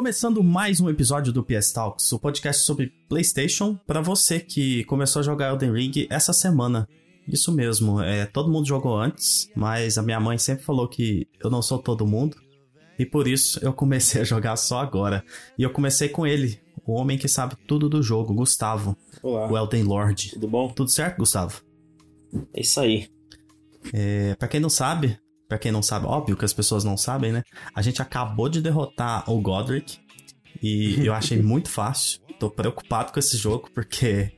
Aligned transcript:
Começando 0.00 0.42
mais 0.42 0.80
um 0.80 0.88
episódio 0.88 1.30
do 1.30 1.44
PS 1.44 1.72
Talks, 1.72 2.10
o 2.10 2.18
podcast 2.18 2.64
sobre 2.64 2.90
PlayStation 3.06 3.78
para 3.86 4.00
você 4.00 4.40
que 4.40 4.82
começou 4.84 5.20
a 5.20 5.22
jogar 5.22 5.50
Elden 5.50 5.74
Ring 5.74 6.06
essa 6.08 6.32
semana. 6.32 6.88
Isso 7.28 7.52
mesmo, 7.52 8.00
é, 8.00 8.24
todo 8.24 8.50
mundo 8.50 8.66
jogou 8.66 8.96
antes, 8.96 9.50
mas 9.54 9.98
a 9.98 10.02
minha 10.02 10.18
mãe 10.18 10.38
sempre 10.38 10.64
falou 10.64 10.88
que 10.88 11.28
eu 11.44 11.50
não 11.50 11.60
sou 11.60 11.78
todo 11.78 12.06
mundo. 12.06 12.34
E 12.98 13.04
por 13.04 13.28
isso 13.28 13.60
eu 13.62 13.74
comecei 13.74 14.22
a 14.22 14.24
jogar 14.24 14.56
só 14.56 14.78
agora. 14.78 15.22
E 15.58 15.62
eu 15.62 15.70
comecei 15.70 16.08
com 16.08 16.26
ele, 16.26 16.58
o 16.86 16.94
homem 16.94 17.18
que 17.18 17.28
sabe 17.28 17.54
tudo 17.66 17.86
do 17.86 18.02
jogo, 18.02 18.32
Gustavo. 18.32 18.96
Olá. 19.22 19.52
O 19.52 19.58
Elden 19.58 19.82
Lord. 19.82 20.30
Tudo 20.30 20.48
bom? 20.48 20.72
Tudo 20.72 20.90
certo, 20.90 21.18
Gustavo? 21.18 21.60
É 22.54 22.62
isso 22.62 22.80
aí. 22.80 23.06
É, 23.92 24.34
para 24.36 24.48
quem 24.48 24.60
não 24.60 24.70
sabe, 24.70 25.18
para 25.50 25.58
quem 25.58 25.72
não 25.72 25.82
sabe, 25.82 26.06
óbvio 26.06 26.36
que 26.36 26.44
as 26.44 26.52
pessoas 26.52 26.84
não 26.84 26.96
sabem, 26.96 27.32
né? 27.32 27.42
A 27.74 27.82
gente 27.82 28.00
acabou 28.00 28.48
de 28.48 28.62
derrotar 28.62 29.28
o 29.28 29.40
Godric 29.40 29.98
e 30.62 30.94
eu 31.04 31.12
achei 31.12 31.42
muito 31.42 31.68
fácil. 31.68 32.20
Tô 32.38 32.48
preocupado 32.48 33.12
com 33.12 33.18
esse 33.18 33.36
jogo 33.36 33.68
porque 33.74 34.30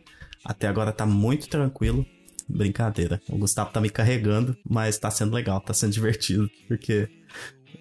até 0.42 0.66
agora 0.66 0.90
tá 0.90 1.04
muito 1.04 1.50
tranquilo. 1.50 2.06
Brincadeira. 2.48 3.20
O 3.28 3.36
Gustavo 3.36 3.70
tá 3.70 3.78
me 3.78 3.90
carregando, 3.90 4.56
mas 4.66 4.98
tá 4.98 5.10
sendo 5.10 5.34
legal, 5.34 5.60
tá 5.60 5.74
sendo 5.74 5.92
divertido, 5.92 6.50
porque 6.66 7.06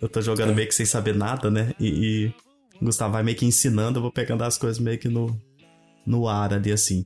eu 0.02 0.09
tô 0.09 0.21
jogando 0.21 0.52
é. 0.52 0.55
meio 0.55 0.68
que 0.68 0.76
sem 0.76 0.85
saber 0.85 1.16
nada, 1.16 1.49
né? 1.49 1.73
E, 1.79 1.88
e 1.88 2.34
o 2.82 2.85
Gustavo 2.85 3.13
vai 3.13 3.23
meio 3.23 3.37
que 3.37 3.46
ensinando, 3.46 3.99
eu 3.99 4.02
vou 4.02 4.12
pegando 4.12 4.43
as 4.43 4.57
coisas 4.57 4.77
meio 4.77 4.99
que 4.99 5.07
no, 5.07 5.40
no 6.05 6.27
ar 6.27 6.54
ali 6.54 6.74
assim. 6.74 7.05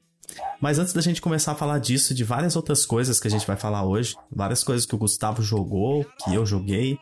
Mas 0.59 0.79
antes 0.79 0.93
da 0.93 1.01
gente 1.01 1.21
começar 1.21 1.51
a 1.51 1.55
falar 1.55 1.79
disso, 1.79 2.13
de 2.13 2.23
várias 2.23 2.55
outras 2.55 2.85
coisas 2.85 3.19
que 3.19 3.27
a 3.27 3.31
gente 3.31 3.45
vai 3.45 3.57
falar 3.57 3.83
hoje, 3.83 4.15
várias 4.31 4.63
coisas 4.63 4.85
que 4.85 4.95
o 4.95 4.97
Gustavo 4.97 5.41
jogou, 5.41 6.05
que 6.23 6.33
eu 6.33 6.45
joguei, 6.45 6.97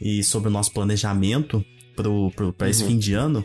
e 0.00 0.22
sobre 0.24 0.48
o 0.48 0.52
nosso 0.52 0.72
planejamento 0.72 1.64
pra 2.56 2.68
esse 2.68 2.82
uhum. 2.82 2.90
fim 2.90 2.98
de 2.98 3.14
ano, 3.14 3.44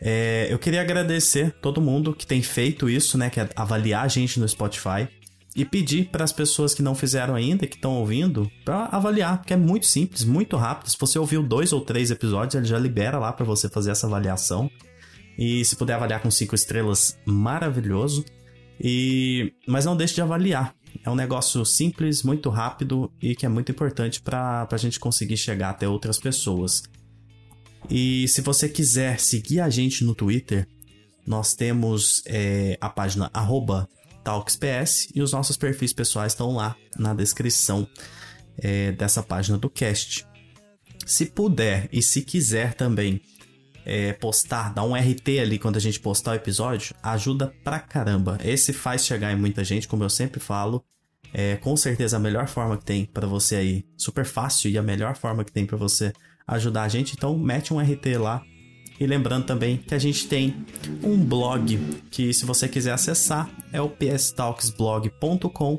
é, 0.00 0.48
eu 0.50 0.58
queria 0.58 0.80
agradecer 0.80 1.52
todo 1.60 1.80
mundo 1.80 2.14
que 2.14 2.26
tem 2.26 2.40
feito 2.42 2.88
isso, 2.88 3.18
né? 3.18 3.28
Que 3.28 3.40
é 3.40 3.48
avaliar 3.54 4.04
a 4.04 4.08
gente 4.08 4.40
no 4.40 4.48
Spotify. 4.48 5.08
E 5.54 5.64
pedir 5.64 6.08
para 6.10 6.22
as 6.22 6.32
pessoas 6.32 6.74
que 6.74 6.82
não 6.82 6.94
fizeram 6.94 7.34
ainda, 7.34 7.66
que 7.66 7.74
estão 7.74 7.96
ouvindo, 7.96 8.48
para 8.64 8.84
avaliar, 8.84 9.38
porque 9.38 9.52
é 9.52 9.56
muito 9.56 9.84
simples, 9.84 10.22
muito 10.22 10.56
rápido. 10.56 10.88
Se 10.88 10.96
você 10.96 11.18
ouviu 11.18 11.42
dois 11.42 11.72
ou 11.72 11.80
três 11.80 12.12
episódios, 12.12 12.54
ele 12.54 12.66
já 12.66 12.78
libera 12.78 13.18
lá 13.18 13.32
para 13.32 13.44
você 13.44 13.68
fazer 13.68 13.90
essa 13.90 14.06
avaliação. 14.06 14.70
E 15.36 15.64
se 15.64 15.74
puder 15.74 15.94
avaliar 15.94 16.22
com 16.22 16.30
cinco 16.30 16.54
estrelas, 16.54 17.18
maravilhoso. 17.26 18.24
E 18.80 19.52
mas 19.66 19.84
não 19.84 19.96
deixe 19.96 20.14
de 20.14 20.22
avaliar. 20.22 20.74
É 21.04 21.10
um 21.10 21.14
negócio 21.14 21.64
simples, 21.64 22.22
muito 22.22 22.48
rápido 22.50 23.12
e 23.20 23.34
que 23.34 23.46
é 23.46 23.48
muito 23.48 23.70
importante 23.70 24.20
para 24.20 24.66
a 24.70 24.76
gente 24.76 24.98
conseguir 24.98 25.36
chegar 25.36 25.70
até 25.70 25.86
outras 25.86 26.18
pessoas. 26.18 26.82
E 27.88 28.26
se 28.28 28.40
você 28.40 28.68
quiser 28.68 29.18
seguir 29.20 29.60
a 29.60 29.70
gente 29.70 30.04
no 30.04 30.14
Twitter, 30.14 30.66
nós 31.26 31.54
temos 31.54 32.22
é, 32.26 32.76
a 32.80 32.88
página 32.88 33.30
TalksPS 34.24 35.08
e 35.14 35.22
os 35.22 35.32
nossos 35.32 35.56
perfis 35.56 35.92
pessoais 35.92 36.32
estão 36.32 36.54
lá 36.54 36.76
na 36.98 37.14
descrição 37.14 37.86
é, 38.58 38.92
dessa 38.92 39.22
página 39.22 39.56
do 39.56 39.70
cast. 39.70 40.26
Se 41.06 41.26
puder 41.26 41.88
e 41.92 42.02
se 42.02 42.22
quiser 42.22 42.74
tambem 42.74 43.20
é, 43.84 44.12
postar, 44.12 44.72
dar 44.72 44.84
um 44.84 44.94
RT 44.94 45.38
ali 45.40 45.58
quando 45.58 45.76
a 45.76 45.80
gente 45.80 46.00
postar 46.00 46.32
o 46.32 46.34
episódio, 46.34 46.94
ajuda 47.02 47.52
pra 47.64 47.78
caramba. 47.78 48.38
Esse 48.44 48.72
faz 48.72 49.04
chegar 49.04 49.32
em 49.32 49.36
muita 49.36 49.64
gente, 49.64 49.88
como 49.88 50.04
eu 50.04 50.10
sempre 50.10 50.40
falo. 50.40 50.84
É 51.32 51.56
com 51.56 51.76
certeza 51.76 52.16
a 52.16 52.20
melhor 52.20 52.48
forma 52.48 52.76
que 52.76 52.84
tem 52.84 53.04
para 53.04 53.26
você 53.26 53.56
aí, 53.56 53.84
super 53.96 54.24
fácil 54.24 54.70
e 54.70 54.76
a 54.76 54.82
melhor 54.82 55.16
forma 55.16 55.44
que 55.44 55.52
tem 55.52 55.64
para 55.64 55.76
você 55.76 56.12
ajudar 56.46 56.82
a 56.82 56.88
gente. 56.88 57.14
Então 57.16 57.38
mete 57.38 57.72
um 57.72 57.78
RT 57.78 58.18
lá. 58.18 58.42
E 58.98 59.06
lembrando 59.06 59.46
também 59.46 59.78
que 59.78 59.94
a 59.94 59.98
gente 59.98 60.28
tem 60.28 60.54
um 61.02 61.16
blog 61.16 61.78
que 62.10 62.34
se 62.34 62.44
você 62.44 62.68
quiser 62.68 62.92
acessar 62.92 63.48
é 63.72 63.80
o 63.80 63.88
pstalksblog.com 63.88 65.78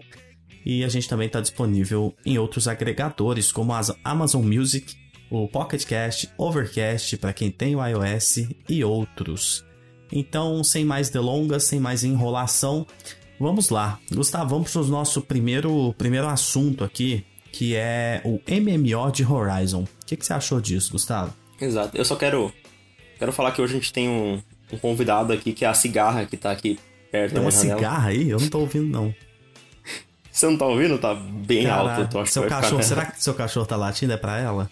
e 0.66 0.84
a 0.84 0.88
gente 0.88 1.08
também 1.08 1.28
está 1.28 1.40
disponível 1.40 2.16
em 2.26 2.40
outros 2.40 2.68
agregadores 2.68 3.52
como 3.52 3.74
a 3.74 3.82
Amazon 4.04 4.44
Music 4.44 4.96
o 5.32 5.48
Pocket 5.48 5.86
Cast, 5.86 6.30
Overcast 6.38 7.18
para 7.18 7.32
quem 7.32 7.50
tem 7.50 7.74
o 7.76 7.84
iOS 7.84 8.50
e 8.68 8.84
outros. 8.84 9.66
Então, 10.12 10.62
sem 10.62 10.84
mais 10.84 11.10
delongas, 11.10 11.64
sem 11.64 11.80
mais 11.80 12.04
enrolação, 12.04 12.86
vamos 13.40 13.70
lá. 13.70 13.98
Gustavo, 14.12 14.50
vamos 14.50 14.74
para 14.74 14.82
o 14.82 14.88
nosso 14.88 15.22
primeiro, 15.22 15.96
primeiro 15.98 16.28
assunto 16.28 16.84
aqui, 16.84 17.26
que 17.50 17.76
é 17.76 18.22
o 18.26 18.42
MMO 18.46 19.10
de 19.10 19.26
Horizon. 19.26 19.84
O 19.84 20.06
que, 20.06 20.18
que 20.18 20.26
você 20.26 20.34
achou 20.34 20.60
disso, 20.60 20.92
Gustavo? 20.92 21.34
Exato. 21.60 21.96
Eu 21.96 22.04
só 22.04 22.18
quero, 22.18 22.52
quero 23.18 23.32
falar 23.32 23.54
que 23.54 23.62
hoje 23.62 23.74
a 23.74 23.78
gente 23.78 23.94
tem 23.94 24.10
um, 24.10 24.42
um 24.74 24.78
convidado 24.78 25.32
aqui, 25.32 25.54
que 25.54 25.64
é 25.64 25.70
a 25.70 25.74
Cigarra, 25.74 26.26
que 26.26 26.36
está 26.36 26.52
aqui 26.52 26.78
perto 27.10 27.34
Tem 27.34 27.42
uma 27.42 27.52
cigarra 27.52 28.10
aí? 28.10 28.30
Eu 28.30 28.38
não 28.38 28.46
estou 28.46 28.62
ouvindo, 28.62 28.90
não. 28.90 29.16
Você 30.30 30.46
não 30.46 30.58
tá 30.58 30.66
ouvindo? 30.66 30.98
Tá 30.98 31.14
bem 31.14 31.66
Cara, 31.66 31.98
alto. 31.98 32.26
seu 32.26 32.48
cachorro, 32.48 32.84
será 32.84 33.06
que 33.06 33.24
seu 33.24 33.34
cachorro 33.34 33.66
tá 33.66 33.78
latindo? 33.78 34.12
É 34.12 34.18
pra 34.18 34.38
ela? 34.38 34.70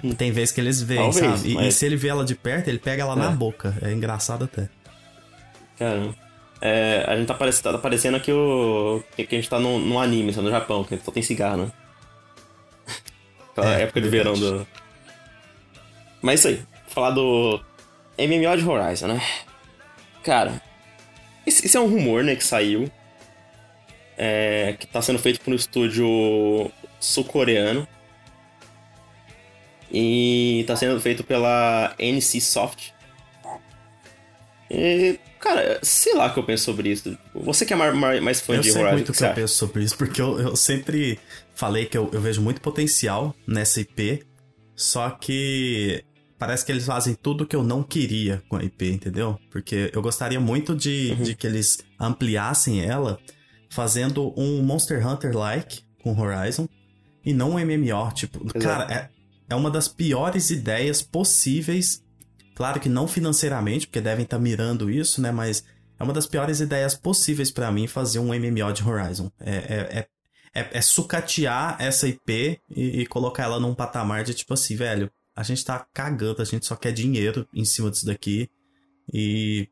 Porque 0.00 0.14
tem 0.14 0.32
vezes 0.32 0.52
que 0.52 0.60
eles 0.60 0.82
veem, 0.82 1.00
Talvez, 1.00 1.38
sabe? 1.38 1.50
E, 1.50 1.54
mas... 1.54 1.66
e, 1.66 1.72
se 1.72 1.86
ele 1.86 1.96
vê 1.96 2.08
ela 2.08 2.24
de 2.24 2.34
perto, 2.34 2.68
ele 2.68 2.78
pega 2.78 3.02
ela 3.02 3.14
é. 3.14 3.16
na 3.16 3.30
boca. 3.30 3.76
É 3.80 3.92
engraçado 3.92 4.44
até. 4.44 4.68
Caramba. 5.78 6.14
É, 6.60 7.04
a 7.06 7.16
gente 7.16 7.26
tá, 7.26 7.34
parecendo, 7.34 7.72
tá 7.72 7.78
parecendo 7.78 8.20
que, 8.20 8.32
o, 8.32 9.02
que 9.16 9.22
a 9.22 9.34
gente 9.34 9.48
tá 9.50 9.58
num, 9.58 9.78
num 9.78 10.00
anime, 10.00 10.32
só 10.32 10.40
no 10.40 10.50
Japão, 10.50 10.82
que 10.82 10.98
só 10.98 11.12
tem 11.12 11.22
cigarro, 11.22 11.64
né? 11.64 11.72
Aquela 13.52 13.78
é, 13.78 13.82
época 13.82 14.00
de 14.00 14.08
verão 14.08 14.32
do. 14.32 14.66
Mas 16.22 16.40
isso 16.40 16.48
aí. 16.48 16.62
Falar 16.88 17.10
do 17.10 17.60
MMO 18.18 18.56
de 18.56 18.66
Horizon, 18.66 19.08
né? 19.08 19.20
Cara, 20.22 20.62
isso 21.46 21.76
é 21.76 21.80
um 21.80 21.88
rumor, 21.88 22.24
né, 22.24 22.34
que 22.34 22.44
saiu. 22.44 22.90
É, 24.16 24.76
que 24.78 24.86
tá 24.86 25.02
sendo 25.02 25.18
feito 25.18 25.40
por 25.40 25.52
um 25.52 25.56
estúdio 25.56 26.70
sul-coreano. 27.00 27.86
E 29.96 30.64
tá 30.66 30.74
sendo 30.74 31.00
feito 31.00 31.22
pela 31.22 31.94
NC 32.00 32.40
Soft. 32.40 32.90
E, 34.68 35.20
cara, 35.38 35.78
sei 35.82 36.14
lá 36.14 36.26
o 36.26 36.32
que 36.34 36.40
eu 36.40 36.42
penso 36.42 36.64
sobre 36.64 36.90
isso. 36.90 37.16
Você 37.32 37.64
que 37.64 37.72
é 37.72 37.76
mais, 37.76 38.20
mais 38.20 38.40
fã 38.40 38.56
eu 38.56 38.60
de 38.60 38.70
Horizon. 38.70 38.80
Eu 38.80 38.84
sei 38.86 38.92
muito 38.92 39.08
o 39.10 39.12
que, 39.12 39.18
que 39.18 39.24
eu 39.24 39.34
penso 39.34 39.54
sobre 39.54 39.84
isso, 39.84 39.96
porque 39.96 40.20
eu, 40.20 40.40
eu 40.40 40.56
sempre 40.56 41.20
falei 41.54 41.86
que 41.86 41.96
eu, 41.96 42.10
eu 42.12 42.20
vejo 42.20 42.42
muito 42.42 42.60
potencial 42.60 43.32
nessa 43.46 43.80
IP, 43.80 44.24
só 44.74 45.10
que 45.10 46.02
parece 46.40 46.66
que 46.66 46.72
eles 46.72 46.84
fazem 46.84 47.14
tudo 47.14 47.46
que 47.46 47.54
eu 47.54 47.62
não 47.62 47.80
queria 47.84 48.42
com 48.48 48.56
a 48.56 48.64
IP, 48.64 48.90
entendeu? 48.90 49.38
Porque 49.48 49.92
eu 49.94 50.02
gostaria 50.02 50.40
muito 50.40 50.74
de, 50.74 51.14
uhum. 51.16 51.22
de 51.22 51.36
que 51.36 51.46
eles 51.46 51.78
ampliassem 52.00 52.84
ela 52.84 53.20
fazendo 53.70 54.34
um 54.36 54.60
Monster 54.60 55.06
Hunter-like 55.06 55.82
com 56.02 56.18
Horizon 56.20 56.68
e 57.24 57.32
não 57.32 57.52
um 57.52 57.58
MMO. 57.64 58.12
Tipo, 58.12 58.44
Exato. 58.44 58.58
cara, 58.58 59.10
é, 59.54 59.56
uma 59.56 59.70
das 59.70 59.88
piores 59.88 60.50
ideias 60.50 61.00
possíveis. 61.00 62.02
Claro 62.54 62.80
que 62.80 62.88
não 62.88 63.08
financeiramente, 63.08 63.86
porque 63.86 64.00
devem 64.00 64.24
estar 64.24 64.36
tá 64.36 64.42
mirando 64.42 64.90
isso, 64.90 65.20
né? 65.20 65.30
Mas 65.30 65.64
é 65.98 66.02
uma 66.02 66.12
das 66.12 66.26
piores 66.26 66.60
ideias 66.60 66.94
possíveis 66.94 67.50
para 67.50 67.70
mim 67.70 67.86
fazer 67.86 68.18
um 68.18 68.34
MMO 68.34 68.72
de 68.72 68.86
Horizon. 68.86 69.30
É, 69.40 69.54
é, 69.54 69.98
é, 69.98 70.08
é, 70.62 70.78
é 70.78 70.80
sucatear 70.80 71.76
essa 71.80 72.06
IP 72.06 72.60
e, 72.70 73.00
e, 73.00 73.06
colocar 73.06 73.44
ela 73.44 73.58
num 73.58 73.74
patamar 73.74 74.24
de 74.24 74.34
tipo 74.34 74.54
assim, 74.54 74.76
velho, 74.76 75.10
a 75.34 75.42
gente 75.42 75.64
tá 75.64 75.84
cagando, 75.92 76.42
a 76.42 76.44
gente 76.44 76.66
só 76.66 76.76
quer 76.76 76.92
dinheiro 76.92 77.48
em 77.52 77.64
cima 77.64 77.90
disso 77.90 78.06
daqui. 78.06 78.48
E 79.12 79.68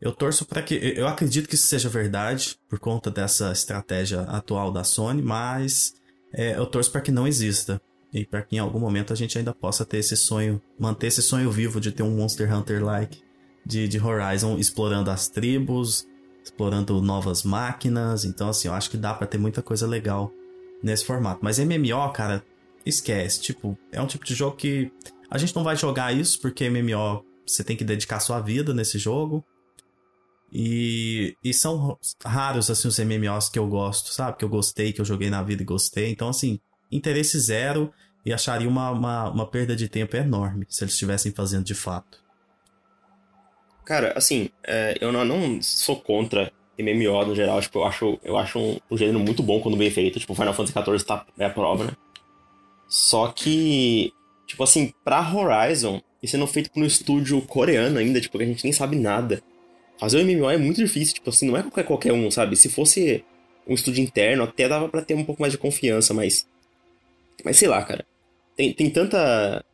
eu 0.00 0.12
torço 0.12 0.44
para 0.44 0.62
que. 0.62 0.74
Eu 0.74 1.08
acredito 1.08 1.48
que 1.48 1.54
isso 1.54 1.66
seja 1.66 1.88
verdade 1.88 2.58
por 2.68 2.78
conta 2.78 3.10
dessa 3.10 3.52
estratégia 3.52 4.20
atual 4.22 4.70
da 4.70 4.84
Sony, 4.84 5.22
mas 5.22 5.94
é, 6.32 6.56
eu 6.56 6.66
torço 6.66 6.92
para 6.92 7.00
que 7.00 7.10
não 7.10 7.26
exista. 7.26 7.80
E 8.18 8.26
para 8.26 8.42
que 8.42 8.56
em 8.56 8.58
algum 8.58 8.80
momento 8.80 9.12
a 9.12 9.16
gente 9.16 9.38
ainda 9.38 9.54
possa 9.54 9.84
ter 9.84 9.98
esse 9.98 10.16
sonho, 10.16 10.60
manter 10.78 11.06
esse 11.06 11.22
sonho 11.22 11.50
vivo 11.50 11.80
de 11.80 11.92
ter 11.92 12.02
um 12.02 12.16
Monster 12.16 12.52
Hunter-like 12.52 13.22
de, 13.64 13.86
de 13.86 14.00
Horizon 14.00 14.58
explorando 14.58 15.10
as 15.10 15.28
tribos, 15.28 16.06
explorando 16.42 17.00
novas 17.00 17.42
máquinas. 17.42 18.24
Então, 18.24 18.48
assim, 18.48 18.68
eu 18.68 18.74
acho 18.74 18.90
que 18.90 18.96
dá 18.96 19.14
para 19.14 19.26
ter 19.26 19.38
muita 19.38 19.62
coisa 19.62 19.86
legal 19.86 20.32
nesse 20.82 21.04
formato. 21.04 21.40
Mas 21.42 21.58
MMO, 21.58 22.10
cara, 22.12 22.44
esquece. 22.84 23.40
Tipo, 23.40 23.78
é 23.92 24.00
um 24.00 24.06
tipo 24.06 24.24
de 24.24 24.34
jogo 24.34 24.56
que 24.56 24.90
a 25.30 25.38
gente 25.38 25.54
não 25.54 25.62
vai 25.62 25.76
jogar 25.76 26.12
isso 26.12 26.40
porque 26.40 26.68
MMO 26.68 27.24
você 27.46 27.62
tem 27.62 27.76
que 27.76 27.84
dedicar 27.84 28.20
sua 28.20 28.40
vida 28.40 28.74
nesse 28.74 28.98
jogo. 28.98 29.44
E, 30.50 31.36
e 31.44 31.52
são 31.52 31.98
raros, 32.24 32.70
assim, 32.70 32.88
os 32.88 32.98
MMOs 32.98 33.50
que 33.50 33.58
eu 33.58 33.66
gosto, 33.68 34.12
sabe? 34.12 34.38
Que 34.38 34.44
eu 34.44 34.48
gostei, 34.48 34.92
que 34.92 35.00
eu 35.00 35.04
joguei 35.04 35.28
na 35.28 35.42
vida 35.42 35.62
e 35.62 35.66
gostei. 35.66 36.10
Então, 36.10 36.28
assim, 36.28 36.58
interesse 36.90 37.38
zero 37.38 37.92
e 38.28 38.32
acharia 38.32 38.68
uma, 38.68 38.90
uma, 38.90 39.30
uma 39.30 39.46
perda 39.46 39.74
de 39.74 39.88
tempo 39.88 40.14
enorme 40.14 40.66
se 40.68 40.84
eles 40.84 40.92
estivessem 40.92 41.32
fazendo 41.32 41.64
de 41.64 41.74
fato. 41.74 42.22
Cara, 43.86 44.12
assim, 44.14 44.50
é, 44.62 44.98
eu 45.00 45.10
não, 45.10 45.24
não, 45.24 45.62
sou 45.62 45.98
contra 45.98 46.52
MMO 46.78 47.24
no 47.24 47.34
geral, 47.34 47.58
tipo, 47.62 47.78
eu 47.78 47.84
acho, 47.86 48.20
eu 48.22 48.36
acho 48.36 48.58
um, 48.58 48.78
um 48.90 48.98
gênero 48.98 49.18
muito 49.18 49.42
bom 49.42 49.60
quando 49.60 49.78
bem 49.78 49.90
feito, 49.90 50.20
tipo, 50.20 50.34
Final 50.34 50.52
Fantasy 50.52 50.74
XIV 50.74 51.06
tá, 51.06 51.26
é 51.38 51.46
a 51.46 51.50
prova, 51.50 51.84
né? 51.84 51.92
Só 52.86 53.28
que, 53.28 54.12
tipo 54.46 54.62
assim, 54.62 54.92
pra 55.02 55.26
Horizon, 55.34 56.02
e 56.22 56.28
sendo 56.28 56.46
feito 56.46 56.70
por 56.70 56.82
um 56.82 56.86
estúdio 56.86 57.40
coreano 57.40 57.98
ainda, 57.98 58.20
tipo, 58.20 58.36
que 58.36 58.44
a 58.44 58.46
gente 58.46 58.62
nem 58.62 58.74
sabe 58.74 58.94
nada. 58.94 59.42
Fazer 59.98 60.18
um 60.18 60.26
MMO 60.26 60.50
é 60.50 60.58
muito 60.58 60.76
difícil, 60.76 61.14
tipo 61.14 61.30
assim, 61.30 61.48
não 61.48 61.56
é 61.56 61.62
qualquer, 61.62 61.84
qualquer 61.84 62.12
um, 62.12 62.30
sabe? 62.30 62.56
Se 62.56 62.68
fosse 62.68 63.24
um 63.66 63.72
estúdio 63.72 64.04
interno, 64.04 64.44
até 64.44 64.68
dava 64.68 64.86
para 64.86 65.00
ter 65.00 65.14
um 65.14 65.24
pouco 65.24 65.40
mais 65.40 65.50
de 65.50 65.58
confiança, 65.58 66.12
mas. 66.12 66.46
Mas 67.42 67.56
sei 67.56 67.68
lá, 67.68 67.82
cara. 67.82 68.04
Tem, 68.58 68.72
tem 68.72 68.90
tanta. 68.90 69.64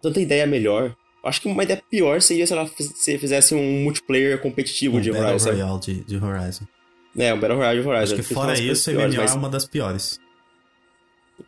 tanta 0.00 0.20
ideia 0.20 0.46
melhor. 0.46 0.94
Acho 1.24 1.40
que 1.40 1.48
uma 1.48 1.64
ideia 1.64 1.82
pior 1.90 2.22
seria, 2.22 2.46
sei 2.46 2.56
lá, 2.56 2.64
se 2.66 3.18
fizesse 3.18 3.56
um 3.56 3.82
multiplayer 3.82 4.40
competitivo 4.40 4.98
um 4.98 5.00
de 5.00 5.10
Battle 5.10 5.30
Horizon. 5.30 5.50
Royale 5.50 5.80
de, 5.80 6.04
de 6.04 6.16
Horizon. 6.16 6.64
É, 7.18 7.34
um 7.34 7.40
Battle 7.40 7.58
Royale 7.58 7.82
de 7.82 7.88
Horizon. 7.88 8.14
Acho 8.14 8.22
que 8.22 8.34
fora 8.34 8.56
isso, 8.56 8.90
MMO 8.92 9.16
mas... 9.16 9.32
é 9.32 9.34
uma 9.34 9.48
das 9.48 9.66
piores. 9.66 10.20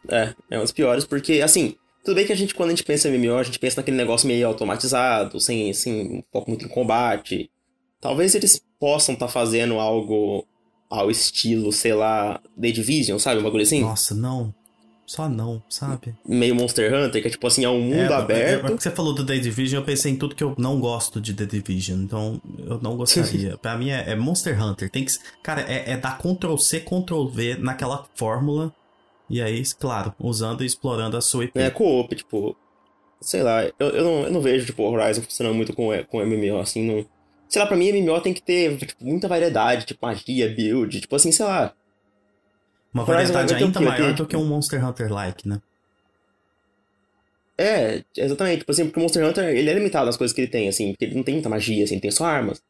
É, 0.09 0.35
é 0.51 0.57
uma 0.57 0.63
das 0.63 0.73
piores, 0.73 1.05
porque, 1.05 1.41
assim, 1.41 1.77
tudo 2.05 2.17
bem 2.17 2.27
que 2.27 2.33
a 2.33 2.37
gente, 2.37 2.53
quando 2.53 2.71
a 2.71 2.73
gente 2.73 2.85
pensa 2.85 3.09
em 3.09 3.17
MMO, 3.17 3.37
a 3.37 3.43
gente 3.45 3.61
pensa 3.61 3.81
naquele 3.81 3.97
negócio 3.97 4.27
meio 4.27 4.47
automatizado, 4.49 5.39
sem, 5.39 5.73
sem 5.73 6.19
um 6.19 6.23
foco 6.33 6.51
muito 6.51 6.65
em 6.65 6.69
combate. 6.69 7.49
Talvez 8.01 8.35
eles 8.35 8.61
possam 8.81 9.15
estar 9.15 9.27
tá 9.27 9.33
fazendo 9.33 9.79
algo 9.79 10.45
ao 10.91 11.13
estilo, 11.13 11.73
sei 11.73 11.95
lá, 11.95 12.41
The 12.61 12.73
Division, 12.73 13.19
sabe? 13.21 13.41
Uma 13.41 13.53
coisa 13.53 13.67
assim. 13.69 13.83
Nossa, 13.83 14.15
não. 14.17 14.53
Só 15.07 15.29
não, 15.29 15.63
sabe? 15.69 16.15
Meio 16.27 16.55
Monster 16.55 16.93
Hunter, 16.93 17.21
que 17.21 17.29
é 17.29 17.31
tipo 17.31 17.47
assim, 17.47 17.65
é 17.65 17.69
um 17.69 17.81
mundo 17.81 18.13
é, 18.13 18.15
aberto. 18.15 18.67
É, 18.67 18.73
é, 18.73 18.77
você 18.77 18.91
falou 18.91 19.15
do 19.15 19.25
The 19.25 19.37
Division, 19.39 19.83
eu 19.83 19.85
pensei 19.85 20.13
em 20.13 20.17
tudo 20.17 20.35
que 20.35 20.43
eu 20.43 20.55
não 20.57 20.81
gosto 20.81 21.21
de 21.21 21.35
The 21.35 21.45
Division. 21.45 22.01
Então, 22.01 22.41
eu 22.59 22.81
não 22.81 22.97
gostaria. 22.97 23.57
pra 23.61 23.77
mim 23.77 23.91
é, 23.91 24.11
é, 24.11 24.15
Monster 24.15 24.61
Hunter. 24.61 24.91
Tem 24.91 25.05
que. 25.05 25.13
Cara, 25.43 25.61
é, 25.63 25.93
é 25.93 25.97
dar 25.97 26.19
Ctrl 26.19 26.57
C, 26.57 26.81
Ctrl 26.81 27.27
V 27.27 27.57
naquela 27.59 28.07
fórmula. 28.15 28.75
E 29.29 29.43
aí, 29.43 29.63
claro, 29.79 30.15
usando 30.19 30.63
e 30.63 30.67
explorando 30.67 31.17
a 31.17 31.21
sua 31.21 31.45
IP. 31.45 31.59
É, 31.59 31.71
co-op, 31.71 32.15
tipo. 32.15 32.57
Sei 33.21 33.43
lá, 33.43 33.65
eu, 33.65 33.73
eu, 33.79 34.05
não, 34.05 34.23
eu 34.25 34.33
não 34.33 34.41
vejo, 34.41 34.67
tipo, 34.67 34.83
Horizon 34.83 35.23
funcionando 35.23 35.55
muito 35.55 35.73
com, 35.73 35.89
com 36.11 36.25
MMO, 36.25 36.59
assim, 36.59 36.87
não 36.87 37.07
sei 37.55 37.63
lá, 37.63 37.69
pra 37.69 37.77
mim 37.77 37.93
MMO 37.93 38.21
tem 38.21 38.35
que 38.35 38.43
ter 38.43 38.77
tipo, 38.79 39.05
muita 39.05 39.29
variedade, 39.29 39.87
tipo 39.87 40.05
magia, 40.05 40.49
build, 40.49 41.01
tipo 41.01 41.15
assim, 41.15 41.31
sei 41.31 41.47
lá. 41.47 41.73
Uma 42.95 43.05
variedade 43.05 43.53
ainda 43.53 43.81
maior 43.81 44.15
do 44.15 44.25
que 44.25 44.37
um 44.37 44.45
Monster 44.45 44.87
Hunter-like, 44.87 45.49
né? 45.49 45.61
É, 47.59 48.03
exatamente. 48.17 48.61
Tipo 48.61 48.73
assim, 48.73 48.85
porque 48.85 48.99
o 48.99 49.03
Monster 49.03 49.27
Hunter, 49.27 49.45
ele 49.49 49.69
é 49.69 49.75
limitado 49.75 50.07
nas 50.07 50.17
coisas 50.17 50.35
que 50.35 50.41
ele 50.41 50.49
tem, 50.49 50.69
assim, 50.69 50.93
porque 50.93 51.05
ele 51.05 51.17
não 51.17 51.23
tem 51.23 51.35
muita 51.35 51.49
magia, 51.49 51.85
assim, 51.85 51.95
ele 51.95 52.01
tem 52.01 52.11
só 52.11 52.25
armas. 52.25 52.63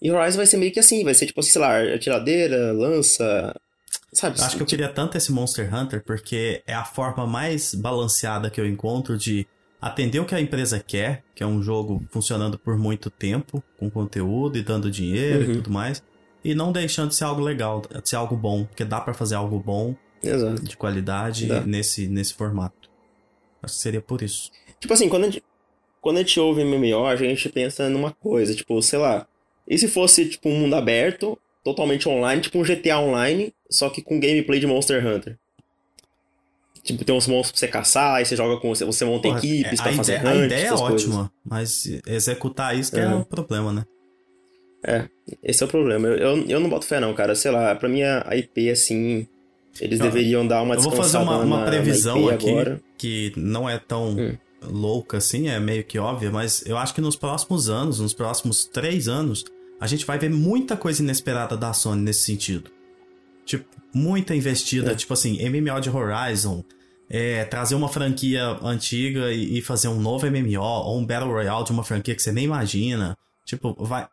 E 0.00 0.10
Horizon 0.10 0.36
vai 0.36 0.46
ser 0.46 0.58
meio 0.58 0.72
que 0.72 0.78
assim, 0.78 1.02
vai 1.02 1.14
ser 1.14 1.26
tipo, 1.26 1.42
sei 1.42 1.60
lá, 1.60 1.80
atiradeira, 1.94 2.72
lança, 2.72 3.54
sabe? 4.12 4.40
Acho 4.40 4.56
que 4.56 4.62
eu 4.62 4.66
queria 4.66 4.88
tanto 4.88 5.16
esse 5.16 5.32
Monster 5.32 5.74
Hunter 5.74 6.02
porque 6.04 6.62
é 6.66 6.74
a 6.74 6.84
forma 6.84 7.26
mais 7.26 7.74
balanceada 7.74 8.50
que 8.50 8.60
eu 8.60 8.66
encontro 8.66 9.16
de 9.16 9.46
atender 9.80 10.20
o 10.20 10.26
que 10.26 10.34
a 10.34 10.40
empresa 10.40 10.78
quer, 10.80 11.22
que 11.34 11.42
é 11.42 11.46
um 11.46 11.62
jogo 11.62 12.04
funcionando 12.10 12.58
por 12.58 12.76
muito 12.76 13.10
tempo, 13.10 13.62
com 13.78 13.88
conteúdo 13.88 14.58
e 14.58 14.62
dando 14.62 14.90
dinheiro 14.90 15.44
uhum. 15.44 15.50
e 15.52 15.54
tudo 15.54 15.70
mais, 15.70 16.02
e 16.46 16.54
não 16.54 16.70
deixando 16.70 17.08
de 17.08 17.16
ser 17.16 17.24
algo 17.24 17.40
legal, 17.40 17.82
de 18.02 18.08
ser 18.08 18.14
algo 18.14 18.36
bom, 18.36 18.64
porque 18.64 18.84
dá 18.84 19.00
para 19.00 19.12
fazer 19.12 19.34
algo 19.34 19.58
bom, 19.58 19.96
Exato. 20.22 20.62
de 20.62 20.76
qualidade 20.76 21.48
nesse, 21.66 22.06
nesse 22.06 22.34
formato. 22.34 22.88
Acho 23.60 23.74
que 23.74 23.80
seria 23.80 24.00
por 24.00 24.22
isso. 24.22 24.52
Tipo 24.78 24.94
assim, 24.94 25.08
quando 25.08 25.24
a 25.24 25.26
gente, 25.26 25.42
quando 26.00 26.18
a 26.18 26.20
gente 26.20 26.38
ouve 26.38 26.62
MMO, 26.62 27.04
a 27.04 27.16
gente 27.16 27.48
pensa 27.48 27.88
numa 27.88 28.12
coisa, 28.12 28.54
tipo, 28.54 28.80
sei 28.80 29.00
lá, 29.00 29.26
e 29.66 29.76
se 29.76 29.88
fosse 29.88 30.28
tipo 30.28 30.48
um 30.48 30.60
mundo 30.60 30.76
aberto, 30.76 31.36
totalmente 31.64 32.08
online, 32.08 32.40
tipo 32.40 32.60
um 32.60 32.62
GTA 32.62 33.00
Online, 33.00 33.52
só 33.68 33.90
que 33.90 34.00
com 34.00 34.20
gameplay 34.20 34.60
de 34.60 34.68
Monster 34.68 35.04
Hunter? 35.04 35.36
Tipo, 36.84 37.04
tem 37.04 37.12
uns 37.12 37.26
monstros 37.26 37.50
pra 37.50 37.58
você 37.58 37.68
caçar, 37.68 38.14
aí 38.14 38.24
você 38.24 38.36
joga 38.36 38.60
com. 38.60 38.72
Você 38.72 39.04
monta 39.04 39.26
Porra, 39.26 39.38
equipes 39.38 39.80
é, 39.80 39.82
pra 39.82 39.92
fazer 39.94 40.20
ideia, 40.20 40.42
A 40.42 40.46
ideia 40.46 40.66
é 40.68 40.72
ótima, 40.72 41.32
mas 41.44 41.84
executar 42.06 42.78
isso 42.78 42.92
que 42.92 43.00
é. 43.00 43.02
é 43.02 43.12
o 43.12 43.24
problema, 43.24 43.72
né? 43.72 43.84
É, 44.86 45.08
esse 45.42 45.62
é 45.62 45.66
o 45.66 45.68
problema. 45.68 46.06
Eu, 46.06 46.16
eu, 46.16 46.44
eu, 46.48 46.60
não 46.60 46.70
boto 46.70 46.86
fé, 46.86 47.00
não, 47.00 47.12
cara. 47.12 47.34
Sei 47.34 47.50
lá, 47.50 47.74
pra 47.74 47.88
mim 47.88 48.02
a 48.02 48.24
IP, 48.36 48.70
assim. 48.70 49.26
Eles 49.80 49.98
eu, 49.98 50.06
deveriam 50.06 50.46
dar 50.46 50.62
uma 50.62 50.76
Eu 50.76 50.80
vou 50.80 50.92
fazer 50.92 51.18
uma, 51.18 51.38
uma 51.38 51.64
previsão 51.64 52.28
aqui 52.28 52.48
agora. 52.48 52.80
que 52.96 53.32
não 53.36 53.68
é 53.68 53.78
tão 53.78 54.16
hum. 54.16 54.36
louca 54.62 55.18
assim, 55.18 55.48
é 55.48 55.60
meio 55.60 55.84
que 55.84 55.98
óbvia, 55.98 56.30
mas 56.30 56.64
eu 56.64 56.78
acho 56.78 56.94
que 56.94 57.00
nos 57.00 57.14
próximos 57.14 57.68
anos, 57.68 58.00
nos 58.00 58.14
próximos 58.14 58.64
três 58.64 59.06
anos, 59.06 59.44
a 59.78 59.86
gente 59.86 60.06
vai 60.06 60.18
ver 60.18 60.30
muita 60.30 60.76
coisa 60.76 61.02
inesperada 61.02 61.56
da 61.56 61.74
Sony 61.74 62.00
nesse 62.00 62.24
sentido. 62.24 62.70
Tipo, 63.44 63.66
muita 63.92 64.34
investida, 64.34 64.92
é. 64.92 64.94
tipo 64.94 65.12
assim, 65.12 65.38
MMO 65.48 65.80
de 65.80 65.90
Horizon, 65.90 66.64
é, 67.08 67.44
trazer 67.44 67.74
uma 67.74 67.88
franquia 67.88 68.56
antiga 68.62 69.32
e, 69.32 69.58
e, 69.58 69.62
fazer 69.62 69.88
um 69.88 70.00
novo 70.00 70.26
MMO, 70.26 70.60
ou 70.60 70.98
um 70.98 71.06
Battle 71.06 71.30
Royale 71.30 71.64
de 71.64 71.72
uma 71.72 71.84
franquia 71.84 72.14
que 72.14 72.22
você 72.22 72.32
nem 72.32 72.44
imagina. 72.44 73.16
Tipo, 73.44 73.76
vai. 73.78 74.06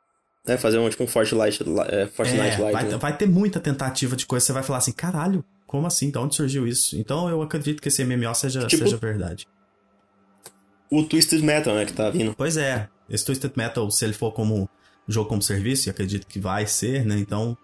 É, 0.45 0.57
fazer 0.57 0.77
um 0.77 0.89
tipo 0.89 1.03
um 1.03 1.07
Fortnite, 1.07 1.63
é, 1.87 2.05
Fortnite 2.07 2.61
é, 2.61 2.71
Vai, 2.71 2.83
né? 2.83 2.97
vai 2.97 3.15
ter 3.15 3.27
muita 3.27 3.59
tentativa 3.61 4.15
de 4.15 4.25
coisa, 4.25 4.45
você 4.45 4.53
vai 4.53 4.63
falar 4.63 4.79
assim, 4.79 4.91
caralho, 4.91 5.43
como 5.65 5.87
assim? 5.87 6.11
De 6.11 6.17
onde 6.17 6.35
surgiu 6.35 6.67
isso? 6.67 6.97
Então 6.97 7.29
eu 7.29 7.41
acredito 7.41 7.81
que 7.81 7.87
esse 7.87 8.03
MMO 8.03 8.35
seja, 8.35 8.67
tipo, 8.67 8.83
seja 8.83 8.97
verdade. 8.97 9.47
O 10.91 11.03
Twisted 11.03 11.41
Metal, 11.41 11.73
né, 11.73 11.85
que 11.85 11.93
tá 11.93 12.09
vindo. 12.09 12.35
Pois 12.35 12.57
é, 12.57 12.89
esse 13.09 13.23
Twisted 13.23 13.53
Metal, 13.55 13.89
se 13.89 14.03
ele 14.03 14.13
for 14.13 14.31
como 14.31 14.69
jogo 15.07 15.29
como 15.29 15.41
serviço, 15.41 15.87
e 15.87 15.89
acredito 15.89 16.27
que 16.27 16.39
vai 16.39 16.67
ser, 16.67 17.05
né? 17.05 17.17
Então 17.17 17.57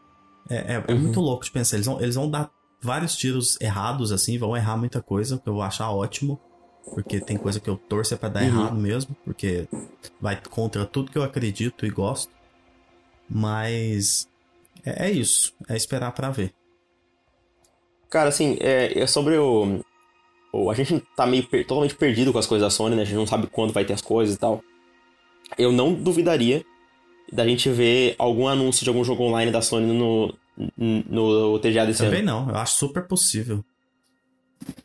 é, 0.49 0.75
é, 0.75 0.83
é 0.87 0.93
uhum. 0.93 0.99
muito 0.99 1.19
louco 1.19 1.43
de 1.43 1.51
pensar. 1.51 1.75
Eles 1.75 1.85
vão, 1.85 2.01
eles 2.01 2.15
vão 2.15 2.29
dar 2.29 2.49
vários 2.81 3.15
tiros 3.15 3.59
errados, 3.61 4.11
assim, 4.11 4.37
vão 4.37 4.55
errar 4.55 4.77
muita 4.77 5.01
coisa, 5.01 5.37
que 5.37 5.47
eu 5.47 5.53
vou 5.53 5.61
achar 5.61 5.91
ótimo. 5.91 6.39
Porque 6.93 7.19
tem 7.19 7.37
coisa 7.37 7.59
que 7.59 7.69
eu 7.69 7.77
torço 7.77 8.13
é 8.13 8.17
pra 8.17 8.29
dar 8.29 8.41
uhum. 8.41 8.47
errado 8.47 8.75
mesmo, 8.75 9.15
porque 9.23 9.67
vai 10.19 10.41
contra 10.49 10.85
tudo 10.85 11.11
que 11.11 11.17
eu 11.17 11.23
acredito 11.23 11.85
e 11.85 11.89
gosto. 11.89 12.31
Mas 13.29 14.27
é, 14.85 15.07
é 15.07 15.11
isso, 15.11 15.53
é 15.67 15.75
esperar 15.75 16.11
para 16.11 16.31
ver. 16.31 16.53
Cara, 18.09 18.29
assim, 18.29 18.57
é, 18.59 18.99
é 18.99 19.07
sobre 19.07 19.37
o, 19.37 19.81
o, 20.51 20.71
A 20.71 20.73
gente 20.73 21.03
tá 21.15 21.27
meio 21.27 21.45
per, 21.45 21.65
totalmente 21.65 21.95
perdido 21.95 22.33
com 22.33 22.39
as 22.39 22.47
coisas 22.47 22.65
da 22.65 22.71
Sony, 22.71 22.95
né? 22.95 23.03
A 23.03 23.05
gente 23.05 23.17
não 23.17 23.27
sabe 23.27 23.47
quando 23.47 23.73
vai 23.73 23.85
ter 23.85 23.93
as 23.93 24.01
coisas 24.01 24.35
e 24.35 24.39
tal. 24.39 24.63
Eu 25.57 25.71
não 25.71 25.93
duvidaria 25.93 26.65
da 27.31 27.45
gente 27.45 27.69
ver 27.69 28.15
algum 28.17 28.47
anúncio 28.47 28.83
de 28.83 28.89
algum 28.89 29.03
jogo 29.03 29.23
online 29.23 29.51
da 29.51 29.61
Sony 29.61 29.93
no, 29.93 30.33
no 30.77 31.59
TGA 31.59 31.85
desse 31.85 32.03
Também 32.03 32.21
ano. 32.21 32.27
Também 32.29 32.45
não, 32.45 32.49
eu 32.49 32.55
acho 32.55 32.77
super 32.77 33.07
possível. 33.07 33.63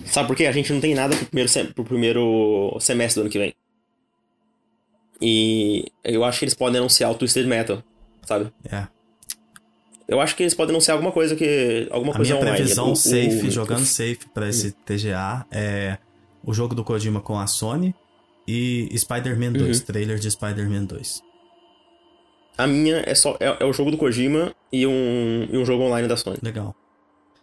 Sabe 0.05 0.29
por 0.29 0.37
quê? 0.37 0.47
A 0.47 0.53
gente 0.53 0.73
não 0.73 0.81
tem 0.81 0.95
nada 0.95 1.17
pro 1.17 1.27
primeiro, 1.27 1.75
pro 1.75 1.85
primeiro 1.85 2.77
semestre 2.81 3.21
do 3.21 3.25
ano 3.25 3.31
que 3.31 3.39
vem. 3.39 3.55
E 5.21 5.87
eu 6.03 6.25
acho 6.25 6.39
que 6.39 6.45
eles 6.45 6.55
podem 6.55 6.79
anunciar 6.79 7.11
o 7.11 7.15
Twisted 7.15 7.47
Metal, 7.47 7.83
sabe? 8.26 8.52
É. 8.71 8.87
Eu 10.07 10.21
acho 10.21 10.37
que 10.37 10.43
eles 10.43 10.54
podem 10.54 10.75
anunciar 10.75 10.97
alguma 10.97 11.12
coisa 11.12 11.35
que. 11.35 11.88
alguma 11.90 12.12
a 12.12 12.16
coisa 12.16 12.35
minha 12.35 12.43
online. 12.43 12.57
previsão 12.57 12.93
o, 12.93 12.97
safe, 12.97 13.47
o... 13.47 13.50
jogando 13.50 13.85
safe 13.85 14.28
pra 14.33 14.49
esse 14.49 14.73
TGA 14.73 15.47
é 15.50 15.99
o 16.45 16.52
jogo 16.52 16.75
do 16.75 16.85
Kojima 16.85 17.21
com 17.21 17.38
a 17.38 17.47
Sony 17.47 17.95
e 18.47 18.90
Spider-Man 18.97 19.52
2, 19.52 19.78
uhum. 19.78 19.87
trailer 19.87 20.19
de 20.19 20.31
Spider-Man 20.31 20.85
2. 20.85 21.23
A 22.57 22.66
minha 22.66 23.02
é 23.07 23.14
só 23.14 23.37
é, 23.40 23.57
é, 23.61 23.64
o 23.64 23.73
jogo 23.73 23.90
do 23.90 23.97
Kojima 23.97 24.54
e 24.71 24.87
um, 24.87 25.49
e 25.50 25.57
um 25.57 25.64
jogo 25.64 25.85
online 25.85 26.07
da 26.07 26.16
Sony. 26.16 26.38
Legal. 26.43 26.75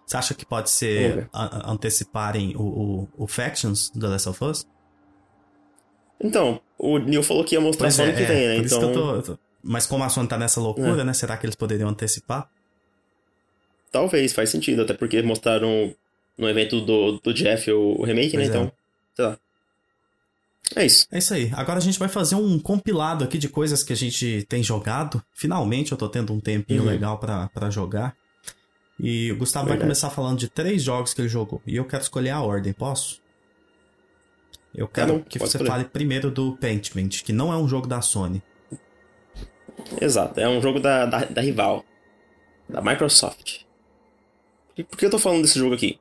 Você 0.05 0.17
acha 0.17 0.33
que 0.33 0.45
pode 0.45 0.69
ser 0.69 1.29
a, 1.33 1.71
anteciparem 1.71 2.55
o, 2.55 2.61
o, 2.61 3.07
o, 3.17 3.27
Factions 3.27 3.89
do 3.89 4.07
Last 4.07 4.29
of 4.29 4.43
Us? 4.43 4.67
Então, 6.19 6.61
o 6.77 6.99
Neil 6.99 7.23
falou 7.23 7.43
que 7.43 7.55
ia 7.55 7.61
mostrar 7.61 7.87
Mas 7.87 7.95
só 7.95 8.03
é, 8.03 8.11
que 8.11 8.23
vem, 8.23 8.47
né? 8.47 8.57
Então... 8.57 8.81
Eu 8.81 8.93
tô, 8.93 9.15
eu 9.15 9.21
tô... 9.23 9.39
Mas 9.63 9.85
como 9.85 10.03
a 10.03 10.09
Sony 10.09 10.27
tá 10.27 10.37
nessa 10.37 10.59
loucura, 10.59 11.01
é. 11.01 11.03
né? 11.03 11.13
Será 11.13 11.37
que 11.37 11.45
eles 11.45 11.55
poderiam 11.55 11.89
antecipar? 11.89 12.49
Talvez, 13.91 14.33
faz 14.33 14.49
sentido, 14.49 14.81
até 14.81 14.93
porque 14.93 15.21
mostraram 15.21 15.93
no 16.37 16.49
evento 16.49 16.81
do, 16.81 17.19
do 17.19 17.33
Jeff 17.33 17.69
o, 17.71 18.03
remake, 18.03 18.37
né? 18.37 18.43
pois 18.43 18.49
né? 18.49 18.55
Então, 18.55 18.71
sei 19.15 19.25
lá. 19.25 19.37
É 20.75 20.85
isso. 20.85 21.07
É 21.11 21.17
isso 21.17 21.33
aí. 21.33 21.51
Agora 21.53 21.79
a 21.79 21.81
gente 21.81 21.99
vai 21.99 22.07
fazer 22.07 22.35
um 22.35 22.57
compilado 22.57 23.23
aqui 23.23 23.37
de 23.37 23.49
coisas 23.49 23.83
que 23.83 23.91
a 23.91 23.95
gente 23.95 24.45
tem 24.47 24.63
jogado. 24.63 25.21
Finalmente 25.33 25.91
eu 25.91 25.97
tô 25.97 26.07
tendo 26.07 26.31
um 26.33 26.39
tempinho 26.39 26.83
uhum. 26.83 26.87
legal 26.87 27.19
para 27.19 27.69
jogar. 27.69 28.15
E 28.97 29.31
o 29.31 29.37
Gustavo 29.37 29.65
Verdade. 29.65 29.79
vai 29.79 29.87
começar 29.87 30.09
falando 30.09 30.37
de 30.39 30.47
três 30.47 30.81
jogos 30.81 31.13
que 31.13 31.21
ele 31.21 31.27
jogou. 31.27 31.61
E 31.67 31.75
eu 31.75 31.85
quero 31.85 32.03
escolher 32.03 32.29
a 32.29 32.41
ordem, 32.41 32.71
posso? 32.71 33.19
Eu 34.73 34.87
tá 34.87 34.93
quero 34.93 35.13
tá 35.13 35.17
bom, 35.17 35.25
que 35.25 35.39
você 35.39 35.57
escolher. 35.57 35.69
fale 35.69 35.85
primeiro 35.85 36.31
do 36.31 36.55
Paintment, 36.55 37.09
que 37.25 37.33
não 37.33 37.51
é 37.51 37.57
um 37.57 37.67
jogo 37.67 37.87
da 37.87 38.01
Sony. 38.01 38.41
Exato, 39.99 40.39
é 40.39 40.47
um 40.47 40.61
jogo 40.61 40.79
da, 40.79 41.05
da, 41.05 41.25
da 41.25 41.41
rival. 41.41 41.85
Da 42.67 42.81
Microsoft. 42.81 43.61
E 44.77 44.83
por 44.83 44.97
que 44.97 45.05
eu 45.05 45.09
tô 45.09 45.19
falando 45.19 45.41
desse 45.41 45.59
jogo 45.59 45.75
aqui? 45.75 45.99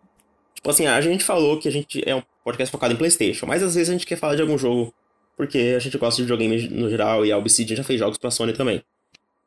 Tipo 0.54 0.70
assim, 0.70 0.86
a 0.86 1.00
gente 1.00 1.24
falou 1.24 1.58
que 1.58 1.66
a 1.66 1.72
gente 1.72 2.02
é 2.08 2.14
um 2.14 2.22
podcast 2.44 2.70
focado 2.70 2.94
em 2.94 2.96
PlayStation, 2.96 3.46
mas 3.46 3.62
às 3.62 3.74
vezes 3.74 3.88
a 3.88 3.92
gente 3.92 4.06
quer 4.06 4.16
falar 4.16 4.36
de 4.36 4.42
algum 4.42 4.56
jogo 4.56 4.94
porque 5.40 5.72
a 5.74 5.78
gente 5.78 5.96
gosta 5.96 6.16
de 6.16 6.22
videogame 6.24 6.68
no 6.68 6.90
geral 6.90 7.24
e 7.24 7.32
a 7.32 7.38
Obsidian 7.38 7.74
já 7.74 7.82
fez 7.82 7.98
jogos 7.98 8.18
pra 8.18 8.30
Sony 8.30 8.52
também. 8.52 8.84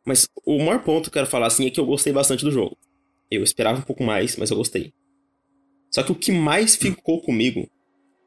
Mas 0.04 0.28
o 0.44 0.58
maior 0.58 0.84
ponto 0.84 1.04
que 1.04 1.10
eu 1.10 1.22
quero 1.22 1.28
falar 1.28 1.46
assim 1.46 1.68
é 1.68 1.70
que 1.70 1.80
eu 1.80 1.86
gostei 1.86 2.12
bastante 2.12 2.44
do 2.44 2.50
jogo. 2.50 2.76
Eu 3.30 3.44
esperava 3.44 3.78
um 3.78 3.84
pouco 3.84 4.04
mais, 4.04 4.36
mas 4.36 4.50
eu 4.50 4.58
gostei. 4.58 4.92
Só 5.92 6.02
que 6.02 6.12
o 6.12 6.16
que 6.16 6.32
mais 6.32 6.76
ficou 6.76 7.22
comigo 7.22 7.70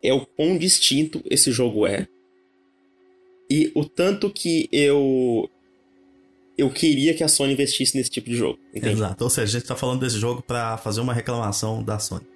é 0.00 0.12
o 0.12 0.24
quão 0.24 0.56
distinto 0.56 1.20
esse 1.28 1.50
jogo 1.50 1.88
é. 1.88 2.06
E 3.50 3.72
o 3.74 3.84
tanto 3.84 4.30
que 4.30 4.68
eu. 4.70 5.50
Eu 6.56 6.70
queria 6.70 7.14
que 7.14 7.22
a 7.22 7.28
Sony 7.28 7.52
investisse 7.52 7.96
nesse 7.96 8.10
tipo 8.10 8.30
de 8.30 8.36
jogo. 8.36 8.58
Entende? 8.74 8.94
Exato. 8.94 9.24
Ou 9.24 9.30
seja, 9.30 9.56
a 9.56 9.60
gente 9.60 9.68
tá 9.68 9.76
falando 9.76 10.00
desse 10.00 10.18
jogo 10.18 10.42
para 10.42 10.78
fazer 10.78 11.00
uma 11.00 11.12
reclamação 11.12 11.82
da 11.82 11.98
Sony. 11.98 12.26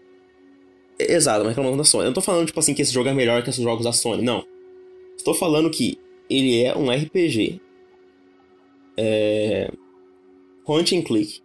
Exato, 0.99 1.43
uma 1.43 1.49
reclamação 1.49 1.77
da 1.79 1.85
Sony. 1.85 2.05
Eu 2.05 2.09
não 2.09 2.15
tô 2.15 2.21
falando, 2.21 2.47
tipo 2.47 2.61
assim, 2.61 2.75
que 2.75 2.83
esse 2.83 2.93
jogo 2.93 3.09
é 3.09 3.15
melhor 3.15 3.43
que 3.43 3.49
esses 3.49 3.63
jogos 3.63 3.85
da 3.85 3.93
Sony. 3.93 4.23
Não. 4.23 4.45
Estou 5.17 5.35
falando 5.35 5.71
que 5.71 5.99
ele 6.29 6.63
é 6.63 6.77
um 6.77 6.91
RPG. 6.91 7.61
É. 8.97 9.71
Point 10.65 10.97
and 10.97 11.03
click. 11.03 11.43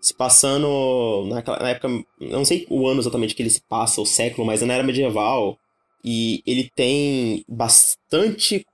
Se 0.00 0.14
passando 0.14 1.26
naquela, 1.28 1.58
na 1.58 1.70
época. 1.70 1.88
Não 2.20 2.44
sei 2.44 2.66
o 2.68 2.86
ano 2.86 3.00
exatamente 3.00 3.34
que 3.34 3.42
ele 3.42 3.50
se 3.50 3.62
passa, 3.62 4.00
o 4.00 4.06
século, 4.06 4.46
mas 4.46 4.62
é 4.62 4.66
na 4.66 4.74
era 4.74 4.82
medieval. 4.82 5.58
E 6.04 6.42
ele 6.46 6.70
tem 6.74 7.44
bastante. 7.48 8.66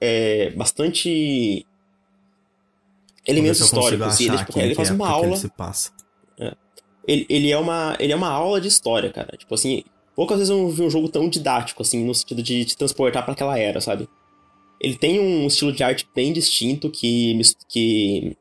É, 0.00 0.50
bastante. 0.50 1.64
Elementos 3.26 3.60
históricos. 3.60 4.20
E 4.20 4.28
ele, 4.28 4.38
tipo, 4.38 4.58
ele 4.58 4.74
faz 4.74 4.90
uma 4.90 5.08
aula. 5.08 5.36
Ele, 5.36 5.50
é. 6.38 6.56
ele, 7.06 7.26
ele, 7.28 7.50
é 7.50 7.58
uma, 7.58 7.96
ele 7.98 8.12
é 8.12 8.16
uma 8.16 8.28
aula 8.28 8.60
de 8.60 8.68
história, 8.68 9.10
cara. 9.10 9.36
Tipo 9.36 9.54
assim, 9.54 9.82
poucas 10.14 10.38
vezes 10.38 10.50
eu 10.50 10.68
vi 10.68 10.82
um 10.82 10.90
jogo 10.90 11.08
tão 11.08 11.28
didático, 11.28 11.82
assim, 11.82 12.04
no 12.04 12.14
sentido 12.14 12.42
de 12.42 12.64
te 12.64 12.76
transportar 12.76 13.24
para 13.24 13.32
aquela 13.32 13.58
era, 13.58 13.80
sabe? 13.80 14.08
Ele 14.80 14.96
tem 14.96 15.18
um 15.18 15.46
estilo 15.46 15.72
de 15.72 15.82
arte 15.82 16.06
bem 16.14 16.32
distinto 16.32 16.90
que. 16.90 17.40
que 17.68 18.36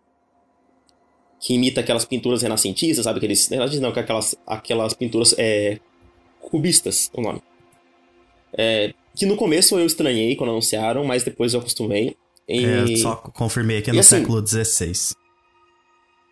que 1.37 1.53
imita 1.53 1.81
aquelas 1.81 2.05
pinturas 2.05 2.41
renascentistas, 2.41 3.03
sabe? 3.03 3.17
Aqueles, 3.17 3.49
não, 3.79 3.91
que 3.91 3.99
aquelas, 3.99 4.35
aquelas 4.47 4.95
pinturas 4.95 5.35
é, 5.37 5.79
cubistas, 6.41 7.11
o 7.13 7.21
nome. 7.21 7.39
É, 8.57 8.95
que 9.15 9.27
no 9.27 9.35
começo 9.35 9.77
eu 9.77 9.85
estranhei 9.85 10.35
quando 10.35 10.49
anunciaram, 10.49 11.05
mas 11.05 11.23
depois 11.23 11.53
eu 11.53 11.59
acostumei. 11.59 12.17
E... 12.47 12.65
É, 12.65 12.97
só 12.97 13.15
confirmei 13.15 13.77
aqui 13.77 13.91
no 13.91 13.99
assim, 13.99 14.17
século 14.17 14.45
XVI. 14.45 15.15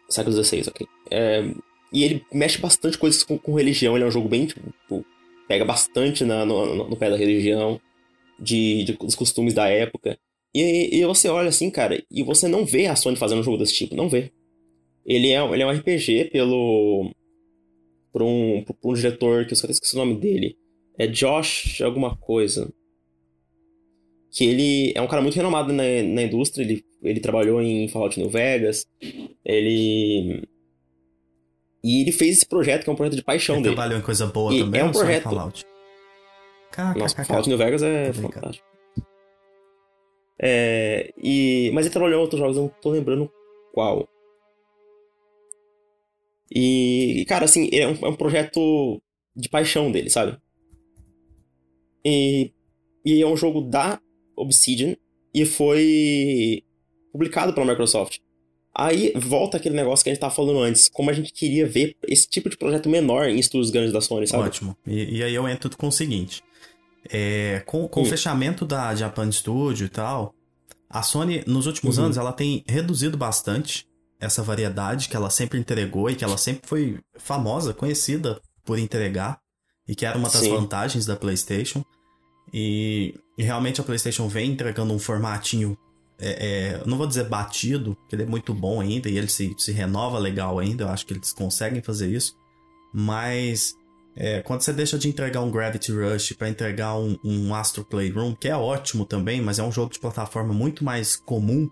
Século 0.09 0.43
XVI, 0.43 0.63
ok. 0.67 0.87
É, 1.09 1.43
e 1.91 2.03
ele 2.03 2.25
mexe 2.33 2.59
bastante 2.59 2.97
coisas 2.97 3.23
com, 3.23 3.37
com, 3.37 3.53
religião, 3.53 3.95
ele 3.95 4.03
é 4.03 4.07
um 4.07 4.11
jogo 4.11 4.27
bem, 4.27 4.47
tipo, 4.47 5.05
pega 5.47 5.63
bastante 5.63 6.23
na, 6.23 6.45
no, 6.45 6.89
no, 6.89 6.97
pé 6.97 7.09
da 7.09 7.15
religião, 7.15 7.79
de, 8.39 8.83
de, 8.83 8.93
dos 8.93 9.15
costumes 9.15 9.53
da 9.53 9.67
época. 9.67 10.17
E, 10.53 10.99
e, 10.99 11.05
você 11.05 11.27
olha 11.27 11.49
assim, 11.49 11.69
cara, 11.69 12.03
e 12.11 12.23
você 12.23 12.47
não 12.47 12.65
vê 12.65 12.87
a 12.87 12.95
Sony 12.95 13.15
fazendo 13.15 13.39
um 13.39 13.43
jogo 13.43 13.57
desse 13.57 13.73
tipo, 13.73 13.95
não 13.95 14.09
vê. 14.09 14.31
Ele 15.05 15.29
é, 15.29 15.43
ele 15.53 15.63
é 15.63 15.65
um 15.65 15.71
RPG 15.71 16.29
pelo. 16.31 17.11
por 18.11 18.21
um, 18.21 18.63
por 18.63 18.91
um 18.91 18.93
diretor 18.93 19.45
que 19.45 19.53
eu 19.53 19.57
só 19.57 19.67
esqueci 19.67 19.95
o 19.95 19.99
nome 19.99 20.15
dele. 20.15 20.55
É 20.97 21.07
Josh 21.07 21.81
alguma 21.81 22.15
coisa. 22.15 22.71
Que 24.35 24.45
ele 24.45 24.93
é 24.95 25.01
um 25.01 25.07
cara 25.07 25.21
muito 25.21 25.35
renomado 25.35 25.71
na, 25.71 25.83
na 25.83 26.23
indústria, 26.23 26.63
ele, 26.63 26.83
ele 27.03 27.19
trabalhou 27.19 27.61
em 27.61 27.87
Fallout 27.87 28.19
New 28.19 28.29
Vegas, 28.29 28.87
ele... 29.45 30.41
E 31.83 32.01
ele 32.01 32.11
fez 32.11 32.37
esse 32.37 32.47
projeto, 32.47 32.83
que 32.83 32.89
é 32.89 32.93
um 32.93 32.95
projeto 32.95 33.17
de 33.17 33.23
paixão 33.23 33.55
ele 33.55 33.63
dele. 33.63 33.75
trabalhou 33.75 33.99
em 33.99 34.01
coisa 34.01 34.25
boa 34.25 34.53
e 34.53 34.59
também, 34.59 34.81
é 34.81 34.83
um 34.83 34.91
projeto... 34.91 35.23
Fallout? 35.23 35.63
Caraca, 36.71 36.99
Nossa, 36.99 37.23
Fallout 37.23 37.47
New 37.47 37.57
Vegas 37.57 37.83
é 37.83 38.11
fantástico. 38.13 38.65
É, 40.41 41.13
e, 41.21 41.69
mas 41.73 41.85
ele 41.85 41.93
trabalhou 41.93 42.19
em 42.19 42.21
outros 42.21 42.39
jogos, 42.39 42.57
eu 42.57 42.63
não 42.63 42.69
tô 42.81 42.89
lembrando 42.89 43.31
qual. 43.71 44.09
E, 46.51 47.25
cara, 47.27 47.45
assim, 47.45 47.69
é 47.71 47.87
um, 47.87 47.97
é 48.01 48.09
um 48.09 48.15
projeto 48.15 49.01
de 49.35 49.47
paixão 49.49 49.91
dele, 49.91 50.09
sabe? 50.09 50.37
E, 52.03 52.51
e 53.05 53.21
é 53.21 53.27
um 53.27 53.37
jogo 53.37 53.61
da 53.61 54.01
Obsidian 54.35 54.95
e 55.33 55.45
foi 55.45 56.63
publicado 57.11 57.53
pela 57.53 57.65
Microsoft. 57.65 58.19
Aí 58.75 59.13
volta 59.15 59.57
aquele 59.57 59.75
negócio 59.75 60.03
que 60.03 60.09
a 60.09 60.13
gente 60.13 60.21
tava 60.21 60.33
falando 60.33 60.59
antes, 60.59 60.89
como 60.89 61.09
a 61.09 61.13
gente 61.13 61.31
queria 61.31 61.67
ver 61.67 61.95
esse 62.07 62.27
tipo 62.27 62.49
de 62.49 62.57
projeto 62.57 62.89
menor 62.89 63.27
em 63.29 63.37
estúdios 63.37 63.69
grandes 63.69 63.93
da 63.93 64.01
Sony, 64.01 64.27
sabe? 64.27 64.45
Ótimo. 64.45 64.75
E, 64.87 65.17
e 65.17 65.23
aí 65.23 65.35
eu 65.35 65.47
entro 65.47 65.75
com 65.77 65.87
o 65.87 65.91
seguinte: 65.91 66.43
é, 67.11 67.61
com, 67.67 67.87
com 67.87 68.01
o 68.01 68.05
fechamento 68.05 68.65
da 68.65 68.95
Japan 68.95 69.31
Studio 69.31 69.85
e 69.85 69.89
tal, 69.89 70.33
a 70.89 71.03
Sony, 71.03 71.43
nos 71.45 71.67
últimos 71.67 71.97
uhum. 71.97 72.05
anos, 72.05 72.17
ela 72.17 72.33
tem 72.33 72.63
reduzido 72.67 73.15
bastante 73.15 73.87
essa 74.19 74.41
variedade 74.41 75.09
que 75.09 75.15
ela 75.15 75.29
sempre 75.29 75.59
entregou 75.59 76.09
e 76.09 76.15
que 76.15 76.23
ela 76.23 76.37
sempre 76.37 76.67
foi 76.67 76.99
famosa, 77.15 77.73
conhecida 77.73 78.41
por 78.63 78.79
entregar 78.79 79.39
e 79.87 79.95
que 79.95 80.05
era 80.05 80.17
uma 80.17 80.29
das 80.29 80.41
Sim. 80.41 80.49
vantagens 80.49 81.05
da 81.05 81.15
PlayStation. 81.15 81.83
E, 82.53 83.15
e, 83.37 83.43
realmente 83.43 83.81
a 83.81 83.83
PlayStation 83.83 84.27
vem 84.27 84.51
entregando 84.51 84.93
um 84.93 84.99
formatinho, 84.99 85.77
é, 86.19 86.77
é, 86.77 86.83
não 86.85 86.97
vou 86.97 87.07
dizer 87.07 87.27
batido, 87.27 87.95
porque 87.95 88.15
ele 88.15 88.23
é 88.23 88.27
muito 88.27 88.53
bom 88.53 88.79
ainda 88.79 89.09
e 89.09 89.17
ele 89.17 89.27
se, 89.27 89.55
se 89.57 89.71
renova 89.71 90.19
legal 90.19 90.59
ainda, 90.59 90.83
eu 90.83 90.89
acho 90.89 91.05
que 91.05 91.13
eles 91.13 91.33
conseguem 91.33 91.81
fazer 91.81 92.09
isso. 92.09 92.35
Mas 92.93 93.73
é, 94.15 94.41
quando 94.41 94.61
você 94.61 94.71
deixa 94.71 94.99
de 94.99 95.07
entregar 95.07 95.41
um 95.41 95.49
Gravity 95.49 95.91
Rush 95.91 96.33
para 96.33 96.49
entregar 96.49 96.95
um, 96.95 97.17
um 97.23 97.55
Astro 97.55 97.83
Playroom, 97.83 98.35
que 98.35 98.47
é 98.47 98.55
ótimo 98.55 99.05
também, 99.05 99.41
mas 99.41 99.57
é 99.57 99.63
um 99.63 99.71
jogo 99.71 99.91
de 99.91 99.99
plataforma 99.99 100.53
muito 100.53 100.83
mais 100.83 101.15
comum, 101.15 101.67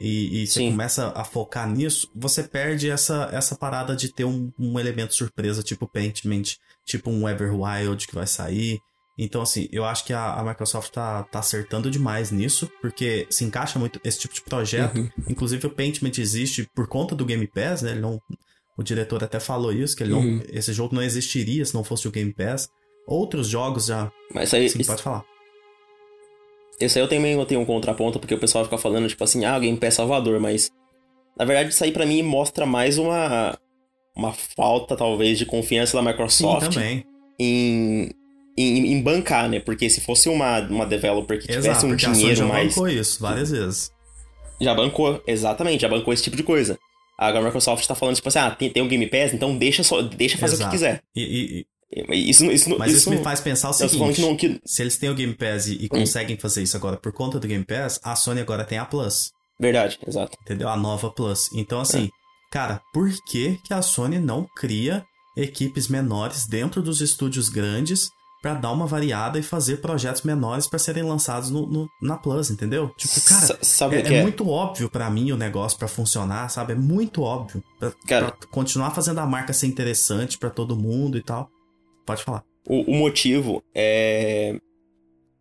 e, 0.00 0.42
e 0.42 0.46
você 0.46 0.60
Sim. 0.60 0.70
começa 0.70 1.12
a 1.14 1.24
focar 1.24 1.68
nisso, 1.68 2.10
você 2.14 2.42
perde 2.42 2.88
essa, 2.88 3.28
essa 3.32 3.56
parada 3.56 3.96
de 3.96 4.12
ter 4.12 4.24
um, 4.24 4.52
um 4.58 4.78
elemento 4.78 5.14
surpresa, 5.14 5.62
tipo 5.62 5.88
Paintment, 5.88 6.56
tipo 6.84 7.10
um 7.10 7.28
Everwild 7.28 8.06
que 8.06 8.14
vai 8.14 8.26
sair. 8.26 8.78
Então, 9.18 9.42
assim, 9.42 9.68
eu 9.72 9.84
acho 9.84 10.04
que 10.04 10.12
a, 10.12 10.34
a, 10.34 10.44
Microsoft 10.44 10.92
tá, 10.92 11.24
tá 11.24 11.40
acertando 11.40 11.90
demais 11.90 12.30
nisso, 12.30 12.70
porque 12.80 13.26
se 13.28 13.44
encaixa 13.44 13.76
muito 13.76 14.00
esse 14.04 14.20
tipo 14.20 14.32
de 14.32 14.42
projeto. 14.42 14.96
Uhum. 14.96 15.10
Inclusive, 15.28 15.66
o 15.66 15.70
Paintment 15.70 16.12
existe 16.18 16.70
por 16.72 16.86
conta 16.86 17.16
do 17.16 17.24
Game 17.24 17.44
Pass, 17.48 17.82
né? 17.82 17.90
Ele 17.90 18.00
não, 18.00 18.22
o 18.76 18.82
diretor 18.82 19.24
até 19.24 19.40
falou 19.40 19.72
isso, 19.72 19.96
que 19.96 20.04
ele 20.04 20.12
uhum. 20.12 20.36
não, 20.36 20.42
esse 20.50 20.72
jogo 20.72 20.94
não 20.94 21.02
existiria 21.02 21.64
se 21.64 21.74
não 21.74 21.82
fosse 21.82 22.06
o 22.06 22.12
Game 22.12 22.32
Pass. 22.32 22.70
Outros 23.08 23.48
jogos 23.48 23.86
já. 23.86 24.08
Mas 24.32 24.54
aí. 24.54 24.68
Sim, 24.68 24.84
pode 24.84 25.02
falar. 25.02 25.24
Esse 26.78 26.96
aí 26.96 27.04
eu 27.04 27.08
também 27.08 27.44
tenho 27.46 27.60
um 27.60 27.64
contraponto, 27.64 28.20
porque 28.20 28.34
o 28.34 28.38
pessoal 28.38 28.64
fica 28.64 28.78
falando, 28.78 29.08
tipo 29.08 29.24
assim, 29.24 29.44
ah, 29.44 29.56
o 29.56 29.60
Game 29.60 29.76
Pass 29.78 29.94
Salvador, 29.94 30.38
mas. 30.38 30.70
Na 31.36 31.44
verdade, 31.44 31.70
isso 31.70 31.82
aí 31.82 31.90
pra 31.90 32.06
mim 32.06 32.22
mostra 32.22 32.64
mais 32.64 32.98
uma. 32.98 33.58
Uma 34.14 34.32
falta, 34.32 34.96
talvez, 34.96 35.38
de 35.38 35.46
confiança 35.46 35.96
da 35.96 36.08
Microsoft. 36.08 36.66
Sim, 36.66 36.70
também. 36.70 37.04
Em, 37.38 38.10
em, 38.60 38.92
em, 38.92 39.02
bancar, 39.02 39.48
né? 39.48 39.60
Porque 39.60 39.88
se 39.88 40.00
fosse 40.00 40.28
uma, 40.28 40.60
uma 40.60 40.86
developer 40.86 41.38
que 41.38 41.46
tivesse 41.46 41.68
Exato, 41.68 41.86
um 41.86 41.96
dinheiro 41.96 42.34
já 42.34 42.46
mais. 42.46 42.68
Já 42.68 42.80
bancou 42.80 42.88
isso 42.88 43.20
várias 43.20 43.50
vezes. 43.50 43.92
Já 44.60 44.74
bancou, 44.74 45.22
exatamente, 45.26 45.82
já 45.82 45.88
bancou 45.88 46.12
esse 46.12 46.22
tipo 46.22 46.36
de 46.36 46.42
coisa. 46.42 46.78
Agora 47.16 47.42
a 47.42 47.46
Microsoft 47.46 47.86
tá 47.86 47.94
falando, 47.94 48.16
tipo 48.16 48.28
assim, 48.28 48.38
ah, 48.38 48.50
tem, 48.50 48.70
tem 48.70 48.82
um 48.82 48.88
Game 48.88 49.06
Pass, 49.06 49.32
então 49.34 49.56
deixa, 49.56 49.82
só, 49.82 50.02
deixa 50.02 50.38
fazer 50.38 50.54
Exato. 50.54 50.68
o 50.68 50.70
que 50.70 50.76
quiser. 50.76 51.02
E, 51.14 51.66
e, 51.90 52.30
isso, 52.30 52.44
isso, 52.46 52.78
Mas 52.78 52.92
isso, 52.92 53.00
isso, 53.00 53.10
me 53.10 53.18
faz 53.18 53.40
pensar 53.40 53.70
o 53.70 53.72
seguinte: 53.72 54.16
que 54.16 54.20
não, 54.20 54.36
que... 54.36 54.60
se 54.64 54.82
eles 54.82 54.98
têm 54.98 55.08
o 55.08 55.14
Game 55.14 55.34
Pass 55.34 55.66
e, 55.66 55.74
e 55.82 55.86
hum. 55.86 55.88
conseguem 55.88 56.36
fazer 56.36 56.62
isso 56.62 56.76
agora 56.76 56.96
por 56.96 57.12
conta 57.12 57.40
do 57.40 57.48
Game 57.48 57.64
Pass, 57.64 57.98
a 58.04 58.14
Sony 58.14 58.40
agora 58.40 58.64
tem 58.64 58.78
a 58.78 58.84
Plus. 58.84 59.32
Verdade, 59.58 59.98
exato. 60.06 60.36
Entendeu? 60.42 60.68
A 60.68 60.76
nova 60.76 61.10
Plus. 61.10 61.50
Então, 61.52 61.80
assim, 61.80 62.04
é. 62.04 62.08
cara, 62.52 62.80
por 62.92 63.10
que, 63.28 63.58
que 63.64 63.72
a 63.72 63.82
Sony 63.82 64.18
não 64.18 64.46
cria 64.56 65.04
equipes 65.36 65.88
menores 65.88 66.46
dentro 66.46 66.82
dos 66.82 67.00
estúdios 67.00 67.48
grandes 67.48 68.10
para 68.40 68.54
dar 68.54 68.70
uma 68.70 68.86
variada 68.86 69.38
e 69.38 69.42
fazer 69.42 69.78
projetos 69.78 70.22
menores 70.22 70.66
para 70.66 70.78
serem 70.78 71.02
lançados 71.02 71.50
no, 71.50 71.66
no, 71.66 71.88
na 72.00 72.16
Plus, 72.16 72.50
entendeu? 72.50 72.90
Tipo, 72.96 73.20
cara, 73.22 73.58
sabe 73.62 73.96
é, 73.96 74.00
é, 74.00 74.14
é, 74.14 74.22
muito 74.22 74.48
óbvio 74.48 74.88
para 74.88 75.10
mim 75.10 75.32
o 75.32 75.36
negócio 75.36 75.78
para 75.78 75.88
funcionar, 75.88 76.48
sabe? 76.48 76.72
É 76.72 76.76
muito 76.76 77.22
óbvio. 77.22 77.62
Pra, 77.78 77.92
cara, 78.06 78.32
pra 78.32 78.48
continuar 78.48 78.92
fazendo 78.92 79.18
a 79.18 79.26
marca 79.26 79.52
ser 79.52 79.66
interessante 79.66 80.38
para 80.38 80.50
todo 80.50 80.76
mundo 80.76 81.18
e 81.18 81.22
tal. 81.22 81.50
Pode 82.06 82.22
falar. 82.22 82.44
O, 82.66 82.92
o 82.92 82.94
motivo 82.94 83.62
é. 83.74 84.58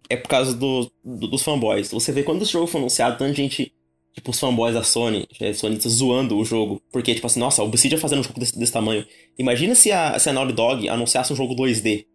É 0.09 0.15
por 0.15 0.29
causa 0.29 0.53
do, 0.53 0.89
do, 1.03 1.27
dos 1.27 1.43
fanboys. 1.43 1.91
Você 1.91 2.13
vê 2.13 2.23
quando 2.23 2.41
esse 2.41 2.53
jogo 2.53 2.65
foi 2.65 2.79
anunciado, 2.79 3.17
tanta 3.17 3.33
gente 3.33 3.73
tipo, 4.17 4.31
os 4.31 4.39
fanboys 4.39 4.73
da 4.73 4.83
Sony, 4.83 5.27
é, 5.39 5.53
Sony 5.53 5.79
zoando 5.79 6.37
o 6.37 6.45
jogo. 6.45 6.81
Porque, 6.91 7.13
tipo 7.13 7.27
assim, 7.27 7.39
nossa, 7.39 7.61
o 7.61 7.67
Obsidian 7.67 7.99
fazendo 7.99 8.19
um 8.19 8.23
jogo 8.23 8.39
desse, 8.39 8.57
desse 8.57 8.71
tamanho. 8.71 9.05
Imagina 9.37 9.75
se 9.75 9.91
a, 9.91 10.17
se 10.17 10.29
a 10.29 10.33
Naughty 10.33 10.53
Dog 10.53 10.89
anunciasse 10.89 11.31
um 11.31 11.35
jogo 11.35 11.55
2D. 11.55 12.05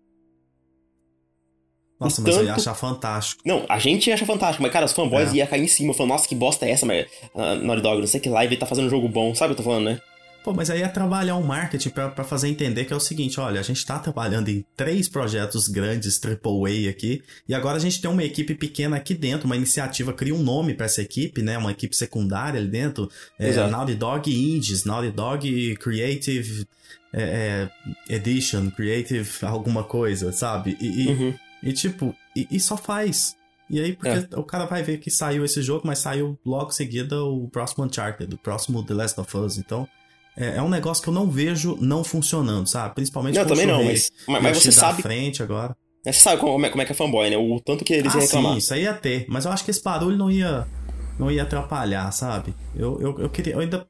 Nossa, 2.05 2.23
mas 2.23 2.35
tanto... 2.35 2.43
eu 2.43 2.47
ia 2.47 2.55
achar 2.55 2.75
fantástico. 2.75 3.43
Não, 3.45 3.65
a 3.69 3.79
gente 3.79 4.09
ia 4.09 4.15
achar 4.15 4.27
fantástico, 4.27 4.63
mas, 4.63 4.73
cara, 4.73 4.87
os 4.87 4.93
fanboys 4.93 5.33
é. 5.33 5.37
iam 5.37 5.47
cair 5.47 5.63
em 5.63 5.69
cima, 5.69 5.95
falando, 5.95 6.11
nossa, 6.11 6.29
que 6.29 6.35
bosta 6.35 6.67
é 6.67 6.71
essa, 6.71 6.87
mas 6.87 7.07
a 7.35 7.55
Naughty 7.57 7.83
Dog, 7.83 8.01
não 8.01 8.07
sei 8.07 8.21
que 8.21 8.29
live, 8.29 8.57
tá 8.57 8.67
fazendo 8.67 8.87
um 8.87 8.91
jogo 8.91 9.09
bom, 9.09 9.35
sabe 9.35 9.53
o 9.53 9.55
que 9.55 9.61
eu 9.61 9.65
tô 9.65 9.71
falando, 9.71 9.87
né? 9.87 10.01
Pô, 10.45 10.53
mas 10.53 10.71
aí 10.71 10.83
é 10.83 10.89
trabalhar 10.89 11.37
o 11.37 11.45
marketing 11.45 11.91
para 11.91 12.25
fazer 12.25 12.49
entender 12.49 12.85
que 12.85 12.93
é 12.93 12.97
o 12.97 13.01
seguinte, 13.01 13.39
olha, 13.39 13.61
a 13.61 13.63
gente 13.63 13.87
tá 13.87 13.99
trabalhando 14.01 14.49
em 14.49 14.65
três 14.77 15.09
projetos 15.09 15.69
grandes 15.69 16.21
AAA 16.21 16.91
aqui, 16.91 17.23
e 17.49 17.55
agora 17.55 17.77
a 17.77 17.81
gente 17.81 18.01
tem 18.01 18.11
uma 18.11 18.25
equipe 18.25 18.55
pequena 18.55 18.97
aqui 18.97 19.15
dentro, 19.15 19.47
uma 19.47 19.55
iniciativa 19.55 20.13
cria 20.13 20.35
um 20.35 20.43
nome 20.43 20.75
para 20.75 20.87
essa 20.87 21.01
equipe, 21.01 21.43
né, 21.43 21.57
uma 21.57 21.71
equipe 21.71 21.95
secundária 21.95 22.59
ali 22.59 22.69
dentro, 22.69 23.09
é, 23.39 23.53
Naughty 23.69 23.95
Dog 23.95 24.31
Indies, 24.31 24.85
Naughty 24.85 25.13
Dog 25.13 25.77
Creative 25.77 26.67
é, 27.13 27.71
é, 28.09 28.15
Edition, 28.17 28.71
Creative 28.71 29.29
alguma 29.43 29.85
coisa, 29.85 30.33
sabe? 30.33 30.77
E, 30.81 31.09
uhum. 31.09 31.35
E, 31.62 31.73
tipo, 31.73 32.14
e, 32.35 32.47
e, 32.50 32.61
só 32.61 32.76
faz. 32.76 33.37
E 33.71 33.81
aí, 33.81 33.92
porque 33.95 34.09
é. 34.09 34.38
o 34.38 34.42
cara 34.42 34.66
vai 34.66 34.83
ver 34.83 34.99
que 34.99 35.11
saiu 35.11 35.45
esse 35.45 35.62
jogo, 35.62 35.87
mas 35.87 36.00
saiu 36.00 36.38
logo 36.45 36.71
em 36.71 36.75
seguida 36.75 37.23
o 37.23 37.49
próximo 37.49 37.85
Uncharted, 37.85 38.35
o 38.35 38.38
próximo 38.38 38.83
The 38.83 38.95
Last 38.95 39.21
of 39.21 39.37
Us, 39.37 39.59
então... 39.59 39.88
É, 40.35 40.57
é, 40.57 40.62
um 40.62 40.69
negócio 40.69 41.02
que 41.02 41.11
eu 41.11 41.12
não 41.12 41.31
vejo 41.31 41.76
não 41.78 42.02
funcionando, 42.02 42.66
sabe? 42.66 42.95
Principalmente 42.95 43.38
não, 43.38 43.45
também 43.45 43.66
não, 43.66 43.85
mas, 43.85 44.11
mas 44.26 44.57
você 44.57 44.73
sabe. 44.73 45.02
frente 45.02 45.42
agora. 45.42 45.76
Você 46.04 46.14
sabe 46.14 46.40
como 46.40 46.64
é, 46.66 46.69
como 46.69 46.83
é 46.83 46.85
que 46.85 46.92
é 46.92 46.95
fanboy, 46.95 47.31
né? 47.31 47.37
O 47.37 47.61
tanto 47.61 47.85
que 47.85 47.92
eles 47.92 48.12
ah, 48.14 48.19
iam 48.19 48.26
reclamar. 48.26 48.52
Sim, 48.52 48.59
isso 48.59 48.75
aí 48.75 48.83
ia 48.83 48.95
ter. 48.95 49.25
Mas 49.28 49.45
eu 49.45 49.52
acho 49.52 49.64
que 49.64 49.71
esse 49.71 49.83
barulho 49.83 50.16
não 50.16 50.31
ia, 50.31 50.66
não 51.19 51.31
ia 51.31 51.42
atrapalhar, 51.42 52.11
sabe? 52.12 52.54
Eu, 52.75 53.00
eu, 53.00 53.21
eu 53.21 53.31
queria. 53.31 53.52
Eu 53.52 53.61
ainda, 53.61 53.87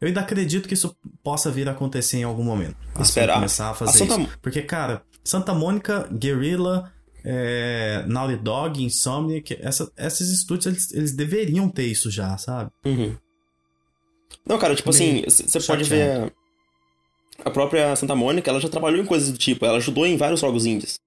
eu 0.00 0.06
ainda 0.06 0.20
acredito 0.20 0.68
que 0.68 0.74
isso 0.74 0.96
possa 1.22 1.50
vir 1.50 1.68
a 1.68 1.72
acontecer 1.72 2.18
em 2.18 2.22
algum 2.22 2.44
momento. 2.44 2.76
Esperar. 3.00 3.34
começar 3.34 3.70
a 3.70 3.74
fazer 3.74 4.04
a 4.04 4.06
Santa... 4.06 4.20
isso. 4.20 4.38
Porque, 4.40 4.62
cara, 4.62 5.02
Santa 5.24 5.52
Mônica, 5.52 6.08
Guerrilla, 6.12 6.92
é, 7.30 8.04
Naughty 8.06 8.36
Dog, 8.36 8.82
Insomniac, 8.82 9.58
essa, 9.60 9.92
esses 9.98 10.30
estúdios, 10.30 10.66
eles, 10.66 10.92
eles 10.94 11.12
deveriam 11.12 11.68
ter 11.68 11.84
isso 11.84 12.10
já, 12.10 12.38
sabe? 12.38 12.70
Uhum. 12.86 13.14
Não, 14.46 14.58
cara, 14.58 14.74
tipo 14.74 14.88
assim, 14.88 15.22
você 15.26 15.60
pode 15.60 15.84
ver. 15.84 16.32
A 17.44 17.50
própria 17.50 17.94
Santa 17.94 18.16
Mônica, 18.16 18.50
ela 18.50 18.58
já 18.58 18.68
trabalhou 18.68 19.00
em 19.00 19.04
coisas 19.04 19.30
do 19.30 19.36
tipo, 19.36 19.64
ela 19.66 19.76
ajudou 19.76 20.06
em 20.06 20.16
vários 20.16 20.40
jogos 20.40 20.64
indies. 20.64 20.98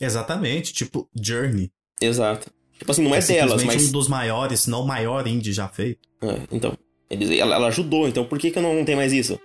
Exatamente, 0.00 0.72
tipo 0.72 1.06
Journey. 1.14 1.70
Exato. 2.00 2.50
Tipo 2.78 2.90
assim, 2.90 3.02
não 3.02 3.14
é, 3.14 3.18
é 3.18 3.20
delas, 3.20 3.62
mas. 3.64 3.88
um 3.88 3.92
dos 3.92 4.08
maiores, 4.08 4.66
não 4.66 4.82
o 4.82 4.86
maior 4.86 5.26
indie 5.26 5.52
já 5.52 5.68
feito. 5.68 6.08
É, 6.22 6.40
então. 6.50 6.76
Eles, 7.10 7.30
ela, 7.30 7.54
ela, 7.54 7.68
ajudou, 7.68 8.08
então 8.08 8.24
por 8.24 8.38
que, 8.38 8.50
que 8.50 8.60
não, 8.60 8.74
não 8.74 8.84
tenho 8.84 8.98
mais 8.98 9.12
isso? 9.12 9.38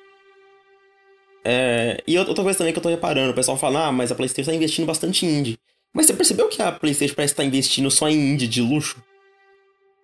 É, 1.43 2.01
e 2.07 2.17
outra 2.17 2.43
coisa 2.43 2.57
também 2.57 2.71
que 2.71 2.79
eu 2.79 2.83
tô 2.83 2.89
reparando, 2.89 3.31
o 3.31 3.35
pessoal 3.35 3.57
fala, 3.57 3.87
ah, 3.87 3.91
mas 3.91 4.11
a 4.11 4.15
PlayStation 4.15 4.51
tá 4.51 4.55
investindo 4.55 4.85
bastante 4.85 5.25
em 5.25 5.39
indie. 5.39 5.59
Mas 5.93 6.07
você 6.07 6.13
percebeu 6.13 6.49
que 6.49 6.61
a 6.61 6.71
PlayStation 6.71 7.15
parece 7.15 7.33
estar 7.33 7.43
tá 7.43 7.47
investindo 7.47 7.89
só 7.91 8.09
em 8.09 8.33
indie 8.33 8.47
de 8.47 8.61
luxo? 8.61 9.01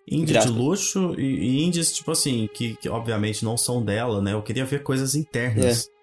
Indie 0.08 0.38
de 0.38 0.48
luxo 0.48 1.14
e, 1.18 1.22
e 1.22 1.64
indies, 1.64 1.92
tipo 1.92 2.10
assim, 2.10 2.48
que, 2.52 2.76
que, 2.76 2.88
obviamente 2.88 3.44
não 3.44 3.56
são 3.56 3.82
dela, 3.82 4.22
né? 4.22 4.32
Eu 4.32 4.42
queria 4.42 4.64
ver 4.64 4.82
coisas 4.82 5.14
internas. 5.14 5.86
É. 5.86 6.00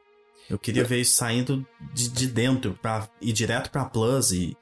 Eu 0.50 0.58
queria 0.58 0.84
ver 0.84 1.02
isso 1.02 1.16
saindo 1.16 1.66
de, 1.94 2.08
de 2.10 2.28
dentro 2.28 2.78
pra 2.82 3.10
ir 3.22 3.34
direto 3.34 3.70
pra 3.70 3.84
Plus 3.84 4.32
e, 4.32 4.56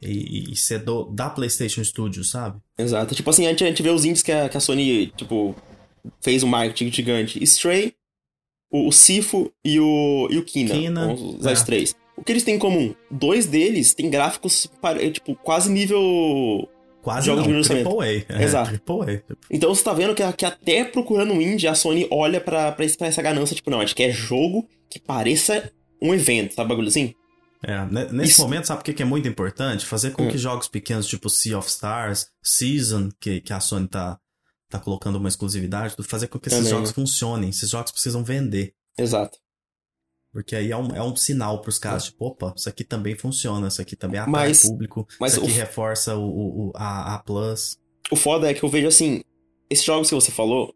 e, 0.00 0.52
e 0.52 0.56
ser 0.56 0.78
do, 0.78 1.04
da 1.06 1.28
PlayStation 1.28 1.82
Studios, 1.82 2.30
sabe? 2.30 2.60
Exato. 2.76 3.14
Tipo 3.14 3.30
assim, 3.30 3.46
a 3.46 3.50
gente, 3.50 3.64
a 3.64 3.66
gente 3.66 3.82
vê 3.82 3.90
os 3.90 4.04
indies 4.04 4.22
que 4.22 4.30
a, 4.30 4.48
que 4.48 4.56
a 4.56 4.60
Sony, 4.60 5.08
tipo, 5.16 5.56
fez 6.20 6.42
um 6.44 6.48
marketing 6.48 6.92
gigante. 6.92 7.42
Stray, 7.42 7.94
o, 8.70 8.88
o 8.88 8.92
Sifo 8.92 9.52
e 9.64 9.80
o, 9.80 10.28
e 10.30 10.38
o 10.38 10.44
Kina. 10.44 10.74
Kina 10.74 11.12
os, 11.12 11.44
é. 11.44 11.64
três. 11.64 11.96
O 12.18 12.24
que 12.24 12.32
eles 12.32 12.42
têm 12.42 12.56
em 12.56 12.58
comum? 12.58 12.94
Dois 13.10 13.46
deles 13.46 13.94
têm 13.94 14.10
gráficos, 14.10 14.68
tipo, 15.12 15.34
quase 15.36 15.70
nível 15.70 16.68
Quase 17.00 17.26
jogos 17.26 17.46
não, 17.46 17.60
de 17.60 17.68
triple 17.68 18.02
A. 18.02 18.38
É, 18.38 18.42
Exato. 18.42 18.70
Triple 18.70 19.14
A. 19.14 19.34
Então 19.50 19.74
você 19.74 19.82
tá 19.82 19.92
vendo 19.92 20.14
que, 20.14 20.32
que 20.32 20.44
até 20.44 20.84
procurando 20.84 21.32
um 21.32 21.40
indie, 21.40 21.68
a 21.68 21.74
Sony 21.74 22.06
olha 22.10 22.40
pra, 22.40 22.72
pra, 22.72 22.86
pra 22.86 23.06
essa 23.06 23.22
ganância, 23.22 23.54
tipo, 23.54 23.70
não, 23.70 23.78
a 23.78 23.84
gente 23.84 23.94
quer 23.94 24.10
jogo 24.10 24.68
que 24.90 24.98
pareça 24.98 25.70
um 26.02 26.12
evento, 26.12 26.54
sabe 26.54 26.68
bagulho 26.68 26.88
assim? 26.88 27.14
É, 27.64 27.84
nesse 28.12 28.32
Isso. 28.32 28.42
momento, 28.42 28.66
sabe 28.66 28.80
o 28.80 28.84
que 28.84 29.02
é 29.02 29.06
muito 29.06 29.26
importante? 29.26 29.86
Fazer 29.86 30.10
com 30.10 30.24
hum. 30.24 30.28
que 30.28 30.38
jogos 30.38 30.68
pequenos, 30.68 31.06
tipo 31.06 31.28
Sea 31.28 31.58
of 31.58 31.68
Stars, 31.68 32.28
Season, 32.42 33.08
que, 33.20 33.40
que 33.40 33.52
a 33.52 33.60
Sony 33.60 33.88
tá, 33.88 34.18
tá 34.68 34.78
colocando 34.78 35.16
uma 35.16 35.28
exclusividade, 35.28 35.94
fazer 36.04 36.28
com 36.28 36.38
que 36.38 36.48
esses 36.48 36.58
Também. 36.58 36.72
jogos 36.72 36.90
funcionem. 36.90 37.50
Esses 37.50 37.70
jogos 37.70 37.90
precisam 37.90 38.22
vender. 38.22 38.74
Exato. 38.96 39.38
Porque 40.32 40.54
aí 40.54 40.70
é 40.70 40.76
um, 40.76 40.88
é 40.88 41.02
um 41.02 41.16
sinal 41.16 41.60
pros 41.60 41.78
caras, 41.78 42.04
é. 42.04 42.06
tipo, 42.06 42.26
opa, 42.26 42.52
isso 42.56 42.68
aqui 42.68 42.84
também 42.84 43.16
funciona, 43.16 43.68
isso 43.68 43.80
aqui 43.80 43.96
também 43.96 44.20
atrai 44.20 44.48
mas, 44.48 44.62
público, 44.62 45.06
mas 45.18 45.32
isso 45.32 45.42
aqui 45.42 45.50
o... 45.50 45.54
reforça 45.54 46.16
o, 46.16 46.68
o, 46.68 46.72
a, 46.74 47.14
a 47.14 47.18
Plus. 47.20 47.78
O 48.10 48.16
foda 48.16 48.50
é 48.50 48.54
que 48.54 48.62
eu 48.62 48.68
vejo 48.68 48.86
assim, 48.86 49.22
esses 49.70 49.84
jogos 49.84 50.08
que 50.08 50.14
você 50.14 50.30
falou, 50.30 50.74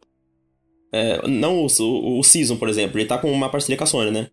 é, 0.91 1.27
não 1.29 1.65
o, 1.65 1.67
o, 1.67 2.19
o, 2.21 2.25
Season, 2.25 2.57
por 2.57 2.69
exemplo, 2.69 2.99
ele 2.99 3.07
tá 3.07 3.19
com 3.19 3.31
uma 3.31 3.51
parceria 3.51 3.77
com 3.77 3.85
a 3.85 3.87
Sony, 3.87 4.11
né? 4.11 4.29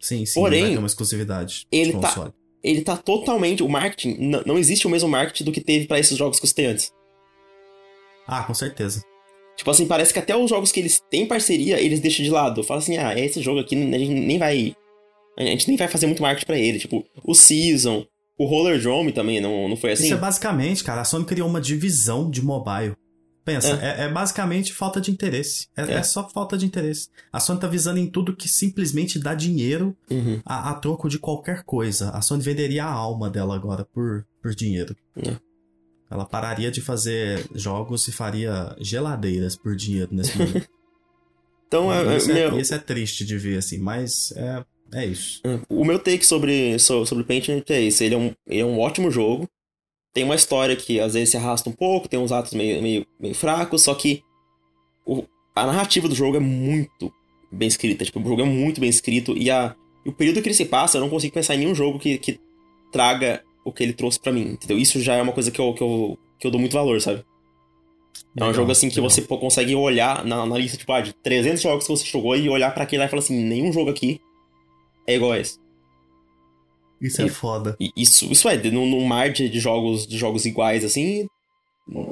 Sim, 0.00 0.24
sim, 0.24 0.40
Porém, 0.40 0.62
vai 0.62 0.70
ter 0.72 0.78
uma 0.78 0.86
exclusividade 0.86 1.66
ele 1.72 1.98
tá, 1.98 2.32
ele 2.62 2.82
tá 2.82 2.96
totalmente, 2.96 3.64
o 3.64 3.68
marketing, 3.68 4.16
não 4.46 4.56
existe 4.56 4.86
o 4.86 4.90
mesmo 4.90 5.08
marketing 5.08 5.44
do 5.44 5.52
que 5.52 5.60
teve 5.60 5.86
para 5.86 5.98
esses 5.98 6.16
jogos 6.16 6.38
que 6.38 6.44
eu 6.44 6.48
citei 6.48 6.66
antes. 6.66 6.92
Ah, 8.26 8.44
com 8.44 8.54
certeza. 8.54 9.02
Tipo 9.58 9.72
assim, 9.72 9.88
parece 9.88 10.12
que 10.12 10.20
até 10.20 10.36
os 10.36 10.48
jogos 10.48 10.70
que 10.70 10.78
eles 10.78 11.02
têm 11.10 11.26
parceria, 11.26 11.80
eles 11.80 11.98
deixam 11.98 12.24
de 12.24 12.30
lado. 12.30 12.62
Fala 12.62 12.78
assim, 12.78 12.96
ah, 12.96 13.18
esse 13.18 13.42
jogo 13.42 13.58
aqui 13.58 13.74
a 13.74 13.98
gente 13.98 14.14
nem 14.14 14.38
vai. 14.38 14.72
A 15.36 15.42
gente 15.42 15.66
nem 15.66 15.76
vai 15.76 15.88
fazer 15.88 16.06
muito 16.06 16.22
marketing 16.22 16.46
para 16.46 16.58
ele. 16.58 16.78
Tipo, 16.78 17.04
o 17.24 17.34
Season, 17.34 18.06
o 18.38 18.46
Roller 18.46 18.80
Drome 18.80 19.10
também, 19.10 19.40
não, 19.40 19.68
não 19.68 19.76
foi 19.76 19.92
assim? 19.92 20.04
Isso 20.04 20.14
é 20.14 20.16
basicamente, 20.16 20.84
cara, 20.84 21.00
a 21.00 21.04
Sony 21.04 21.24
criou 21.24 21.48
uma 21.48 21.60
divisão 21.60 22.30
de 22.30 22.40
mobile. 22.40 22.94
Pensa, 23.44 23.80
é, 23.82 24.02
é, 24.02 24.04
é 24.04 24.08
basicamente 24.08 24.72
falta 24.72 25.00
de 25.00 25.10
interesse. 25.10 25.66
É, 25.76 25.82
é, 25.82 25.92
é, 25.94 26.02
só 26.04 26.28
falta 26.28 26.56
de 26.56 26.64
interesse. 26.64 27.08
A 27.32 27.40
Sony 27.40 27.58
tá 27.58 27.66
visando 27.66 27.98
em 27.98 28.06
tudo 28.06 28.36
que 28.36 28.48
simplesmente 28.48 29.18
dá 29.18 29.34
dinheiro 29.34 29.96
uhum. 30.08 30.40
a, 30.44 30.70
a, 30.70 30.74
troco 30.74 31.08
de 31.08 31.18
qualquer 31.18 31.64
coisa. 31.64 32.10
A 32.10 32.20
Sony 32.20 32.42
venderia 32.42 32.84
a 32.84 32.92
alma 32.92 33.28
dela 33.28 33.56
agora 33.56 33.84
por, 33.84 34.24
por 34.40 34.54
dinheiro. 34.54 34.94
É. 36.10 36.14
Ela 36.14 36.24
pararia 36.24 36.70
de 36.70 36.80
fazer 36.80 37.46
jogos 37.54 38.08
e 38.08 38.12
faria 38.12 38.74
geladeiras 38.80 39.56
por 39.56 39.74
dinheiro 39.76 40.08
nesse 40.12 40.36
momento. 40.38 40.68
então, 41.66 41.92
é, 41.92 42.16
isso, 42.16 42.30
é, 42.30 42.34
meu... 42.34 42.58
isso 42.58 42.74
é 42.74 42.78
triste 42.78 43.24
de 43.24 43.36
ver, 43.36 43.58
assim, 43.58 43.78
mas 43.78 44.32
é, 44.32 44.64
é 44.92 45.06
isso. 45.06 45.40
É, 45.44 45.60
o 45.68 45.84
meu 45.84 45.98
take 45.98 46.24
sobre, 46.24 46.78
sobre 46.78 47.24
Paint 47.24 47.48
é 47.70 47.80
isso. 47.80 48.02
Ele 48.02 48.14
é, 48.14 48.18
um, 48.18 48.34
ele 48.46 48.60
é 48.60 48.64
um 48.64 48.78
ótimo 48.78 49.10
jogo. 49.10 49.48
Tem 50.12 50.24
uma 50.24 50.34
história 50.34 50.74
que 50.74 50.98
às 50.98 51.14
vezes 51.14 51.30
se 51.30 51.36
arrasta 51.36 51.68
um 51.68 51.72
pouco, 51.72 52.08
tem 52.08 52.18
uns 52.18 52.32
atos 52.32 52.54
meio, 52.54 52.82
meio, 52.82 53.06
meio 53.20 53.34
fracos, 53.34 53.82
só 53.82 53.94
que 53.94 54.22
o, 55.06 55.24
a 55.54 55.66
narrativa 55.66 56.08
do 56.08 56.14
jogo 56.14 56.36
é 56.36 56.40
muito 56.40 57.12
bem 57.52 57.68
escrita. 57.68 58.04
Tipo, 58.04 58.20
o 58.20 58.24
jogo 58.24 58.42
é 58.42 58.44
muito 58.44 58.80
bem 58.80 58.90
escrito 58.90 59.36
e, 59.36 59.50
a, 59.50 59.74
o 60.04 60.12
período 60.12 60.40
que 60.40 60.48
ele 60.48 60.54
se 60.54 60.64
passa, 60.64 60.96
eu 60.96 61.02
não 61.02 61.10
consigo 61.10 61.34
pensar 61.34 61.54
em 61.54 61.58
nenhum 61.58 61.74
jogo 61.74 61.98
que, 61.98 62.18
que 62.18 62.40
traga 62.90 63.42
o 63.68 63.72
que 63.72 63.82
ele 63.82 63.92
trouxe 63.92 64.18
para 64.18 64.32
mim, 64.32 64.52
entendeu? 64.52 64.78
Isso 64.78 65.00
já 65.00 65.14
é 65.14 65.22
uma 65.22 65.32
coisa 65.32 65.50
que 65.50 65.60
eu, 65.60 65.74
que 65.74 65.82
eu, 65.82 66.18
que 66.38 66.46
eu 66.46 66.50
dou 66.50 66.60
muito 66.60 66.72
valor, 66.72 67.00
sabe? 67.00 67.24
É 68.36 68.44
um 68.44 68.54
jogo 68.54 68.70
assim 68.70 68.88
que 68.88 68.96
legal. 68.96 69.10
você 69.10 69.22
consegue 69.22 69.74
olhar 69.74 70.24
na, 70.24 70.46
na, 70.46 70.56
lista, 70.56 70.76
tipo, 70.76 70.92
ah, 70.92 71.00
de 71.00 71.12
300 71.12 71.60
jogos 71.60 71.84
que 71.84 71.90
você 71.90 72.06
jogou 72.06 72.36
e 72.36 72.48
olhar 72.48 72.72
para 72.72 72.84
aquele 72.84 73.00
lá 73.00 73.06
e 73.06 73.08
falar 73.08 73.20
assim, 73.20 73.36
nenhum 73.42 73.72
jogo 73.72 73.90
aqui 73.90 74.20
é 75.06 75.14
igual 75.14 75.32
a 75.32 75.38
esse. 75.38 75.58
Isso 77.00 77.20
é 77.20 77.24
e, 77.24 77.28
é 77.28 77.30
foda. 77.30 77.76
isso, 77.96 78.30
isso 78.30 78.48
é, 78.48 78.56
num, 78.70 79.04
mar 79.04 79.30
de, 79.30 79.48
de, 79.48 79.60
jogos 79.60 80.06
de 80.06 80.16
jogos 80.18 80.46
iguais, 80.46 80.84
assim, 80.84 81.28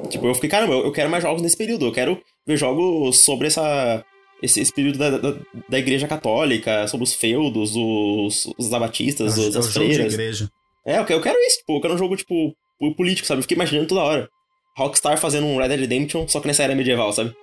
tipo, 0.09 0.25
eu 0.27 0.35
fiquei, 0.35 0.49
caramba, 0.49 0.73
eu, 0.73 0.85
eu 0.85 0.91
quero 0.91 1.09
mais 1.09 1.23
jogos 1.23 1.41
nesse 1.41 1.57
período, 1.57 1.85
eu 1.85 1.91
quero 1.91 2.21
ver 2.45 2.57
jogos 2.57 3.19
sobre 3.19 3.47
essa, 3.47 4.03
esse, 4.41 4.61
esse 4.61 4.73
período 4.73 4.97
da, 4.97 5.17
da, 5.17 5.35
da, 5.69 5.79
igreja 5.79 6.07
católica, 6.07 6.87
sobre 6.87 7.03
os 7.03 7.13
feudos, 7.13 7.75
os, 7.75 8.53
os 8.57 8.73
abatistas, 8.73 9.37
é, 9.37 9.57
as 9.57 9.73
freiras. 9.73 10.13
igreja. 10.13 10.49
É, 10.87 10.97
eu 10.99 11.05
quero, 11.05 11.19
eu 11.19 11.23
quero 11.23 11.39
isso, 11.41 11.57
tipo, 11.57 11.75
eu 11.75 11.81
quero 11.81 11.93
um 11.95 11.97
jogo, 11.97 12.15
tipo, 12.15 12.55
político, 12.95 13.27
sabe? 13.27 13.39
Eu 13.39 13.43
fiquei 13.43 13.55
imaginando 13.55 13.87
toda 13.87 14.01
hora. 14.01 14.29
Rockstar 14.77 15.17
fazendo 15.17 15.45
um 15.45 15.57
Red 15.57 15.67
Dead 15.67 15.81
Redemption, 15.81 16.25
só 16.29 16.39
que 16.39 16.47
nessa 16.47 16.63
era 16.63 16.73
medieval, 16.73 17.11
sabe? 17.11 17.35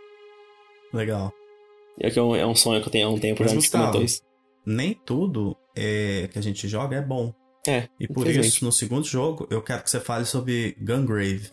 Legal. 0.94 1.30
É 2.00 2.10
que 2.10 2.18
é 2.18 2.22
um, 2.22 2.34
é 2.34 2.46
um 2.46 2.54
sonho 2.54 2.80
que 2.80 2.88
eu 2.88 2.92
tenho 2.92 3.08
há 3.08 3.10
um 3.10 3.18
tempo, 3.18 3.42
Mas, 3.42 3.50
já 3.50 3.56
Gustavo, 3.56 3.84
comentou 3.84 4.02
isso. 4.02 4.22
Nem 4.64 4.94
tudo 4.94 5.54
é, 5.76 6.26
que 6.32 6.38
a 6.38 6.42
gente 6.42 6.66
joga 6.66 6.96
é 6.96 7.02
bom. 7.02 7.34
É. 7.66 7.88
E 8.00 8.08
por 8.08 8.26
isso, 8.26 8.64
no 8.64 8.72
segundo 8.72 9.06
jogo, 9.06 9.46
eu 9.50 9.60
quero 9.60 9.82
que 9.82 9.90
você 9.90 10.00
fale 10.00 10.24
sobre 10.24 10.74
Gungrave. 10.80 11.50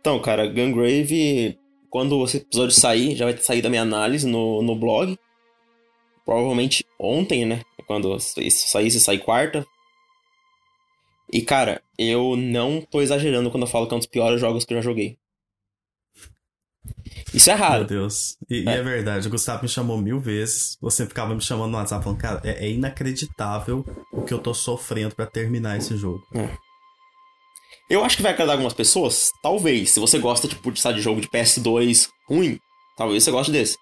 Então, 0.00 0.18
cara, 0.20 0.46
Gungrave, 0.46 1.58
quando 1.90 2.24
esse 2.24 2.38
episódio 2.38 2.74
sair, 2.74 3.16
já 3.16 3.26
vai 3.26 3.34
ter 3.34 3.42
saído 3.42 3.66
a 3.66 3.70
minha 3.70 3.82
análise 3.82 4.26
no, 4.26 4.62
no 4.62 4.74
blog. 4.74 5.18
Provavelmente 6.24 6.86
ontem, 6.98 7.44
né? 7.44 7.62
Quando 7.86 8.16
isso 8.16 8.68
sair, 8.68 8.90
se 8.90 9.00
sair 9.00 9.18
quarta, 9.18 9.66
e, 11.32 11.42
cara, 11.42 11.82
eu 11.98 12.36
não 12.36 12.80
tô 12.80 13.00
exagerando 13.00 13.50
quando 13.50 13.62
eu 13.64 13.68
falo 13.68 13.86
que 13.86 13.94
é 13.94 13.96
um 13.96 14.00
dos 14.00 14.06
piores 14.06 14.40
jogos 14.40 14.64
que 14.64 14.74
eu 14.74 14.78
já 14.78 14.82
joguei. 14.82 15.18
Isso 17.32 17.50
é 17.50 17.54
raro. 17.54 17.80
Meu 17.80 17.86
Deus. 17.86 18.36
E 18.48 18.58
é. 18.58 18.62
e 18.62 18.68
é, 18.68 18.82
verdade, 18.82 19.28
o 19.28 19.30
Gustavo 19.30 19.62
me 19.62 19.68
chamou 19.68 19.96
mil 19.98 20.18
vezes. 20.18 20.76
Você 20.80 21.06
ficava 21.06 21.34
me 21.34 21.40
chamando 21.40 21.70
no 21.70 21.76
WhatsApp 21.76 22.02
falando, 22.02 22.18
cara, 22.18 22.40
é, 22.44 22.66
é 22.66 22.70
inacreditável 22.70 23.84
o 24.12 24.22
que 24.22 24.34
eu 24.34 24.38
tô 24.38 24.52
sofrendo 24.52 25.14
para 25.14 25.26
terminar 25.26 25.76
esse 25.76 25.96
jogo. 25.96 26.22
É. 26.34 26.48
Eu 27.88 28.04
acho 28.04 28.16
que 28.16 28.22
vai 28.22 28.32
agradar 28.32 28.54
algumas 28.54 28.74
pessoas, 28.74 29.32
talvez. 29.42 29.90
Se 29.90 30.00
você 30.00 30.18
gosta, 30.18 30.46
tipo, 30.46 30.70
de, 30.70 30.80
sabe, 30.80 30.96
de 30.96 31.02
jogo 31.02 31.20
de 31.20 31.28
PS2 31.28 32.08
ruim, 32.28 32.58
talvez 32.96 33.24
você 33.24 33.30
goste 33.30 33.52
desse. 33.52 33.76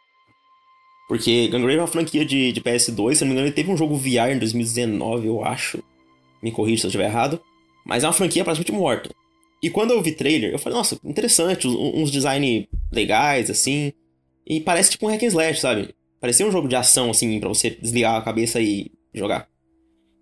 Porque 1.08 1.48
Gungrave 1.48 1.78
é 1.78 1.80
uma 1.80 1.86
franquia 1.86 2.24
de, 2.24 2.52
de 2.52 2.60
PS2, 2.60 3.14
se 3.14 3.20
não 3.20 3.28
me 3.28 3.32
engano, 3.32 3.48
ele 3.48 3.54
teve 3.54 3.70
um 3.70 3.76
jogo 3.76 3.96
VR 3.96 4.30
em 4.30 4.38
2019, 4.38 5.26
eu 5.26 5.44
acho. 5.44 5.82
Me 6.42 6.52
corrija 6.52 6.82
se 6.82 6.86
eu 6.86 6.88
estiver 6.88 7.06
errado. 7.06 7.40
Mas 7.84 8.04
é 8.04 8.06
uma 8.06 8.12
franquia 8.12 8.44
praticamente 8.44 8.72
morta. 8.72 9.10
E 9.62 9.70
quando 9.70 9.92
eu 9.92 10.02
vi 10.02 10.12
trailer, 10.12 10.52
eu 10.52 10.58
falei, 10.58 10.78
nossa, 10.78 10.98
interessante, 11.04 11.66
uns 11.66 12.10
design 12.10 12.68
legais, 12.92 13.50
assim. 13.50 13.92
E 14.46 14.60
parece 14.60 14.90
tipo 14.90 15.06
um 15.06 15.10
hack 15.10 15.22
and 15.22 15.26
slash, 15.26 15.60
sabe? 15.60 15.94
Parecia 16.20 16.46
um 16.46 16.52
jogo 16.52 16.68
de 16.68 16.76
ação, 16.76 17.10
assim, 17.10 17.38
para 17.40 17.48
você 17.48 17.70
desligar 17.70 18.16
a 18.16 18.22
cabeça 18.22 18.60
e 18.60 18.90
jogar. 19.12 19.48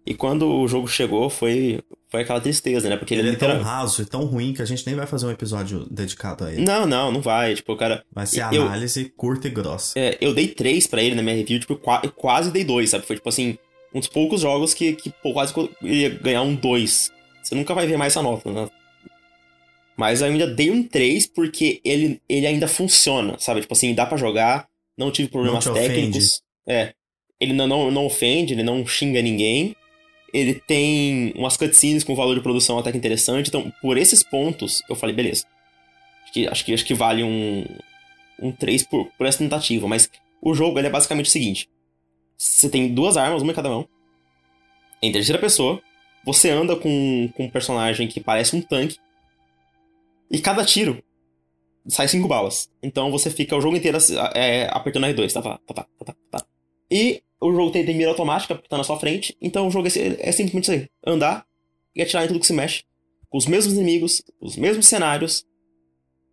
E 0.07 0.14
quando 0.14 0.48
o 0.48 0.68
jogo 0.68 0.87
chegou, 0.87 1.29
foi, 1.29 1.81
foi 2.09 2.22
aquela 2.22 2.40
tristeza, 2.40 2.88
né? 2.88 2.96
Porque 2.96 3.12
ele, 3.12 3.22
ele 3.22 3.31
é 3.31 3.38
tão 3.38 3.61
raso 3.61 4.02
e 4.02 4.07
tão 4.07 4.24
ruim 4.24 4.52
que 4.52 4.62
a 4.62 4.64
gente 4.64 4.87
nem 4.87 4.94
vai 4.94 5.07
fazer 5.07 5.26
um 5.26 5.31
episódio 5.33 5.85
dedicado 5.90 6.44
a 6.44 6.52
ele. 6.52 6.62
Não, 6.62 6.87
não, 6.87 7.11
não 7.11 7.20
vai. 7.20 7.55
Tipo, 7.57 7.72
o 7.72 7.76
cara. 7.76 8.05
Vai 8.12 8.24
ser 8.24 8.46
eu, 8.52 8.62
análise 8.62 9.12
curta 9.16 9.48
e 9.48 9.50
grossa. 9.50 9.98
É, 9.98 10.16
eu 10.20 10.33
dei 10.33 10.48
três 10.48 10.87
para 10.87 11.02
ele 11.02 11.16
na 11.16 11.22
minha 11.22 11.35
review, 11.35 11.59
tipo, 11.59 11.81
eu 12.05 12.12
quase 12.12 12.52
dei 12.52 12.62
dois, 12.62 12.90
sabe? 12.90 13.05
Foi 13.05 13.16
tipo 13.16 13.29
assim, 13.29 13.59
um 13.96 14.00
dos 14.00 14.09
poucos 14.09 14.42
jogos 14.42 14.74
que, 14.74 14.92
que 14.92 15.09
pô, 15.09 15.32
quase 15.32 15.54
ia 15.80 16.11
ganhar 16.11 16.42
um 16.42 16.54
dois. 16.54 17.11
Você 17.42 17.54
nunca 17.54 17.72
vai 17.74 17.87
ver 17.87 17.96
mais 17.96 18.12
essa 18.12 18.22
nota, 18.22 18.52
né? 18.52 18.68
Mas 19.96 20.20
eu 20.20 20.26
ainda 20.26 20.46
dei 20.46 20.70
um 20.70 20.82
3 20.82 21.26
porque 21.28 21.80
ele, 21.82 22.20
ele 22.28 22.46
ainda 22.46 22.68
funciona, 22.68 23.38
sabe? 23.38 23.62
Tipo 23.62 23.72
assim, 23.72 23.94
dá 23.94 24.04
para 24.04 24.18
jogar, 24.18 24.68
não 24.98 25.11
tive 25.11 25.30
problemas 25.30 25.64
não 25.64 25.72
técnicos. 25.72 26.42
É. 26.68 26.92
Ele 27.40 27.54
não, 27.54 27.66
não, 27.66 27.90
não 27.90 28.04
ofende, 28.04 28.52
ele 28.52 28.62
não 28.62 28.87
xinga 28.87 29.22
ninguém. 29.22 29.74
Ele 30.35 30.52
tem 30.52 31.32
umas 31.35 31.56
cutscenes 31.56 32.04
com 32.04 32.14
valor 32.14 32.35
de 32.35 32.42
produção 32.42 32.78
até 32.78 32.92
que 32.92 32.98
interessante. 32.98 33.48
Então, 33.48 33.72
por 33.80 33.96
esses 33.96 34.22
pontos, 34.22 34.82
eu 34.90 34.94
falei, 34.94 35.16
beleza. 35.16 35.46
Acho 36.24 36.32
que, 36.35 36.48
acho 36.48 36.64
que, 36.66 36.74
acho 36.74 36.85
que 36.85 36.94
vale 36.94 37.22
um, 37.22 37.64
um 38.42 38.52
3 38.52 38.82
por, 38.82 39.06
por 39.16 39.26
essa 39.26 39.38
tentativa. 39.38 39.88
Mas 39.88 40.11
o 40.42 40.52
jogo 40.52 40.78
ele 40.78 40.88
é 40.88 40.90
basicamente 40.90 41.26
o 41.26 41.30
seguinte: 41.30 41.66
você 42.37 42.68
tem 42.68 42.92
duas 42.92 43.16
armas, 43.16 43.42
uma 43.42 43.53
em 43.53 43.55
cada 43.55 43.68
mão. 43.68 43.88
Em 45.03 45.12
terceira 45.12 45.40
pessoa. 45.40 45.81
Você 46.25 46.51
anda 46.51 46.75
com, 46.75 47.31
com 47.37 47.44
um 47.44 47.51
personagem 47.51 48.09
que 48.09 48.20
parece 48.20 48.57
um 48.57 48.61
tanque. 48.61 48.99
E 50.31 50.40
cada 50.40 50.64
tiro 50.64 51.03
sai 51.88 52.09
cinco 52.09 52.29
balas. 52.29 52.68
Então 52.83 53.11
você 53.11 53.31
fica 53.31 53.57
o 53.57 53.61
jogo 53.61 53.77
inteiro 53.77 53.99
é, 54.35 54.68
apertando 54.72 55.07
R2. 55.07 55.33
Tá, 55.33 55.42
tá, 55.42 55.59
tá, 55.66 55.75
tá, 55.75 56.05
tá, 56.05 56.16
tá. 56.31 56.46
E 56.90 57.22
o 57.40 57.53
jogo 57.53 57.70
tem, 57.70 57.85
tem 57.85 57.96
mira 57.96 58.11
automática, 58.11 58.55
porque 58.55 58.68
tá 58.68 58.77
na 58.77 58.85
sua 58.85 58.99
frente. 58.99 59.37
Então 59.40 59.68
o 59.68 59.70
jogo 59.70 59.87
é, 59.88 59.90
é 60.29 60.33
simplesmente 60.33 60.64
isso 60.64 60.72
aí: 60.72 60.88
andar 61.07 61.46
e 61.94 62.03
atirar 62.03 62.25
em 62.25 62.29
tudo 62.29 62.40
que 62.40 62.46
se 62.46 62.53
mexe. 62.53 62.83
Com 63.29 63.38
os 63.38 63.46
mesmos 63.46 63.75
inimigos, 63.75 64.22
os 64.40 64.57
mesmos 64.57 64.87
cenários, 64.87 65.44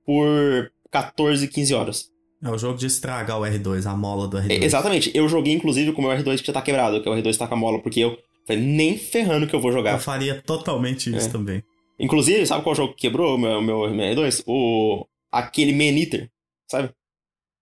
por 0.06 0.72
14, 0.92 1.48
15 1.48 1.74
horas. 1.74 2.13
É 2.44 2.50
o 2.50 2.58
jogo 2.58 2.78
de 2.78 2.88
estragar 2.88 3.40
o 3.40 3.44
R2, 3.44 3.90
a 3.90 3.96
mola 3.96 4.28
do 4.28 4.38
R2. 4.38 4.52
É, 4.52 4.66
exatamente. 4.66 5.10
Eu 5.14 5.30
joguei, 5.30 5.54
inclusive, 5.54 5.94
com 5.94 6.02
o 6.02 6.06
meu 6.06 6.18
R2 6.18 6.40
que 6.42 6.48
já 6.48 6.54
tá 6.54 6.62
quebrado, 6.62 7.02
que 7.02 7.08
o 7.08 7.14
R2 7.14 7.38
tá 7.38 7.48
com 7.48 7.54
a 7.54 7.58
mola, 7.58 7.82
porque 7.82 8.02
eu 8.02 8.18
falei, 8.46 8.62
nem 8.62 8.98
ferrando 8.98 9.48
que 9.48 9.56
eu 9.56 9.62
vou 9.62 9.72
jogar. 9.72 9.94
Eu 9.94 10.00
faria 10.00 10.42
totalmente 10.42 11.16
isso 11.16 11.30
é. 11.30 11.32
também. 11.32 11.64
Inclusive, 11.98 12.46
sabe 12.46 12.64
qual 12.64 12.76
jogo 12.76 12.94
que 12.94 13.02
quebrou 13.02 13.36
o 13.36 13.38
meu, 13.38 13.62
meu, 13.62 13.90
meu 13.90 14.16
R2? 14.16 14.44
O... 14.46 15.06
Aquele 15.32 15.72
Man 15.72 15.98
Eater, 15.98 16.30
sabe? 16.70 16.92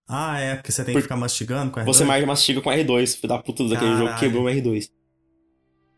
Ah, 0.09 0.39
é, 0.39 0.55
porque 0.55 0.71
você 0.71 0.83
tem 0.83 0.95
que 0.95 1.01
ficar 1.01 1.15
mastigando 1.15 1.71
com 1.71 1.79
R2? 1.79 1.85
Você 1.85 2.03
mais 2.03 2.25
mastiga 2.25 2.59
com 2.59 2.69
R2, 2.69 3.15
filho 3.15 3.29
da 3.29 3.37
puta 3.37 3.63
daquele 3.63 3.91
Caralho. 3.91 3.97
jogo 3.99 4.13
que 4.13 4.19
quebrou 4.19 4.45
o 4.45 4.47
R2. 4.47 4.89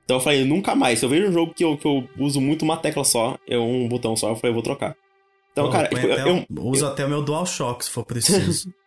Então 0.03 0.17
eu 0.17 0.21
falei, 0.21 0.43
nunca 0.43 0.75
mais. 0.75 0.99
Se 0.99 1.05
eu 1.05 1.09
vejo 1.09 1.29
um 1.29 1.31
jogo 1.31 1.53
que 1.53 1.63
eu, 1.63 1.77
que 1.77 1.85
eu 1.85 2.07
uso 2.19 2.41
muito 2.41 2.63
uma 2.63 2.75
tecla 2.75 3.05
só, 3.05 3.37
é 3.47 3.57
um 3.57 3.87
botão 3.87 4.15
só, 4.15 4.29
eu 4.29 4.35
falei, 4.35 4.51
eu 4.51 4.55
vou 4.55 4.61
trocar. 4.61 4.95
Então, 5.53 5.69
cara, 5.69 5.87
tipo, 5.87 6.01
eu, 6.01 6.17
eu, 6.17 6.27
eu, 6.27 6.45
uso 6.65 6.83
eu... 6.83 6.89
até 6.89 7.05
o 7.05 7.09
meu 7.09 7.23
DualShock 7.23 7.85
se 7.85 7.91
for 7.91 8.03
preciso. 8.03 8.73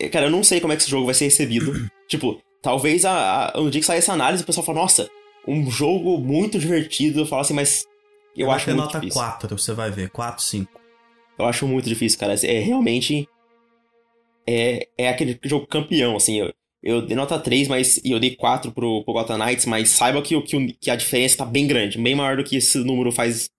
É, 0.00 0.08
cara, 0.08 0.26
eu 0.26 0.30
não 0.30 0.44
sei 0.44 0.60
como 0.60 0.72
é 0.72 0.76
que 0.76 0.82
esse 0.82 0.90
jogo 0.90 1.06
vai 1.06 1.14
ser 1.14 1.24
recebido. 1.24 1.72
tipo, 2.06 2.40
talvez 2.62 3.04
a, 3.04 3.48
a, 3.48 3.60
no 3.60 3.68
dia 3.68 3.80
que 3.80 3.86
sair 3.86 3.98
essa 3.98 4.12
análise, 4.12 4.44
o 4.44 4.46
pessoal 4.46 4.64
fala, 4.64 4.78
nossa, 4.78 5.10
um 5.44 5.68
jogo 5.68 6.18
muito 6.18 6.56
divertido. 6.56 7.18
Eu 7.18 7.26
falo 7.26 7.42
assim, 7.42 7.52
mas 7.52 7.84
eu 8.36 8.46
vai 8.46 8.54
acho 8.54 8.66
ter 8.66 8.74
muito 8.74 8.84
nota 8.84 9.00
difícil. 9.00 9.20
4, 9.20 9.58
você 9.58 9.72
vai 9.72 9.90
ver, 9.90 10.08
4, 10.10 10.40
5. 10.40 10.80
Eu 11.36 11.46
acho 11.46 11.66
muito 11.66 11.88
difícil, 11.88 12.16
cara. 12.16 12.34
É 12.46 12.60
realmente 12.60 13.28
é, 14.46 14.88
é 14.96 15.08
aquele 15.08 15.38
jogo 15.42 15.66
campeão, 15.66 16.16
assim. 16.16 16.38
Eu, 16.38 16.54
eu 16.82 17.02
dei 17.02 17.16
nota 17.16 17.38
3, 17.38 17.68
mas 17.68 17.98
e 17.98 18.12
eu 18.12 18.20
dei 18.20 18.36
4 18.36 18.72
pro, 18.72 19.04
pro 19.04 19.14
Gotham 19.14 19.38
Knights, 19.38 19.66
mas 19.66 19.90
saiba 19.90 20.22
que, 20.22 20.40
que, 20.42 20.72
que 20.74 20.90
a 20.90 20.96
diferença 20.96 21.38
tá 21.38 21.44
bem 21.44 21.66
grande, 21.66 21.98
bem 21.98 22.14
maior 22.14 22.36
do 22.36 22.44
que 22.44 22.56
esse 22.56 22.78
número 22.78 23.10
faz 23.12 23.50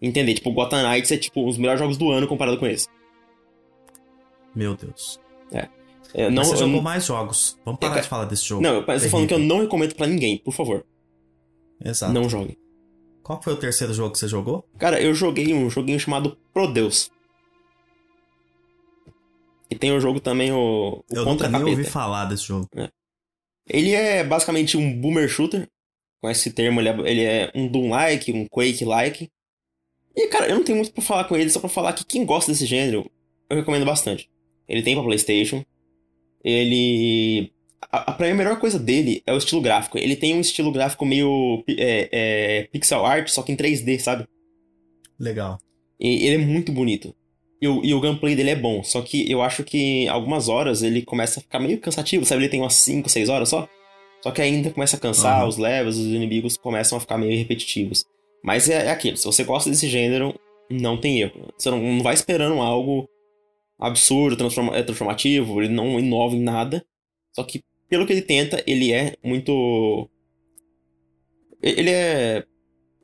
entender. 0.00 0.34
Tipo, 0.34 0.50
o 0.50 0.52
Gotham 0.52 0.82
Knights 0.82 1.12
é 1.12 1.16
tipo 1.16 1.46
os 1.46 1.56
melhores 1.56 1.80
jogos 1.80 1.96
do 1.96 2.10
ano 2.10 2.26
comparado 2.26 2.58
com 2.58 2.66
esse. 2.66 2.88
Meu 4.54 4.76
Deus. 4.76 5.20
É. 5.52 5.68
é 6.14 6.30
não, 6.30 6.36
mas 6.36 6.48
você 6.48 6.54
eu, 6.54 6.66
jogou 6.68 6.82
mais 6.82 7.04
jogos. 7.04 7.58
Vamos 7.64 7.80
parar 7.80 7.98
é, 7.98 8.00
de 8.00 8.08
falar 8.08 8.24
desse 8.24 8.44
jogo. 8.44 8.62
Não, 8.62 8.76
eu 8.76 8.84
tô 8.84 9.08
falando 9.08 9.28
que 9.28 9.34
eu 9.34 9.38
não 9.38 9.60
recomendo 9.60 9.94
para 9.94 10.06
ninguém, 10.06 10.38
por 10.38 10.52
favor. 10.52 10.84
Exato. 11.84 12.12
Não 12.12 12.28
jogue. 12.28 12.58
Qual 13.22 13.42
foi 13.42 13.54
o 13.54 13.56
terceiro 13.56 13.92
jogo 13.94 14.12
que 14.12 14.18
você 14.18 14.28
jogou? 14.28 14.68
Cara, 14.78 15.00
eu 15.00 15.14
joguei 15.14 15.52
um 15.54 15.68
joguinho 15.70 15.98
chamado 15.98 16.36
Prodeus. 16.52 17.10
E 19.70 19.76
tem 19.76 19.92
o 19.92 20.00
jogo 20.00 20.20
também, 20.20 20.52
o, 20.52 21.02
o 21.10 21.14
Eu 21.14 21.24
nunca 21.24 21.48
nem 21.48 21.62
ouvi 21.64 21.84
falar 21.84 22.26
desse 22.26 22.44
jogo. 22.44 22.68
É. 22.76 22.90
Ele 23.66 23.92
é 23.92 24.22
basicamente 24.22 24.76
um 24.76 25.00
boomer 25.00 25.28
shooter. 25.28 25.68
Com 26.20 26.30
esse 26.30 26.52
termo, 26.52 26.80
ele 26.80 26.88
é, 26.88 27.10
ele 27.10 27.22
é 27.22 27.52
um 27.54 27.68
Doom-like, 27.68 28.32
um 28.32 28.46
Quake-like. 28.46 29.30
E, 30.16 30.28
cara, 30.28 30.48
eu 30.48 30.56
não 30.56 30.64
tenho 30.64 30.76
muito 30.76 30.92
pra 30.92 31.02
falar 31.02 31.24
com 31.24 31.36
ele, 31.36 31.50
só 31.50 31.58
pra 31.58 31.68
falar 31.68 31.92
que 31.92 32.04
quem 32.04 32.24
gosta 32.24 32.52
desse 32.52 32.66
gênero, 32.66 33.10
eu 33.50 33.56
recomendo 33.56 33.84
bastante. 33.84 34.28
Ele 34.68 34.82
tem 34.82 34.94
pra 34.94 35.04
PlayStation. 35.04 35.64
Ele. 36.42 37.50
A, 37.90 38.10
a, 38.10 38.12
pra 38.12 38.26
mim, 38.26 38.32
a 38.32 38.36
melhor 38.36 38.58
coisa 38.58 38.78
dele 38.78 39.22
é 39.26 39.32
o 39.32 39.36
estilo 39.36 39.60
gráfico. 39.60 39.98
Ele 39.98 40.16
tem 40.16 40.34
um 40.34 40.40
estilo 40.40 40.70
gráfico 40.70 41.04
meio 41.04 41.64
é, 41.68 42.08
é, 42.12 42.62
pixel 42.72 43.04
art, 43.04 43.28
só 43.28 43.42
que 43.42 43.52
em 43.52 43.56
3D, 43.56 43.98
sabe? 43.98 44.26
Legal. 45.18 45.58
E 45.98 46.26
ele 46.26 46.42
é 46.42 46.46
muito 46.46 46.72
bonito. 46.72 47.14
E 47.60 47.68
o, 47.68 47.84
e 47.84 47.94
o 47.94 48.00
gameplay 48.00 48.36
dele 48.36 48.50
é 48.50 48.56
bom, 48.56 48.82
só 48.82 49.00
que 49.00 49.30
eu 49.30 49.40
acho 49.40 49.64
que 49.64 50.06
algumas 50.08 50.48
horas 50.50 50.82
ele 50.82 51.02
começa 51.02 51.40
a 51.40 51.42
ficar 51.42 51.58
meio 51.58 51.80
cansativo, 51.80 52.24
sabe? 52.24 52.42
Ele 52.42 52.50
tem 52.50 52.60
umas 52.60 52.74
5, 52.74 53.08
6 53.08 53.28
horas 53.28 53.48
só. 53.48 53.66
Só 54.22 54.30
que 54.30 54.42
ainda 54.42 54.70
começa 54.70 54.96
a 54.96 55.00
cansar, 55.00 55.42
uhum. 55.42 55.48
os 55.48 55.56
levels, 55.56 55.96
os 55.96 56.06
inimigos 56.06 56.56
começam 56.56 56.98
a 56.98 57.00
ficar 57.00 57.16
meio 57.16 57.36
repetitivos. 57.38 58.04
Mas 58.44 58.68
é, 58.68 58.88
é 58.88 58.90
aquilo, 58.90 59.16
se 59.16 59.24
você 59.24 59.42
gosta 59.42 59.70
desse 59.70 59.88
gênero, 59.88 60.38
não 60.70 61.00
tem 61.00 61.22
erro. 61.22 61.50
Você 61.56 61.70
não, 61.70 61.80
não 61.80 62.02
vai 62.02 62.12
esperando 62.12 62.60
algo 62.60 63.08
absurdo, 63.78 64.36
transforma, 64.36 64.76
é 64.76 64.82
transformativo, 64.82 65.62
ele 65.62 65.72
não 65.72 65.98
inova 65.98 66.36
em 66.36 66.42
nada. 66.42 66.84
Só 67.32 67.42
que, 67.42 67.64
pelo 67.88 68.06
que 68.06 68.12
ele 68.12 68.20
tenta, 68.20 68.62
ele 68.66 68.92
é 68.92 69.16
muito. 69.24 70.10
Ele 71.62 71.88
é. 71.88 72.44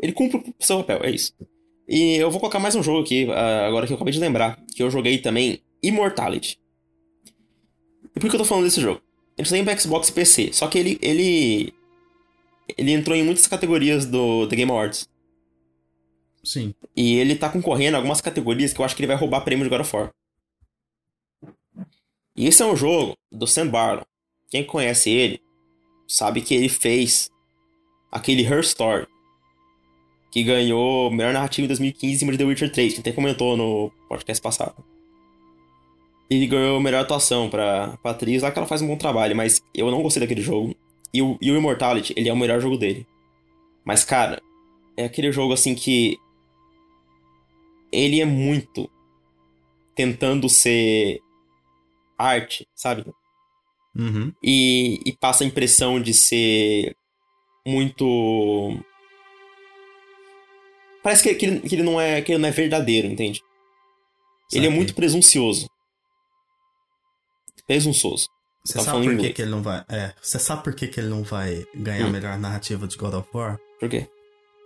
Ele 0.02 0.12
cumpre 0.12 0.38
o 0.38 0.54
seu 0.62 0.76
papel, 0.84 1.00
é 1.04 1.10
isso. 1.10 1.32
E 1.88 2.16
eu 2.16 2.30
vou 2.30 2.38
colocar 2.38 2.58
mais 2.58 2.74
um 2.74 2.82
jogo 2.82 3.00
aqui, 3.00 3.26
ah, 3.32 3.66
agora 3.66 3.86
que 3.86 3.94
eu 3.94 3.96
acabei 3.96 4.12
de 4.12 4.20
lembrar, 4.20 4.62
que 4.76 4.82
eu 4.82 4.90
joguei 4.90 5.16
também, 5.16 5.62
Immortality. 5.82 6.60
E 8.14 8.20
por 8.20 8.28
que 8.28 8.36
eu 8.36 8.40
tô 8.40 8.44
falando 8.44 8.64
desse 8.64 8.80
jogo? 8.80 9.00
Ele 9.38 9.48
tem 9.48 9.64
pra 9.64 9.76
Xbox 9.78 10.10
e 10.10 10.12
PC, 10.12 10.52
só 10.52 10.68
que 10.68 10.78
ele, 10.78 10.98
ele, 11.00 11.72
ele 12.76 12.92
entrou 12.92 13.16
em 13.16 13.24
muitas 13.24 13.46
categorias 13.46 14.04
do 14.04 14.46
The 14.46 14.56
Game 14.56 14.70
Awards. 14.70 15.08
Sim. 16.42 16.74
E 16.96 17.16
ele 17.16 17.36
tá 17.36 17.48
concorrendo 17.48 17.96
a 17.96 17.98
algumas 17.98 18.20
categorias 18.20 18.72
que 18.72 18.80
eu 18.80 18.84
acho 18.84 18.96
que 18.96 19.02
ele 19.02 19.08
vai 19.08 19.16
roubar 19.16 19.42
prêmio 19.42 19.64
de 19.64 19.70
God 19.70 19.80
of 19.80 19.96
War. 19.96 20.10
E 22.36 22.46
esse 22.46 22.62
é 22.62 22.66
um 22.66 22.76
jogo 22.76 23.14
do 23.30 23.46
Sam 23.46 23.68
Barlow. 23.68 24.04
Quem 24.48 24.64
conhece 24.64 25.10
ele 25.10 25.40
sabe 26.08 26.40
que 26.40 26.54
ele 26.54 26.68
fez 26.68 27.30
aquele 28.10 28.42
Her 28.42 28.60
Story, 28.60 29.06
que 30.30 30.42
ganhou 30.42 31.10
melhor 31.10 31.32
narrativa 31.32 31.64
em 31.64 31.68
2015 31.68 32.14
em 32.14 32.18
cima 32.18 32.32
de 32.32 32.38
The 32.38 32.44
Witcher 32.44 32.72
3, 32.72 32.94
que 32.94 33.00
até 33.00 33.12
comentou 33.12 33.56
no 33.56 33.90
podcast 34.08 34.42
passado. 34.42 34.84
Ele 36.30 36.46
ganhou 36.46 36.80
melhor 36.80 37.02
atuação 37.02 37.50
pra, 37.50 37.98
pra 38.02 38.12
atriz, 38.12 38.42
lá 38.42 38.50
que 38.50 38.58
ela 38.58 38.66
faz 38.66 38.80
um 38.80 38.86
bom 38.86 38.96
trabalho, 38.96 39.34
mas 39.34 39.60
eu 39.74 39.90
não 39.90 40.02
gostei 40.02 40.20
daquele 40.20 40.40
jogo. 40.42 40.74
E 41.12 41.20
o, 41.20 41.36
e 41.40 41.50
o 41.50 41.56
Immortality, 41.56 42.14
ele 42.16 42.28
é 42.28 42.32
o 42.32 42.36
melhor 42.36 42.60
jogo 42.60 42.76
dele. 42.76 43.04
Mas, 43.84 44.04
cara, 44.04 44.40
é 44.96 45.04
aquele 45.04 45.32
jogo 45.32 45.52
assim 45.52 45.74
que. 45.74 46.16
Ele 47.92 48.20
é 48.20 48.24
muito 48.24 48.90
tentando 49.94 50.48
ser 50.48 51.20
arte, 52.18 52.66
sabe? 52.74 53.04
Uhum. 53.96 54.32
E, 54.42 55.00
e 55.04 55.16
passa 55.16 55.44
a 55.44 55.46
impressão 55.46 56.00
de 56.00 56.14
ser 56.14 56.94
muito 57.66 58.78
Parece 61.02 61.22
que, 61.22 61.34
que, 61.34 61.46
ele, 61.46 61.60
que, 61.60 61.74
ele, 61.74 61.82
não 61.82 62.00
é, 62.00 62.20
que 62.20 62.32
ele 62.32 62.38
não 62.38 62.48
é 62.48 62.52
verdadeiro, 62.52 63.08
entende? 63.08 63.40
Ele 64.52 64.66
é 64.66 64.70
muito 64.70 64.94
presuncioso. 64.94 65.68
Presunçoso. 67.66 68.28
Você 68.64 68.74
tá 68.74 68.84
sabe 68.84 69.04
por 69.04 69.16
que, 69.16 69.32
que 69.32 69.42
ele 69.42 69.50
não 69.50 69.62
vai. 69.62 69.82
É. 69.88 70.12
Você 70.20 70.38
sabe 70.38 70.62
por 70.62 70.74
que, 70.74 70.88
que 70.88 71.00
ele 71.00 71.08
não 71.08 71.22
vai 71.22 71.64
ganhar 71.74 72.04
hum. 72.04 72.08
a 72.08 72.10
melhor 72.10 72.38
narrativa 72.38 72.86
de 72.86 72.96
God 72.96 73.14
of 73.14 73.28
War? 73.32 73.58
Por 73.78 73.88
quê? 73.88 74.08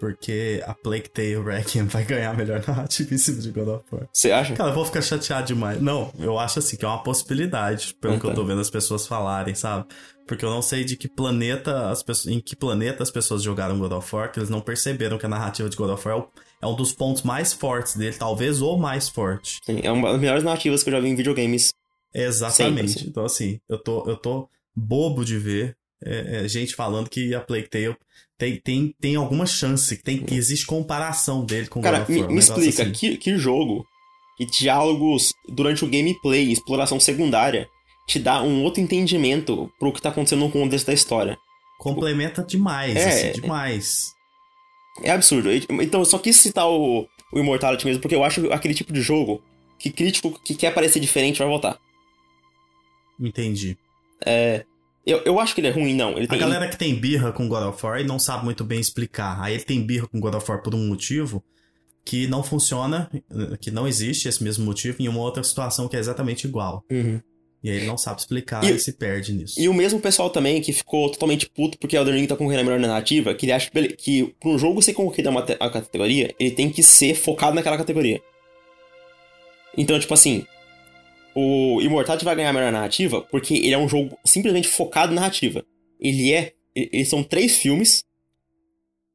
Porque 0.05 0.63
a 0.67 0.75
Plague 0.75 1.09
Tale 1.09 1.43
Requiem 1.43 1.87
vai 1.87 2.05
ganhar 2.05 2.33
a 2.33 2.35
melhor 2.35 2.63
narrativa 2.69 3.15
em 3.15 3.17
cima 3.17 3.41
de 3.41 3.51
God 3.51 3.69
of 3.69 3.85
War. 3.91 4.07
Você 4.13 4.31
acha? 4.31 4.55
Cara, 4.55 4.69
eu 4.69 4.75
vou 4.75 4.85
ficar 4.85 5.01
chateado 5.01 5.47
demais. 5.47 5.81
Não, 5.81 6.13
eu 6.19 6.39
acho 6.39 6.59
assim 6.59 6.77
que 6.77 6.85
é 6.85 6.89
uma 6.89 7.03
possibilidade, 7.03 7.95
pelo 7.99 8.21
que 8.21 8.27
eu 8.27 8.35
tô 8.35 8.45
vendo 8.45 8.61
as 8.61 8.69
pessoas 8.69 9.07
falarem, 9.07 9.55
sabe? 9.55 9.87
Porque 10.27 10.45
eu 10.45 10.51
não 10.51 10.61
sei 10.61 10.85
de 10.85 10.95
que 10.95 11.09
planeta 11.09 11.89
as 11.89 12.03
pessoas, 12.03 12.35
em 12.35 12.39
que 12.39 12.55
planeta 12.55 13.03
as 13.03 13.11
pessoas 13.11 13.43
jogaram 13.43 13.79
God 13.79 13.93
of 13.93 14.15
War, 14.15 14.31
que 14.31 14.39
eles 14.39 14.51
não 14.51 14.61
perceberam 14.61 15.17
que 15.17 15.25
a 15.25 15.29
narrativa 15.29 15.71
de 15.71 15.77
God 15.77 15.91
of 15.91 16.07
War 16.07 16.27
é 16.61 16.67
um 16.67 16.77
dos 16.77 16.93
pontos 16.93 17.23
mais 17.23 17.55
fortes 17.55 17.97
dele, 17.97 18.15
talvez 18.19 18.61
o 18.61 18.77
mais 18.77 19.09
forte. 19.09 19.61
Sim, 19.65 19.81
é 19.83 19.91
uma 19.91 20.13
das 20.13 20.21
melhores 20.21 20.45
narrativas 20.45 20.83
que 20.83 20.91
eu 20.91 20.93
já 20.93 21.01
vi 21.01 21.09
em 21.09 21.15
videogames. 21.15 21.73
Exatamente. 22.13 22.91
Sempre, 22.91 23.01
assim. 23.01 23.09
Então, 23.09 23.25
assim, 23.25 23.61
eu 23.67 23.79
tô, 23.79 24.07
eu 24.07 24.19
tô 24.19 24.51
bobo 24.77 25.25
de 25.25 25.39
ver 25.39 25.75
é, 26.05 26.45
é, 26.45 26.49
gente 26.49 26.75
falando 26.75 27.09
que 27.09 27.35
a 27.35 27.41
Plague 27.41 27.69
Tale 27.69 27.97
tem, 28.39 28.61
tem, 28.61 28.95
tem 29.01 29.17
alguma 29.17 29.47
chance, 29.47 29.97
que, 29.97 30.03
tem, 30.03 30.23
que 30.23 30.35
existe 30.35 30.67
comparação 30.67 31.45
dele 31.45 31.69
com 31.69 31.81
Cara, 31.81 32.01
God 32.01 32.09
of 32.09 32.13
War. 32.13 32.21
me, 32.21 32.27
um 32.27 32.37
me 32.37 32.41
negócio 32.41 32.69
explica, 32.69 32.83
assim. 32.83 32.93
que, 32.93 33.17
que 33.17 33.39
jogo 33.39 33.87
que 34.37 34.45
diálogos 34.45 35.33
durante 35.49 35.85
o 35.85 35.89
gameplay, 35.89 36.51
exploração 36.51 36.99
secundária, 36.99 37.69
te 38.07 38.19
dá 38.19 38.43
um 38.43 38.63
outro 38.65 38.81
entendimento 38.81 39.71
pro 39.79 39.93
que 39.93 40.03
tá 40.03 40.09
acontecendo 40.09 40.41
no 40.41 40.51
contexto 40.51 40.87
da 40.87 40.93
história? 40.93 41.39
Complementa 41.79 42.43
demais, 42.43 42.97
É, 42.97 43.09
assim, 43.09 43.41
demais. 43.41 44.13
É 45.03 45.11
absurdo. 45.11 45.51
Então, 45.53 46.01
eu 46.01 46.05
só 46.05 46.19
quis 46.19 46.37
citar 46.37 46.69
o, 46.69 47.07
o 47.33 47.39
Immortality 47.39 47.87
mesmo, 47.87 48.01
porque 48.01 48.15
eu 48.15 48.25
acho 48.25 48.53
aquele 48.53 48.75
tipo 48.75 48.93
de 48.93 49.01
jogo 49.03 49.43
que 49.79 49.91
crítico 49.91 50.39
que 50.41 50.55
quer 50.55 50.73
parecer 50.73 51.01
diferente 51.01 51.39
vai 51.39 51.49
votar. 51.49 51.79
Entendi. 53.19 53.77
Eu, 55.07 55.21
eu 55.25 55.39
acho 55.39 55.55
que 55.55 55.61
ele 55.61 55.69
é 55.69 55.71
ruim, 55.71 55.95
não. 55.95 56.13
Ele 56.17 56.25
A 56.25 56.29
tem, 56.29 56.39
galera 56.39 56.69
que 56.69 56.77
tem 56.79 56.95
birra 56.95 57.31
com 57.33 57.47
God 57.49 57.65
of 57.65 57.85
War 57.85 58.01
e 58.01 58.05
não 58.05 58.19
sabe 58.19 58.45
muito 58.45 58.65
bem 58.65 58.81
explicar. 58.81 59.39
Aí 59.43 59.55
ele 59.55 59.63
tem 59.65 59.83
birra 59.85 60.07
com 60.09 60.19
God 60.19 60.35
of 60.35 60.51
War 60.51 60.63
por 60.63 60.75
um 60.75 60.87
motivo 60.89 61.45
que 62.05 62.27
não 62.27 62.43
funciona, 62.43 63.11
que 63.61 63.71
não 63.71 63.87
existe 63.89 64.29
esse 64.29 64.43
mesmo 64.43 64.65
motivo 64.65 64.97
em 65.03 65.09
uma 65.09 65.21
outra 65.21 65.43
situação 65.43 65.89
que 65.89 65.97
é 65.97 65.99
exatamente 65.99 66.47
igual. 66.47 66.83
Uhum. 66.91 67.21
E 67.63 67.71
aí 67.71 67.77
ele 67.77 67.87
não 67.87 67.97
sabe 67.97 68.21
explicar 68.21 68.63
E- 68.65 68.73
e, 68.75 68.79
se 68.79 68.93
perde 68.93 69.33
nisso. 69.33 69.59
E 69.59 69.69
o 69.71 69.75
mesmo 69.75 69.99
pessoal 70.01 70.29
também 70.29 70.61
que 70.61 70.71
ficou 70.73 71.11
totalmente 71.11 71.49
puto 71.49 71.79
porque 71.79 71.97
Elden 71.97 72.15
Ring 72.15 72.27
tá 72.27 72.37
concorrendo 72.37 72.61
a 72.61 72.65
melhor 72.65 72.81
narrativa, 72.81 73.35
que 73.35 73.47
ele 73.47 73.53
acha 73.53 73.71
que, 73.97 74.35
pra 74.39 74.51
um 74.51 74.59
jogo 74.59 74.83
ser 74.83 74.93
concorrido 74.93 75.29
a 75.29 75.33
uma 75.33 75.43
te- 75.43 75.57
a 75.59 75.71
categoria, 75.71 76.35
ele 76.39 76.51
tem 76.51 76.69
que 76.71 76.83
ser 76.83 77.15
focado 77.15 77.55
naquela 77.55 77.79
categoria. 77.79 78.21
Então, 79.77 79.99
tipo 79.99 80.13
assim, 80.15 80.47
o 81.35 81.81
Immortality 81.81 82.25
vai 82.25 82.37
ganhar 82.37 82.51
a 82.51 82.53
melhor 82.53 82.73
narrativa 82.73 83.21
porque 83.31 83.55
ele 83.55 83.75
é 83.75 83.79
um 83.79 83.89
jogo 83.89 84.17
simplesmente 84.25 84.69
focado 84.69 85.13
em 85.13 85.17
narrativa. 85.17 85.65
Ele 86.01 86.33
é. 86.33 86.53
Eles 86.75 87.09
são 87.09 87.23
três 87.23 87.57
filmes 87.57 88.05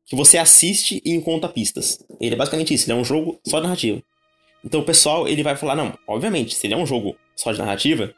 que 0.06 0.16
você 0.16 0.38
assiste 0.38 1.02
e 1.06 1.14
encontra 1.14 1.50
pistas. 1.50 2.04
Ele 2.20 2.34
é 2.34 2.38
basicamente 2.38 2.74
isso, 2.74 2.86
ele 2.86 2.98
é 2.98 3.02
um 3.02 3.06
jogo 3.06 3.40
só 3.46 3.58
de 3.58 3.64
narrativa. 3.64 4.02
Então 4.64 4.82
o 4.82 4.86
pessoal, 4.86 5.28
ele 5.28 5.44
vai 5.44 5.56
falar, 5.56 5.76
não, 5.76 5.98
obviamente, 6.08 6.56
se 6.56 6.68
ele 6.68 6.74
é 6.74 6.78
um 6.78 6.86
jogo 6.86 7.16
só 7.36 7.52
de 7.52 7.60
narrativa, 7.60 8.14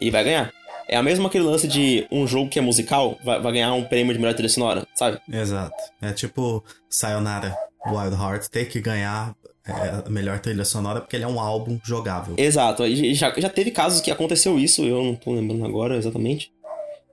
ele 0.00 0.10
vai 0.10 0.24
ganhar. 0.24 0.52
É 0.88 0.96
a 0.96 1.02
mesma 1.02 1.28
aquele 1.28 1.44
lance 1.44 1.66
de 1.66 2.06
um 2.10 2.26
jogo 2.26 2.48
que 2.48 2.58
é 2.58 2.62
musical, 2.62 3.18
vai, 3.24 3.40
vai 3.40 3.52
ganhar 3.52 3.72
um 3.74 3.84
prêmio 3.84 4.12
de 4.12 4.20
melhor 4.20 4.34
trilha 4.34 4.48
sonora, 4.48 4.86
sabe? 4.94 5.18
Exato. 5.30 5.76
É 6.00 6.12
tipo 6.12 6.64
Sayonara 6.88 7.56
Wild 7.86 8.14
Heart 8.14 8.48
ter 8.48 8.66
que 8.66 8.80
ganhar 8.80 9.34
é, 9.66 10.02
a 10.06 10.10
melhor 10.10 10.40
trilha 10.40 10.64
sonora 10.64 11.00
porque 11.00 11.16
ele 11.16 11.24
é 11.24 11.28
um 11.28 11.38
álbum 11.38 11.78
jogável. 11.84 12.34
Exato, 12.36 12.82
já, 13.14 13.32
já 13.38 13.48
teve 13.48 13.70
casos 13.70 14.00
que 14.00 14.10
aconteceu 14.10 14.58
isso, 14.58 14.84
eu 14.84 15.02
não 15.02 15.14
tô 15.14 15.32
lembrando 15.32 15.64
agora 15.64 15.96
exatamente. 15.96 16.52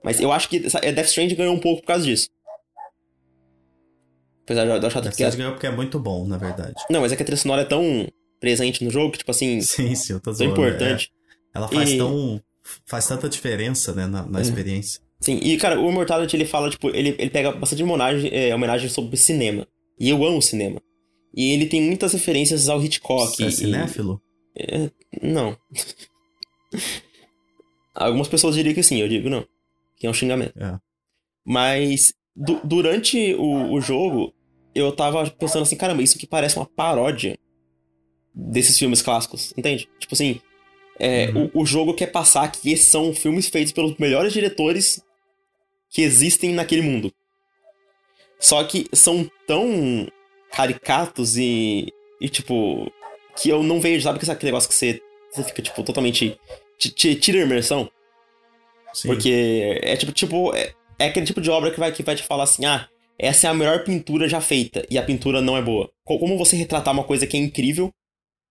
Mas 0.02 0.18
eu 0.20 0.32
acho 0.32 0.48
que 0.48 0.66
é, 0.82 0.92
Death 0.92 1.06
Stranding 1.08 1.34
ganhou 1.36 1.54
um 1.54 1.60
pouco 1.60 1.82
por 1.82 1.86
causa 1.88 2.04
disso. 2.04 2.28
Apesar 4.44 4.64
de 4.64 4.70
eu 4.70 4.86
achar 4.86 5.00
Deve 5.00 5.14
que... 5.14 5.30
ser 5.30 5.36
ganhou 5.36 5.52
porque 5.52 5.66
é 5.66 5.70
muito 5.70 5.98
bom, 6.00 6.26
na 6.26 6.36
verdade. 6.36 6.74
Não, 6.90 7.00
mas 7.02 7.12
é 7.12 7.16
que 7.16 7.22
a 7.22 7.26
trilha 7.26 7.36
sonora 7.40 7.62
é 7.62 7.64
tão 7.64 8.08
presente 8.40 8.82
no 8.82 8.90
jogo 8.90 9.12
que, 9.12 9.18
tipo 9.18 9.30
assim, 9.30 9.60
Sim, 9.60 9.94
sim, 9.94 10.14
eu 10.14 10.18
tô 10.20 10.30
tão 10.30 10.34
zoando. 10.34 10.52
importante. 10.52 11.10
É, 11.54 11.58
ela 11.58 11.68
faz 11.68 11.90
E- 11.90 11.98
tão. 11.98 12.40
faz 12.86 13.06
tanta 13.06 13.28
diferença, 13.28 13.92
né, 13.92 14.06
na, 14.06 14.24
na 14.26 14.38
É. 14.38 14.42
experiência. 14.42 15.00
Sim, 15.20 15.38
e 15.42 15.56
cara, 15.58 15.78
o 15.78 15.90
Immortality 15.90 16.34
ele 16.34 16.46
fala, 16.46 16.70
tipo, 16.70 16.88
ele, 16.88 17.14
ele 17.18 17.28
pega 17.30 17.52
bastante 17.52 17.82
homenagem, 17.82 18.30
é, 18.32 18.54
homenagem 18.54 18.88
sobre 18.88 19.16
cinema. 19.18 19.66
E 19.98 20.08
eu 20.08 20.24
amo 20.24 20.40
cinema. 20.40 20.80
E 21.34 21.52
ele 21.52 21.66
tem 21.66 21.80
muitas 21.82 22.12
referências 22.12 22.68
ao 22.68 22.82
Hitchcock. 22.82 23.36
Você 23.36 23.44
é 23.44 23.46
e- 23.48 23.52
cinéfilo? 23.52 24.20
Não. 25.22 25.56
Algumas 27.94 28.28
pessoas 28.28 28.54
diriam 28.54 28.74
que 28.74 28.82
sim, 28.82 28.98
eu 28.98 29.08
digo 29.08 29.28
não. 29.28 29.46
Que 29.96 30.06
é 30.06 30.10
um 30.10 30.14
xingamento. 30.14 30.52
É. 30.58 30.78
Mas 31.44 32.14
du- 32.34 32.60
durante 32.64 33.34
o, 33.34 33.72
o 33.72 33.80
jogo, 33.80 34.32
eu 34.74 34.92
tava 34.92 35.28
pensando 35.30 35.62
assim, 35.62 35.76
caramba, 35.76 36.02
isso 36.02 36.16
aqui 36.16 36.26
parece 36.26 36.56
uma 36.56 36.66
paródia 36.66 37.38
desses 38.34 38.78
filmes 38.78 39.02
clássicos, 39.02 39.52
entende? 39.56 39.88
Tipo 39.98 40.14
assim, 40.14 40.40
é, 40.98 41.30
Uhum. 41.30 41.50
o, 41.54 41.62
o 41.62 41.66
jogo 41.66 41.94
quer 41.94 42.06
passar 42.06 42.50
que 42.52 42.70
esses 42.70 42.86
são 42.86 43.12
filmes 43.14 43.48
feitos 43.48 43.72
pelos 43.72 43.96
melhores 43.98 44.32
diretores 44.32 45.02
que 45.90 46.02
existem 46.02 46.52
naquele 46.52 46.82
mundo. 46.82 47.12
Só 48.38 48.62
que 48.64 48.86
são 48.92 49.28
tão 49.46 50.06
caricatos 50.52 51.36
e, 51.36 51.92
e 52.20 52.28
tipo, 52.28 52.90
que 53.36 53.48
eu 53.48 53.62
não 53.62 53.80
vejo, 53.80 54.02
sabe 54.04 54.18
aquele 54.18 54.44
negócio 54.50 54.68
que 54.68 54.74
você, 54.74 55.00
você 55.32 55.44
fica, 55.44 55.62
tipo, 55.62 55.82
totalmente. 55.82 56.38
te- 56.78 56.90
te 56.90 57.14
tira 57.14 57.38
a 57.38 57.42
imersão? 57.42 57.90
Sim. 58.92 59.08
Porque 59.08 59.78
é 59.82 59.96
tipo, 59.96 60.12
tipo 60.12 60.54
é, 60.54 60.72
é 60.98 61.06
aquele 61.06 61.26
tipo 61.26 61.40
de 61.40 61.50
obra 61.50 61.70
que 61.70 61.78
vai, 61.78 61.92
que 61.92 62.02
vai 62.02 62.14
te 62.16 62.22
falar 62.22 62.44
assim, 62.44 62.64
ah, 62.64 62.88
essa 63.18 63.46
é 63.46 63.50
a 63.50 63.54
melhor 63.54 63.84
pintura 63.84 64.28
já 64.28 64.40
feita 64.40 64.84
e 64.90 64.98
a 64.98 65.02
pintura 65.02 65.40
não 65.40 65.56
é 65.56 65.62
boa. 65.62 65.90
Co- 66.04 66.18
Como 66.18 66.36
você 66.38 66.56
retratar 66.56 66.92
uma 66.92 67.04
coisa 67.04 67.26
que 67.26 67.36
é 67.36 67.40
incrível, 67.40 67.90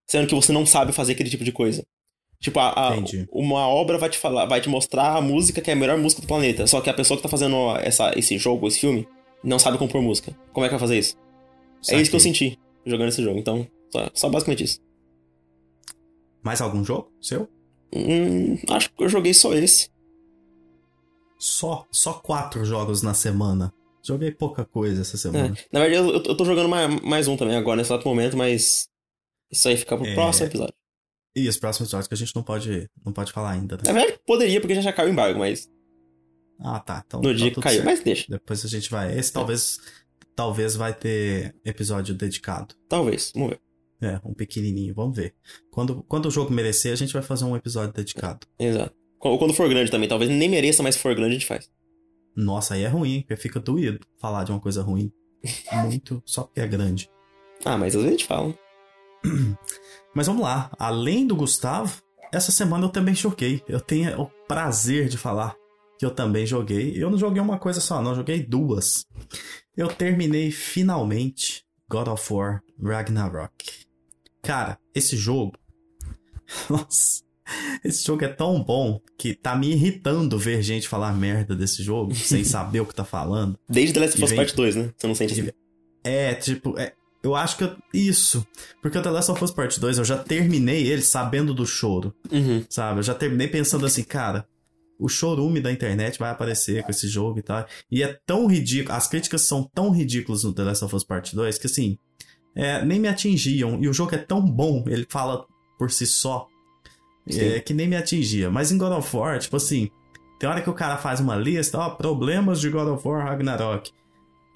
sendo 0.08 0.28
que 0.28 0.36
você 0.36 0.52
não 0.54 0.66
sabe 0.66 0.94
fazer 0.94 1.14
aquele 1.14 1.30
tipo 1.30 1.44
de 1.44 1.52
coisa? 1.52 1.84
Tipo, 2.42 2.60
a, 2.60 2.70
a- 2.70 2.96
uma 3.34 3.68
obra 3.68 3.98
vai 3.98 4.10
te 4.10 4.18
falar, 4.18 4.46
vai 4.46 4.62
te 4.62 4.70
mostrar 4.70 5.18
a 5.18 5.22
música 5.22 5.60
que 5.60 5.70
é 5.70 5.74
a 5.74 5.76
melhor 5.76 5.98
música 5.98 6.22
do 6.22 6.28
planeta. 6.28 6.66
Só 6.68 6.80
que 6.80 6.90
a 6.90 6.94
pessoa 6.94 7.18
que 7.18 7.24
tá 7.24 7.28
fazendo 7.30 7.76
essa, 7.82 8.14
esse 8.18 8.38
jogo, 8.38 8.68
esse 8.68 8.80
filme, 8.80 9.06
não 9.44 9.60
sabe 9.60 9.78
compor 9.78 10.02
música. 10.02 10.34
Como 10.54 10.66
é 10.66 10.70
que 10.70 10.74
vai 10.74 10.80
fazer 10.80 10.98
isso? 10.98 11.18
É 11.90 12.02
isso 12.02 12.10
que 12.10 12.16
eu 12.16 12.20
Saquei. 12.20 12.34
senti 12.34 12.60
jogando 12.86 13.10
esse 13.10 13.22
jogo. 13.24 13.40
Então, 13.40 13.68
só, 13.92 14.10
só 14.14 14.30
basicamente 14.30 14.64
isso. 14.64 14.80
Mais 16.44 16.62
algum 16.62 16.84
jogo 16.84 17.12
seu? 17.22 17.50
Hum, 17.94 18.58
acho 18.70 18.92
que 18.94 19.04
eu 19.04 19.10
joguei 19.10 19.34
só 19.34 19.54
esse. 19.54 19.90
Só, 21.38 21.88
só 21.92 22.14
quatro 22.14 22.66
jogos 22.66 23.02
na 23.02 23.14
semana. 23.14 23.74
Joguei 24.04 24.32
pouca 24.32 24.66
coisa 24.66 25.02
essa 25.02 25.16
É, 25.16 25.20
semana. 25.20 25.58
na 25.72 25.80
verdade, 25.82 26.08
eu, 26.10 26.14
eu 26.24 26.36
tô 26.38 26.44
jogando 26.46 26.68
mais, 26.70 27.02
mais 27.02 27.28
um 27.28 27.38
também 27.38 27.56
agora, 27.56 27.78
nesse 27.78 27.92
exato 27.94 28.08
momento, 28.08 28.36
mas 28.36 28.88
isso 29.52 29.68
aí 29.68 29.78
fica 29.78 29.96
pro 29.98 30.06
É. 30.06 30.14
próximo 30.16 30.48
episódio. 30.48 30.74
E 31.36 31.48
os 31.48 31.58
próximos 31.58 31.90
jogos 31.90 32.08
que 32.08 32.14
a 32.14 32.18
gente 32.18 32.36
não 32.36 32.44
pode, 32.44 32.90
não 33.06 33.14
pode 33.14 33.32
falar 33.32 33.52
ainda, 33.52 33.78
né? 33.78 33.84
Na 33.86 33.94
verdade, 33.94 34.20
poderia, 34.26 34.60
porque 34.60 34.76
já, 34.76 34.82
já 34.82 34.94
caiu 34.94 35.10
o 35.10 35.12
embargo, 35.14 35.40
mas 35.40 35.70
Ah, 36.60 36.80
tá. 36.80 37.04
Então, 37.06 37.22
no 37.22 37.30
então 37.30 37.38
dia 37.38 37.52
que 37.54 37.62
caiu. 37.62 37.76
certo. 37.78 37.86
Mas 37.86 38.02
deixa, 38.04 38.26
Depois 38.30 38.66
a 38.66 38.68
gente 38.68 38.90
vai. 38.90 39.18
Esse 39.18 39.32
talvez, 39.32 39.80
talvez 40.40 40.74
vai 40.74 40.94
ter 40.94 41.54
episódio 41.66 42.16
dedicado. 42.16 42.74
talvez, 42.88 43.34
vamos 43.36 43.50
ver. 43.50 43.62
É, 44.02 44.22
um 44.24 44.34
pequenininho, 44.34 44.96
vamos 44.96 45.18
ver. 45.18 45.36
Quando, 45.70 46.02
quando 46.04 46.28
o 46.28 46.32
jogo 46.32 46.54
merecer, 46.54 46.94
a 46.94 46.96
gente 46.96 47.12
vai 47.12 47.22
fazer 47.22 47.44
um 47.44 47.58
episódio 47.58 47.94
dedicado. 47.94 48.48
Exato. 48.58 48.96
Ou 49.20 49.38
quando 49.38 49.54
for 49.54 49.68
grande 49.68 49.92
também, 49.92 50.08
talvez 50.08 50.32
nem 50.32 50.48
mereça, 50.48 50.82
mas 50.82 50.96
se 50.96 51.02
for 51.02 51.14
grande 51.14 51.32
a 51.32 51.34
gente 51.40 51.46
faz. 51.46 51.70
Nossa, 52.34 52.76
aí 52.76 52.84
é 52.84 52.88
ruim, 52.88 53.20
porque 53.20 53.36
fica 53.36 53.60
doído 53.60 54.00
falar 54.18 54.46
de 54.46 54.52
uma 54.52 54.62
coisa 54.62 54.82
ruim. 54.82 55.12
Muito, 55.84 56.24
só 56.26 56.44
porque 56.44 56.62
é 56.62 56.68
grande. 56.68 57.12
Ah, 57.66 57.78
mas 57.78 57.94
às 57.94 58.02
vezes 58.02 58.08
a 58.08 58.12
gente 58.12 58.26
fala. 58.26 58.58
Mas 60.16 60.26
vamos 60.26 60.42
lá, 60.42 60.72
além 60.80 61.28
do 61.28 61.36
Gustavo, 61.36 62.02
essa 62.34 62.52
semana 62.52 62.86
eu 62.86 62.90
também 62.90 63.14
joguei. 63.14 63.62
Eu 63.68 63.82
tenho 63.82 64.20
o 64.20 64.26
prazer 64.48 65.10
de 65.10 65.18
falar 65.18 65.54
que 66.00 66.06
eu 66.06 66.12
também 66.12 66.46
joguei. 66.46 66.94
Eu 66.96 67.10
não 67.10 67.18
joguei 67.18 67.42
uma 67.42 67.60
coisa 67.60 67.82
só, 67.82 68.02
não, 68.02 68.12
eu 68.12 68.16
joguei 68.16 68.42
duas. 68.42 69.06
Eu 69.80 69.88
terminei 69.88 70.52
finalmente 70.52 71.64
God 71.90 72.10
of 72.10 72.34
War 72.34 72.62
Ragnarok. 72.84 73.66
Cara, 74.44 74.78
esse 74.94 75.16
jogo. 75.16 75.54
Nossa. 76.70 77.24
Esse 77.82 78.04
jogo 78.06 78.26
é 78.26 78.28
tão 78.28 78.62
bom 78.62 79.00
que 79.18 79.34
tá 79.34 79.56
me 79.56 79.72
irritando 79.72 80.38
ver 80.38 80.62
gente 80.62 80.86
falar 80.86 81.14
merda 81.14 81.56
desse 81.56 81.82
jogo 81.82 82.14
sem 82.14 82.44
saber 82.44 82.82
o 82.82 82.86
que 82.86 82.94
tá 82.94 83.06
falando. 83.06 83.58
Desde 83.70 83.94
The 83.94 84.00
Last 84.02 84.16
of 84.18 84.24
Us 84.26 84.34
Part 84.34 84.54
2, 84.54 84.76
né? 84.76 84.94
Você 84.98 85.08
não 85.08 85.16
sente 85.16 85.34
assim. 85.40 85.50
É, 86.04 86.34
tipo, 86.36 86.78
é, 86.78 86.92
eu 87.24 87.34
acho 87.34 87.56
que 87.58 87.64
eu- 87.64 87.78
isso. 87.94 88.46
Porque 88.82 88.98
o 88.98 89.02
The 89.02 89.10
Last 89.10 89.32
of 89.32 89.42
Us 89.42 89.52
Part 89.52 89.80
2 89.80 89.98
eu 89.98 90.04
já 90.04 90.18
terminei 90.18 90.88
ele 90.88 91.02
sabendo 91.02 91.54
do 91.54 91.66
choro, 91.66 92.14
Uhum. 92.30 92.66
sabe? 92.70 93.00
Eu 93.00 93.04
já 93.04 93.16
terminei 93.16 93.48
pensando 93.48 93.86
assim, 93.86 94.04
cara, 94.04 94.46
o 95.00 95.08
chorume 95.08 95.62
da 95.62 95.72
internet 95.72 96.20
vai 96.20 96.30
aparecer 96.30 96.84
com 96.84 96.92
esse 96.92 97.08
jogo 97.08 97.40
e 97.40 97.42
tal. 97.42 97.66
E 97.90 98.04
é 98.04 98.20
tão 98.26 98.46
ridículo, 98.46 98.96
as 98.96 99.08
críticas 99.08 99.42
são 99.44 99.64
tão 99.74 99.90
ridículas 99.90 100.44
no 100.44 100.54
The 100.54 100.64
Last 100.64 100.86
of 100.86 100.96
Us 100.96 101.04
Part 101.04 101.34
2 101.34 101.58
que 101.58 101.68
assim, 101.68 101.98
é, 102.54 102.84
nem 102.84 103.00
me 103.00 103.08
atingiam. 103.08 103.82
E 103.82 103.88
o 103.88 103.94
jogo 103.94 104.14
é 104.14 104.18
tão 104.18 104.42
bom, 104.42 104.84
ele 104.88 105.08
fala 105.10 105.46
por 105.78 105.90
si 105.90 106.06
só, 106.06 106.48
é, 107.28 107.60
que 107.62 107.74
nem 107.74 107.88
me 107.88 107.96
atingia. 107.96 108.50
Mas 108.52 108.72
em 108.72 108.78
God 108.78 108.92
of 108.92 109.16
War, 109.16 109.40
tipo 109.40 109.56
assim, 109.56 109.90
tem 110.38 110.50
hora 110.50 110.62
que 110.62 110.70
o 110.70 110.74
cara 110.74 110.98
faz 110.98 111.20
uma 111.20 111.36
lista, 111.36 111.78
ó, 111.78 111.90
problemas 111.92 112.60
de 112.60 112.70
God 112.70 112.90
of 112.90 113.08
War 113.08 113.26
Ragnarok. 113.26 113.92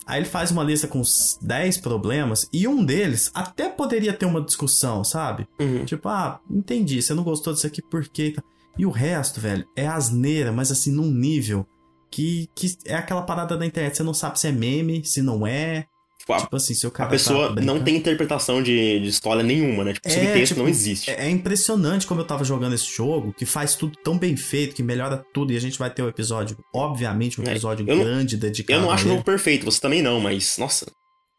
Aí 0.06 0.20
ele 0.20 0.26
faz 0.26 0.52
uma 0.52 0.64
lista 0.64 0.88
com 0.88 1.00
uns 1.00 1.40
10 1.42 1.78
problemas 1.78 2.50
e 2.52 2.68
um 2.68 2.84
deles 2.84 3.32
até 3.34 3.70
poderia 3.70 4.12
ter 4.12 4.26
uma 4.26 4.42
discussão, 4.42 5.04
sabe? 5.04 5.48
Uhum. 5.60 5.86
Tipo, 5.86 6.10
ah, 6.10 6.42
entendi, 6.50 7.02
você 7.02 7.14
não 7.14 7.24
gostou 7.24 7.54
disso 7.54 7.68
aqui 7.68 7.82
por 7.82 8.06
quê? 8.10 8.36
E 8.78 8.86
o 8.86 8.90
resto, 8.90 9.40
velho, 9.40 9.66
é 9.76 9.86
asneira, 9.88 10.52
mas 10.52 10.72
assim, 10.72 10.92
num 10.92 11.12
nível 11.12 11.66
que, 12.12 12.50
que 12.56 12.76
é 12.86 12.96
aquela 12.96 13.22
parada 13.22 13.56
da 13.58 13.66
internet, 13.66 13.98
você 13.98 14.04
não 14.04 14.14
sabe 14.14 14.40
se 14.40 14.48
é 14.48 14.52
meme, 14.52 15.04
se 15.06 15.22
não 15.22 15.46
é. 15.46 15.86
Tipo, 16.20 16.34
a, 16.34 16.38
Tipo 16.40 16.56
assim, 16.56 16.74
se 16.74 16.88
o 16.88 16.92
cara 16.92 17.10
a 17.10 17.12
pessoa 17.12 17.54
tá 17.54 17.62
não 17.62 17.84
tem 17.84 17.98
interpretação 17.98 18.64
de, 18.64 19.00
de 19.02 19.08
história 19.10 19.44
nenhuma, 19.44 19.84
né? 19.84 19.94
Tipo, 19.94 20.08
É, 20.08 20.12
subtexto 20.12 20.48
tipo, 20.56 20.62
não 20.62 20.70
existe. 20.70 21.10
É, 21.12 21.26
é 21.26 21.30
impressionante 21.30 22.08
como 22.08 22.22
eu 22.22 22.26
tava 22.26 22.44
jogando 22.46 22.74
esse 22.74 22.86
jogo, 22.96 23.34
que 23.34 23.46
faz 23.46 23.76
tudo 23.76 23.98
tão 24.04 24.18
bem 24.18 24.38
feito, 24.38 24.74
que 24.74 24.82
melhora 24.82 25.24
tudo, 25.34 25.52
e 25.52 25.58
a 25.58 25.60
gente 25.60 25.78
vai 25.78 25.90
ter 25.90 26.02
um 26.02 26.08
episódio, 26.08 26.58
obviamente, 26.74 27.42
um 27.42 27.44
É, 27.44 27.52
episódio 27.52 27.86
não- 27.86 28.00
grande 28.00 28.38
dedicado 28.38 28.80
Eu 28.80 28.84
não 28.86 28.92
acho 28.92 29.06
o 29.06 29.10
jogo 29.10 29.24
perfeito, 29.24 29.66
você 29.66 29.82
também 29.82 30.02
não, 30.02 30.20
mas, 30.22 30.58
nossa, 30.58 30.86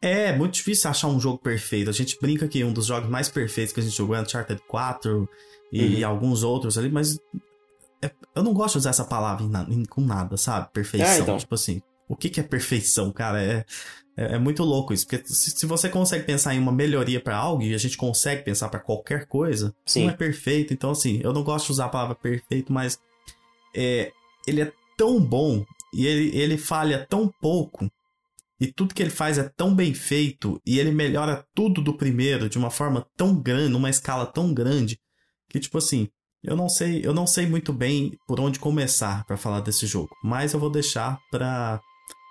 É, 0.07 0.35
muito 0.35 0.53
difícil 0.53 0.89
achar 0.89 1.07
um 1.07 1.19
jogo 1.19 1.39
perfeito. 1.39 1.89
A 1.89 1.93
gente 1.93 2.17
brinca 2.21 2.47
que 2.47 2.63
um 2.63 2.71
dos 2.71 2.85
jogos 2.85 3.09
mais 3.09 3.27
perfeitos 3.29 3.73
que 3.73 3.79
a 3.79 3.83
gente 3.83 3.95
jogou 3.95 4.15
é 4.15 4.21
Uncharted 4.21 4.61
4 4.67 5.27
e 5.71 6.03
Uhum. 6.03 6.09
alguns 6.09 6.43
outros 6.43 6.77
ali, 6.77 6.89
mas 6.89 7.17
é- 8.03 8.11
eu 8.35 8.43
não 8.43 8.53
gosto 8.53 8.73
de 8.73 8.79
usar 8.79 8.91
essa 8.91 9.03
palavra 9.05 9.43
em 9.43 9.49
na- 9.49 9.65
em- 9.69 9.83
com 9.85 10.01
nada, 10.01 10.37
sabe? 10.37 10.69
Perfeição. 10.71 11.07
É, 11.09 11.19
então. 11.19 11.37
Tipo 11.37 11.55
assim, 11.55 11.81
o 12.07 12.15
que, 12.15 12.29
que 12.29 12.39
é 12.39 12.43
perfeição, 12.43 13.11
cara? 13.11 13.41
É, 13.43 13.65
é, 14.15 14.35
é 14.35 14.37
muito 14.37 14.63
louco 14.63 14.93
isso. 14.93 15.07
Porque 15.07 15.25
se, 15.27 15.49
se 15.51 15.65
você 15.65 15.89
consegue 15.89 16.23
pensar 16.23 16.53
em 16.53 16.59
uma 16.59 16.71
melhoria 16.71 17.19
pra 17.19 17.35
algo, 17.35 17.63
e 17.63 17.73
a 17.73 17.77
gente 17.79 17.97
consegue 17.97 18.43
pensar 18.43 18.69
pra 18.69 18.79
qualquer 18.79 19.25
coisa, 19.25 19.73
Sim. 19.85 20.03
não 20.03 20.09
é 20.11 20.13
perfeito. 20.13 20.71
Então, 20.71 20.91
assim, 20.91 21.19
eu 21.23 21.33
não 21.33 21.43
gosto 21.43 21.65
de 21.65 21.71
usar 21.71 21.85
a 21.85 21.89
palavra 21.89 22.13
perfeito, 22.15 22.71
mas 22.71 22.99
é, 23.75 24.11
ele 24.45 24.61
é 24.61 24.71
tão 24.95 25.19
bom 25.19 25.65
e 25.93 26.05
ele, 26.05 26.37
ele 26.37 26.57
falha 26.59 27.05
tão 27.09 27.27
pouco. 27.41 27.89
E 28.59 28.71
tudo 28.71 28.93
que 28.93 29.03
ele 29.03 29.09
faz 29.09 29.37
é 29.37 29.49
tão 29.55 29.75
bem 29.75 29.93
feito 29.93 30.61
e 30.65 30.79
ele 30.79 30.91
melhora 30.91 31.45
tudo 31.53 31.81
do 31.81 31.97
primeiro 31.97 32.47
de 32.47 32.57
uma 32.57 32.69
forma 32.69 33.05
tão 33.17 33.35
grande, 33.41 33.69
numa 33.69 33.89
escala 33.89 34.25
tão 34.25 34.53
grande, 34.53 34.97
que 35.49 35.59
tipo 35.59 35.77
assim, 35.77 36.07
eu 36.43 36.55
não 36.55 36.69
sei, 36.69 37.01
eu 37.03 37.13
não 37.13 37.27
sei 37.27 37.45
muito 37.45 37.73
bem 37.73 38.17
por 38.27 38.39
onde 38.39 38.59
começar 38.59 39.25
pra 39.25 39.35
falar 39.35 39.59
desse 39.59 39.85
jogo, 39.85 40.15
mas 40.23 40.53
eu 40.53 40.59
vou 40.59 40.69
deixar 40.69 41.19
para 41.29 41.81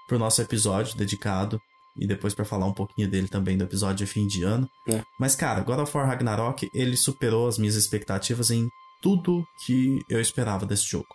pro 0.08 0.18
nosso 0.18 0.40
episódio 0.40 0.96
dedicado 0.96 1.58
e 1.98 2.06
depois 2.06 2.34
pra 2.34 2.44
falar 2.44 2.66
um 2.66 2.72
pouquinho 2.72 3.08
dele 3.08 3.28
também 3.28 3.56
do 3.56 3.64
episódio 3.64 4.06
de 4.06 4.12
fim 4.12 4.26
de 4.26 4.42
ano. 4.42 4.68
É. 4.88 5.02
Mas 5.18 5.34
cara, 5.34 5.60
God 5.62 5.80
of 5.80 5.96
War 5.96 6.06
Ragnarok, 6.06 6.68
ele 6.74 6.96
superou 6.96 7.48
as 7.48 7.58
minhas 7.58 7.74
expectativas 7.74 8.50
em 8.50 8.68
tudo 9.00 9.44
que 9.64 10.00
eu 10.08 10.20
esperava 10.20 10.64
desse 10.64 10.84
jogo. 10.84 11.08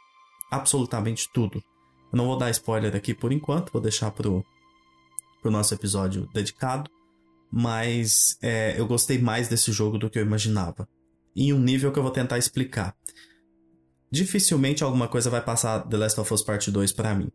Absolutamente 0.52 1.28
tudo. 1.34 1.62
Eu 2.12 2.18
não 2.18 2.28
vou 2.28 2.38
dar 2.38 2.50
spoiler 2.52 2.96
aqui 2.96 3.14
por 3.14 3.32
enquanto, 3.32 3.72
vou 3.72 3.82
deixar 3.82 4.12
pro 4.12 4.44
pro 5.42 5.52
nosso 5.52 5.74
episódio 5.74 6.30
dedicado, 6.34 6.90
mas 7.52 8.38
é, 8.42 8.80
eu 8.80 8.86
gostei 8.88 9.18
mais 9.18 9.48
desse 9.48 9.72
jogo 9.72 9.98
do 9.98 10.10
que 10.10 10.20
eu 10.20 10.24
imaginava. 10.24 10.88
Em 11.36 11.54
um 11.54 11.60
nível 11.60 11.92
que 11.92 11.98
eu 12.00 12.04
vou 12.04 12.12
tentar 12.12 12.38
explicar. 12.38 12.96
Dificilmente 14.12 14.84
alguma 14.84 15.08
coisa 15.08 15.30
vai 15.30 15.42
passar 15.44 15.80
The 15.88 15.98
Last 15.98 16.20
of 16.20 16.34
Us 16.34 16.42
Part 16.42 16.70
2 16.72 16.92
pra 16.94 17.14
mim. 17.14 17.30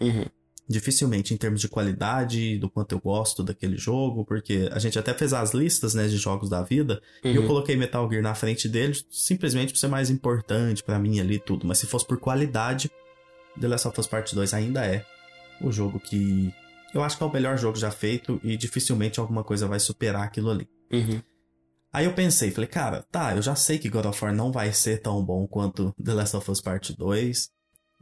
Uhum. 0.00 0.24
Dificilmente 0.66 1.34
em 1.34 1.36
termos 1.36 1.60
de 1.60 1.68
qualidade, 1.68 2.58
do 2.58 2.70
quanto 2.70 2.92
eu 2.94 2.98
gosto 3.00 3.42
daquele 3.42 3.76
jogo, 3.76 4.24
porque 4.24 4.68
a 4.72 4.78
gente 4.78 4.98
até 4.98 5.12
fez 5.12 5.34
as 5.34 5.52
listas 5.52 5.92
né, 5.94 6.08
de 6.08 6.16
jogos 6.16 6.48
da 6.48 6.62
vida 6.62 7.02
e 7.22 7.34
eu 7.36 7.42
Uhum. 7.42 7.48
coloquei 7.48 7.76
Metal 7.76 8.08
Gear 8.10 8.22
na 8.22 8.34
frente 8.34 8.66
deles 8.66 9.04
simplesmente 9.10 9.74
por 9.74 9.78
ser 9.78 9.88
mais 9.88 10.08
importante 10.08 10.82
pra 10.82 10.98
mim 10.98 11.20
ali 11.20 11.38
tudo. 11.38 11.66
Mas 11.66 11.78
se 11.78 11.86
fosse 11.86 12.06
por 12.06 12.18
qualidade, 12.18 12.90
The 13.60 13.68
Last 13.68 13.86
of 13.88 14.00
Us 14.00 14.06
Part 14.06 14.34
2 14.34 14.54
ainda 14.54 14.84
é 14.86 15.04
o 15.60 15.70
jogo 15.70 16.00
que 16.00 16.50
eu 16.94 17.02
acho 17.02 17.16
que 17.16 17.22
é 17.22 17.26
o 17.26 17.32
melhor 17.32 17.58
jogo 17.58 17.76
já 17.76 17.90
feito 17.90 18.40
e 18.42 18.56
dificilmente 18.56 19.20
alguma 19.20 19.44
coisa 19.44 19.66
vai 19.66 19.80
superar 19.80 20.22
aquilo 20.22 20.50
ali. 20.50 20.68
Uhum. 20.92 21.20
Aí 21.92 22.06
eu 22.06 22.12
pensei, 22.12 22.50
falei, 22.50 22.68
cara, 22.68 23.04
tá, 23.10 23.36
eu 23.36 23.42
já 23.42 23.54
sei 23.54 23.78
que 23.78 23.88
God 23.88 24.06
of 24.06 24.24
War 24.24 24.34
não 24.34 24.50
vai 24.50 24.72
ser 24.72 25.00
tão 25.00 25.24
bom 25.24 25.46
quanto 25.46 25.94
The 26.02 26.14
Last 26.14 26.36
of 26.36 26.50
Us 26.50 26.60
Part 26.60 26.96
2 26.96 27.50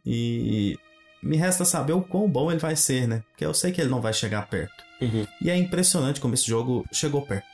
e 0.06 0.78
me 1.22 1.36
resta 1.36 1.64
saber 1.64 1.92
o 1.92 2.02
quão 2.02 2.28
bom 2.28 2.50
ele 2.50 2.58
vai 2.58 2.74
ser, 2.74 3.06
né? 3.06 3.22
Porque 3.30 3.44
eu 3.44 3.54
sei 3.54 3.70
que 3.70 3.80
ele 3.80 3.90
não 3.90 4.00
vai 4.00 4.12
chegar 4.12 4.48
perto. 4.48 4.82
Uhum. 5.00 5.26
E 5.40 5.50
é 5.50 5.56
impressionante 5.56 6.20
como 6.20 6.34
esse 6.34 6.46
jogo 6.46 6.84
chegou 6.92 7.22
perto. 7.22 7.46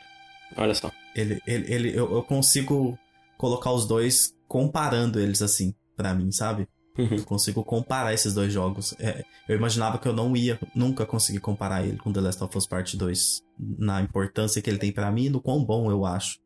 Olha 0.57 0.74
só. 0.74 0.90
Ele, 1.14 1.42
ele, 1.46 1.72
ele 1.72 1.88
eu, 1.90 2.11
eu 2.12 2.22
consigo 2.22 2.98
colocar 3.37 3.72
os 3.72 3.87
dois 3.87 4.35
comparando 4.46 5.20
eles 5.20 5.42
assim, 5.42 5.74
pra 5.96 6.14
mim, 6.14 6.33
sabe? 6.33 6.68
Uhum. 6.99 7.09
Eu 7.17 7.25
consigo 7.25 7.63
comparar 7.65 8.13
esses 8.13 8.35
dois 8.35 8.53
jogos. 8.53 8.93
É, 8.99 9.25
eu 9.49 9.57
imaginava 9.57 9.99
que 9.99 10.09
eu 10.09 10.13
não 10.13 10.37
ia 10.37 10.59
nunca 10.75 11.07
conseguir 11.07 11.39
comparar 11.41 11.87
ele 11.87 11.97
com 11.97 12.13
The 12.13 12.21
Last 12.21 12.43
of 12.43 12.59
Us 12.59 12.67
Part 12.67 12.97
2 12.97 13.43
na 13.79 14.03
importância 14.03 14.61
que 14.61 14.69
ele 14.69 14.79
tem 14.79 14.91
pra 14.93 15.11
mim 15.13 15.27
e 15.27 15.31
no 15.31 15.41
quão 15.41 15.65
bom 15.65 15.91
eu 15.91 16.05
acho. 16.05 16.39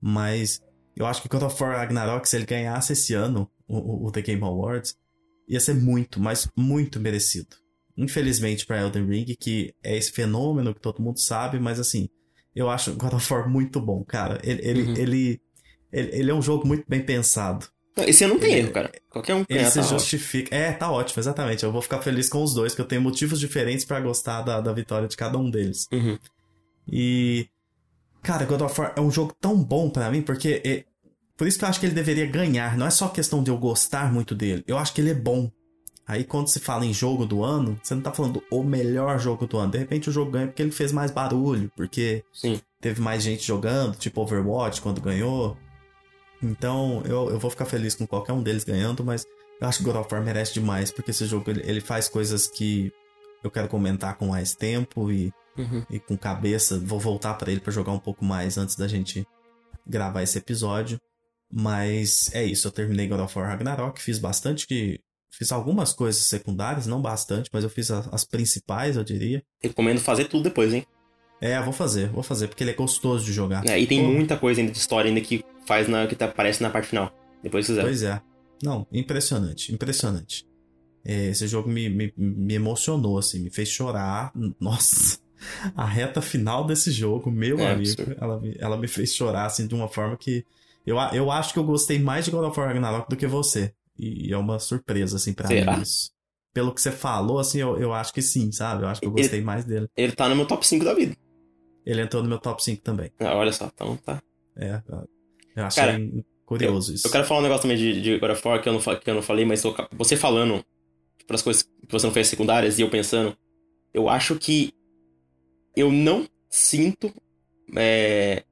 Mas 0.00 0.60
eu 0.94 1.06
acho 1.06 1.22
que 1.22 1.28
God 1.28 1.42
of 1.42 1.62
War 1.62 1.76
Ragnarok, 1.78 2.28
se 2.28 2.36
ele 2.36 2.46
ganhasse 2.46 2.92
esse 2.92 3.14
ano 3.14 3.50
o, 3.66 4.06
o- 4.06 4.12
The 4.12 4.22
Game 4.22 4.42
Awards, 4.42 4.96
ia 5.48 5.60
ser 5.60 5.74
muito, 5.74 6.20
mas 6.20 6.48
muito 6.56 7.00
merecido. 7.00 7.56
Infelizmente 7.96 8.66
pra 8.66 8.80
Elden 8.80 9.06
Ring, 9.06 9.24
que 9.38 9.74
é 9.82 9.96
esse 9.96 10.12
fenômeno 10.12 10.74
que 10.74 10.80
todo 10.80 11.02
mundo 11.02 11.18
sabe, 11.18 11.58
mas 11.58 11.80
assim, 11.80 12.08
eu 12.54 12.68
acho 12.68 12.94
God 12.94 13.14
of 13.14 13.32
War 13.32 13.48
muito 13.50 13.80
bom, 13.80 14.04
cara. 14.04 14.38
Ele, 14.44 14.60
ele, 14.62 14.82
Uhum. 14.82 14.94
ele, 14.96 15.40
ele, 15.92 16.10
ele 16.16 16.30
é 16.30 16.34
um 16.34 16.42
jogo 16.42 16.66
muito 16.66 16.84
bem 16.86 17.02
pensado. 17.02 17.66
Esse 17.98 18.24
ano 18.24 18.34
não 18.34 18.40
tem 18.40 18.52
Ele- 18.52 18.60
erro, 18.62 18.72
cara. 18.72 18.92
Qualquer 19.10 19.34
um 19.34 19.44
Ele 19.48 19.58
ganhar 19.58 19.68
se 19.70 19.74
tá 19.78 19.80
ótimo. 19.84 19.98
justifica. 19.98 20.54
É, 20.54 20.72
tá 20.72 20.90
ótimo, 20.90 21.20
exatamente. 21.20 21.64
Eu 21.64 21.72
vou 21.72 21.80
ficar 21.80 22.00
feliz 22.02 22.28
com 22.28 22.42
os 22.42 22.52
dois, 22.54 22.74
que 22.74 22.80
eu 22.80 22.84
tenho 22.84 23.00
motivos 23.00 23.40
diferentes 23.40 23.84
pra 23.84 24.00
gostar 24.00 24.42
da, 24.42 24.60
da 24.60 24.72
vitória 24.72 25.08
de 25.08 25.16
cada 25.16 25.38
um 25.38 25.50
deles. 25.50 25.86
Uhum. 25.92 26.18
E. 26.90 27.48
Cara, 28.22 28.44
God 28.44 28.60
of 28.62 28.80
War 28.80 28.92
é 28.96 29.00
um 29.00 29.10
jogo 29.10 29.34
tão 29.40 29.56
bom 29.62 29.88
pra 29.88 30.10
mim, 30.10 30.20
porque. 30.22 30.60
é- 30.64 30.84
por 31.36 31.46
isso 31.46 31.58
que 31.58 31.64
eu 31.64 31.68
acho 31.68 31.78
que 31.80 31.86
ele 31.86 31.94
deveria 31.94 32.26
ganhar. 32.26 32.76
Não 32.78 32.86
é 32.86 32.90
só 32.90 33.08
questão 33.08 33.42
de 33.42 33.50
eu 33.50 33.58
gostar 33.58 34.12
muito 34.12 34.34
dele. 34.34 34.64
Eu 34.66 34.78
acho 34.78 34.92
que 34.94 35.00
ele 35.00 35.10
é 35.10 35.14
bom. 35.14 35.50
Aí 36.06 36.22
quando 36.24 36.48
se 36.48 36.60
fala 36.60 36.86
em 36.86 36.92
jogo 36.94 37.26
do 37.26 37.42
ano, 37.42 37.78
você 37.82 37.94
não 37.94 38.00
tá 38.02 38.12
falando 38.12 38.42
o 38.50 38.62
melhor 38.62 39.18
jogo 39.18 39.46
do 39.46 39.58
ano. 39.58 39.72
De 39.72 39.78
repente 39.78 40.08
o 40.08 40.12
jogo 40.12 40.30
ganha 40.30 40.46
porque 40.46 40.62
ele 40.62 40.70
fez 40.70 40.92
mais 40.92 41.10
barulho, 41.10 41.70
porque 41.76 42.22
Sim. 42.32 42.60
teve 42.80 43.00
mais 43.02 43.22
gente 43.24 43.44
jogando, 43.44 43.96
tipo 43.96 44.20
Overwatch 44.22 44.80
quando 44.80 45.00
ganhou. 45.00 45.56
Então 46.42 47.02
eu, 47.06 47.30
eu 47.30 47.38
vou 47.38 47.50
ficar 47.50 47.64
feliz 47.64 47.94
com 47.94 48.06
qualquer 48.06 48.32
um 48.32 48.42
deles 48.42 48.64
ganhando, 48.64 49.04
mas 49.04 49.24
eu 49.60 49.66
acho 49.68 49.78
que 49.78 49.84
God 49.84 49.96
of 49.96 50.12
War 50.14 50.22
merece 50.22 50.54
demais, 50.54 50.90
porque 50.90 51.10
esse 51.10 51.24
jogo 51.26 51.50
ele, 51.50 51.62
ele 51.64 51.80
faz 51.80 52.08
coisas 52.08 52.46
que 52.46 52.92
eu 53.42 53.50
quero 53.50 53.68
comentar 53.68 54.16
com 54.16 54.26
mais 54.28 54.54
tempo 54.54 55.10
e, 55.10 55.32
Uhum. 55.56 55.82
e 55.88 55.98
com 55.98 56.16
cabeça. 56.18 56.78
Vou 56.78 57.00
voltar 57.00 57.32
pra 57.34 57.50
ele 57.50 57.60
pra 57.60 57.72
jogar 57.72 57.92
um 57.92 57.98
pouco 57.98 58.24
mais 58.24 58.58
antes 58.58 58.76
da 58.76 58.86
gente 58.86 59.26
gravar 59.86 60.22
esse 60.22 60.36
episódio. 60.36 61.00
Mas 61.50 62.30
é 62.34 62.44
isso, 62.44 62.66
eu 62.66 62.72
terminei 62.72 63.06
God 63.06 63.20
of 63.20 63.38
War 63.38 63.48
Ragnarok, 63.48 64.00
fiz 64.02 64.18
bastante 64.18 64.66
que. 64.66 65.00
Fiz 65.30 65.52
algumas 65.52 65.92
coisas 65.92 66.22
secundárias, 66.22 66.86
não 66.86 67.02
bastante, 67.02 67.50
mas 67.52 67.62
eu 67.62 67.68
fiz 67.68 67.90
as, 67.90 68.08
as 68.12 68.24
principais, 68.24 68.96
eu 68.96 69.04
diria. 69.04 69.42
Recomendo 69.62 69.98
fazer 70.00 70.26
tudo 70.28 70.44
depois, 70.44 70.72
hein? 70.72 70.86
É, 71.42 71.60
vou 71.60 71.74
fazer, 71.74 72.08
vou 72.08 72.22
fazer, 72.22 72.48
porque 72.48 72.64
ele 72.64 72.70
é 72.70 72.74
gostoso 72.74 73.22
de 73.24 73.32
jogar. 73.34 73.66
É, 73.68 73.78
e 73.78 73.86
tem 73.86 74.02
muita 74.02 74.38
coisa 74.38 74.60
ainda 74.62 74.72
de 74.72 74.78
história 74.78 75.08
ainda 75.10 75.20
que 75.20 75.44
faz 75.66 75.88
na, 75.88 76.06
que 76.06 76.14
tá- 76.16 76.26
aparece 76.26 76.62
na 76.62 76.70
parte 76.70 76.88
final. 76.88 77.12
Depois 77.42 77.66
se 77.66 77.72
quiser. 77.72 77.82
Pois 77.82 78.02
é. 78.02 78.20
Não, 78.62 78.86
impressionante, 78.92 79.72
impressionante. 79.72 80.46
É, 81.04 81.26
esse 81.26 81.46
jogo 81.46 81.68
me, 81.68 81.88
me, 81.88 82.12
me 82.16 82.54
emocionou, 82.54 83.18
assim, 83.18 83.40
me 83.40 83.50
fez 83.50 83.68
chorar. 83.68 84.32
Nossa, 84.58 85.18
a 85.76 85.84
reta 85.84 86.20
final 86.22 86.66
desse 86.66 86.90
jogo, 86.90 87.30
meu 87.30 87.58
É, 87.60 87.72
amigo, 87.72 87.90
absurdo. 88.00 88.16
ela 88.20 88.40
me, 88.40 88.56
ela 88.58 88.76
me 88.76 88.88
fez 88.88 89.14
chorar, 89.14 89.46
assim, 89.46 89.66
de 89.66 89.74
uma 89.74 89.88
forma 89.88 90.16
que. 90.16 90.44
Eu, 90.86 90.96
eu 91.12 91.30
acho 91.30 91.52
que 91.52 91.58
eu 91.58 91.64
gostei 91.64 91.98
mais 91.98 92.24
de 92.24 92.30
God 92.30 92.44
of 92.48 92.58
War 92.58 92.68
Ragnarok 92.68 93.08
do 93.10 93.16
que 93.16 93.26
você. 93.26 93.72
E 93.98 94.32
é 94.32 94.36
uma 94.36 94.58
surpresa, 94.58 95.16
assim, 95.16 95.32
pra 95.32 95.48
Será? 95.48 95.76
mim 95.76 95.82
isso. 95.82 96.10
Pelo 96.54 96.72
que 96.72 96.80
você 96.80 96.90
falou, 96.92 97.38
assim, 97.38 97.58
eu, 97.58 97.76
eu 97.78 97.92
acho 97.92 98.12
que 98.12 98.22
sim, 98.22 98.50
sabe? 98.50 98.82
Eu 98.84 98.88
acho 98.88 99.00
que 99.00 99.06
eu 99.06 99.12
Ele- 99.12 99.20
gostei 99.22 99.40
mais 99.42 99.64
dele. 99.64 99.88
Ele 99.96 100.12
tá 100.12 100.28
no 100.28 100.34
meu 100.36 100.46
top 100.46 100.66
5 100.66 100.84
da 100.84 100.94
vida. 100.94 101.14
Ele 101.84 102.00
entrou 102.00 102.22
no 102.22 102.28
meu 102.28 102.38
top 102.38 102.62
5 102.64 102.82
também. 102.82 103.10
Ah, 103.20 103.34
olha 103.34 103.52
só, 103.52 103.70
então 103.72 103.96
tá. 103.98 104.22
É, 104.56 104.80
eu 105.56 105.64
achei 105.64 105.82
Cara, 105.82 105.98
curioso 106.44 106.94
isso. 106.94 107.06
Eu 107.06 107.10
quero 107.10 107.24
falar 107.24 107.40
um 107.40 107.42
negócio 107.42 107.62
também 107.62 107.76
de, 107.76 108.00
de 108.00 108.18
God 108.18 108.30
of 108.30 108.46
War 108.46 108.62
que 108.62 108.68
eu 108.68 108.72
não, 108.74 108.80
que 108.80 109.10
eu 109.10 109.14
não 109.14 109.22
falei, 109.22 109.44
mas 109.44 109.62
você 109.92 110.16
falando 110.16 110.64
para 111.26 111.34
as 111.34 111.42
coisas 111.42 111.62
que 111.62 111.90
você 111.90 112.06
não 112.06 112.14
fez 112.14 112.28
secundárias 112.28 112.78
e 112.78 112.82
eu 112.82 112.90
pensando, 112.90 113.36
eu 113.92 114.08
acho 114.08 114.36
que 114.36 114.72
eu 115.74 115.90
não 115.90 116.28
sinto. 116.48 117.12
é, 117.76 118.44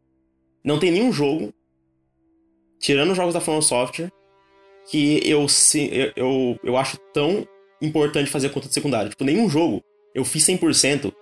não 0.65 0.79
tem 0.79 0.91
nenhum 0.91 1.13
jogo, 1.13 1.53
tirando 2.81 3.11
os 3.11 3.17
jogos 3.17 3.35
da 3.35 3.41
From 3.41 3.61
Software, 3.61 4.11
que 4.91 5.21
eu, 5.29 5.47
eu, 5.75 6.13
eu, 6.17 6.61
eu 6.65 6.77
acho 6.77 6.99
tão 7.13 7.47
importante 7.81 8.31
fazer 8.31 8.49
conteúdo 8.49 8.73
secundário. 8.73 9.11
Tipo, 9.11 9.25
nenhum 9.25 9.49
jogo 9.49 9.83
eu 10.15 10.25
fiz 10.25 10.45
100% 10.45 11.13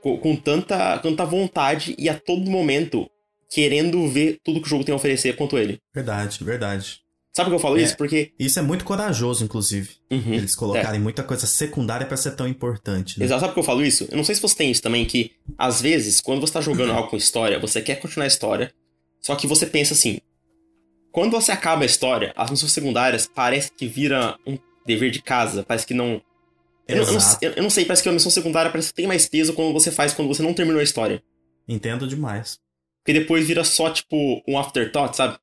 com, 0.00 0.18
com 0.18 0.36
tanta, 0.36 0.98
tanta 0.98 1.24
vontade 1.24 1.94
e 1.98 2.08
a 2.08 2.18
todo 2.18 2.50
momento 2.50 3.10
querendo 3.50 4.08
ver 4.08 4.38
tudo 4.44 4.60
que 4.60 4.66
o 4.66 4.70
jogo 4.70 4.84
tem 4.84 4.92
a 4.92 4.96
oferecer 4.96 5.34
quanto 5.36 5.58
ele. 5.58 5.78
Verdade, 5.94 6.42
verdade. 6.44 7.00
Sabe 7.34 7.48
por 7.48 7.50
que 7.52 7.56
eu 7.56 7.60
falo 7.60 7.78
É. 7.78 7.82
isso? 7.82 7.96
Porque. 7.96 8.32
Isso 8.38 8.58
é 8.58 8.62
muito 8.62 8.84
corajoso, 8.84 9.44
inclusive. 9.44 9.90
Uhum, 10.10 10.34
Eles 10.34 10.54
colocarem 10.54 11.00
muita 11.00 11.22
coisa 11.22 11.46
secundária 11.46 12.06
pra 12.06 12.16
ser 12.16 12.32
tão 12.32 12.46
importante, 12.48 13.18
né? 13.18 13.24
Exato, 13.24 13.40
sabe 13.40 13.50
por 13.52 13.54
que 13.54 13.60
eu 13.60 13.64
falo 13.64 13.84
isso? 13.84 14.06
Eu 14.10 14.16
não 14.16 14.24
sei 14.24 14.34
se 14.34 14.40
você 14.42 14.56
tem 14.56 14.70
isso 14.70 14.82
também, 14.82 15.04
que 15.04 15.32
às 15.58 15.80
vezes, 15.80 16.20
quando 16.20 16.40
você 16.40 16.52
tá 16.52 16.60
jogando 16.60 16.90
algo 16.92 17.08
com 17.10 17.16
história, 17.16 17.58
você 17.58 17.80
quer 17.82 17.96
continuar 18.00 18.24
a 18.24 18.28
história, 18.28 18.72
só 19.20 19.34
que 19.36 19.46
você 19.46 19.66
pensa 19.66 19.94
assim. 19.94 20.18
Quando 21.12 21.32
você 21.32 21.50
acaba 21.52 21.82
a 21.82 21.86
história, 21.86 22.32
as 22.36 22.50
missões 22.50 22.72
secundárias 22.72 23.28
parece 23.32 23.70
que 23.72 23.86
vira 23.86 24.36
um 24.46 24.56
dever 24.86 25.10
de 25.10 25.20
casa, 25.22 25.62
parece 25.64 25.86
que 25.86 25.94
não. 25.94 26.20
Eu, 26.86 26.96
não- 26.96 27.04
eu 27.04 27.12
não, 27.12 27.20
eu- 27.42 27.52
eu 27.52 27.62
não 27.62 27.70
sei, 27.70 27.84
parece 27.84 28.02
que 28.02 28.08
a 28.08 28.12
missão 28.12 28.30
secundária 28.30 28.70
parece 28.70 28.88
que 28.88 28.94
tem 28.94 29.06
mais 29.06 29.28
peso 29.28 29.52
quando 29.52 29.72
você 29.72 29.90
faz 29.92 30.12
quando 30.12 30.28
você 30.28 30.42
não 30.42 30.52
terminou 30.54 30.80
a 30.80 30.84
história. 30.84 31.22
Entendo 31.68 32.06
demais. 32.08 32.58
Porque 33.10 33.18
depois 33.18 33.44
vira 33.46 33.64
só, 33.64 33.90
tipo, 33.90 34.40
um 34.46 34.56
afterthought, 34.56 35.16
sabe? 35.16 35.36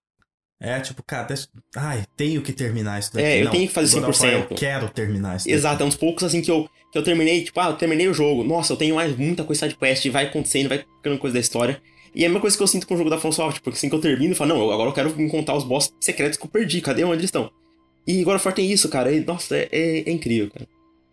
É, 0.60 0.80
tipo, 0.80 1.04
cara, 1.04 1.24
deixa... 1.28 1.48
ai, 1.76 2.06
tenho 2.16 2.42
que 2.42 2.54
terminar 2.54 2.98
isso 2.98 3.14
daqui. 3.14 3.26
É, 3.28 3.42
eu 3.42 3.46
Não, 3.46 3.52
tenho 3.52 3.68
que 3.68 3.74
fazer 3.74 4.00
God 4.00 4.10
of 4.10 4.22
War, 4.24 4.32
100%. 4.32 4.36
Eu 4.52 4.56
quero 4.56 4.90
terminar 4.90 5.36
isso 5.36 5.46
daqui. 5.46 5.56
Exato, 5.56 5.84
é 5.84 5.86
uns 5.86 5.96
poucos 5.96 6.24
assim 6.24 6.42
que 6.42 6.50
eu, 6.50 6.68
que 6.92 6.98
eu 6.98 7.04
terminei, 7.04 7.44
tipo, 7.44 7.60
ah, 7.60 7.68
eu 7.68 7.74
terminei 7.74 8.08
o 8.08 8.14
jogo. 8.14 8.44
Nossa, 8.44 8.72
eu 8.74 8.78
tenho 8.78 8.96
mais 8.96 9.16
muita 9.18 9.44
coisa 9.44 9.66
side 9.66 9.76
quest, 9.78 10.08
vai 10.10 10.26
acontecendo, 10.28 10.70
vai 10.70 10.80
ficando 10.80 11.18
coisa 11.20 11.34
da 11.34 11.40
história. 11.42 11.82
E 12.16 12.24
é 12.24 12.26
a 12.26 12.30
mesma 12.30 12.40
coisa 12.40 12.56
que 12.56 12.64
eu 12.64 12.68
sinto 12.68 12.88
com 12.88 12.96
o 12.96 12.98
jogo 12.98 13.10
da 13.10 13.20
Software, 13.20 13.60
porque 13.62 13.78
assim 13.78 13.90
que 13.90 13.96
eu 13.96 14.00
termino, 14.02 14.32
eu 14.32 14.36
falo, 14.36 14.54
não, 14.56 14.62
eu- 14.62 14.72
agora 14.72 14.90
eu 14.90 14.94
quero 14.94 15.22
encontrar 15.22 15.56
os 15.56 15.64
boss 15.66 15.94
secretos 16.00 16.38
que 16.38 16.46
eu 16.46 16.50
perdi, 16.50 16.80
cadê 16.82 17.04
onde 17.04 17.16
eles 17.18 17.26
estão? 17.26 17.52
E 18.08 18.22
agora 18.22 18.42
War 18.44 18.54
tem 18.54 18.72
isso, 18.72 18.88
cara, 18.88 19.12
e, 19.12 19.20
nossa, 19.20 19.56
é, 19.58 19.68
é- 19.72 20.10
é 20.10 20.12
incrível, 20.12 20.50
cara. 20.50 20.66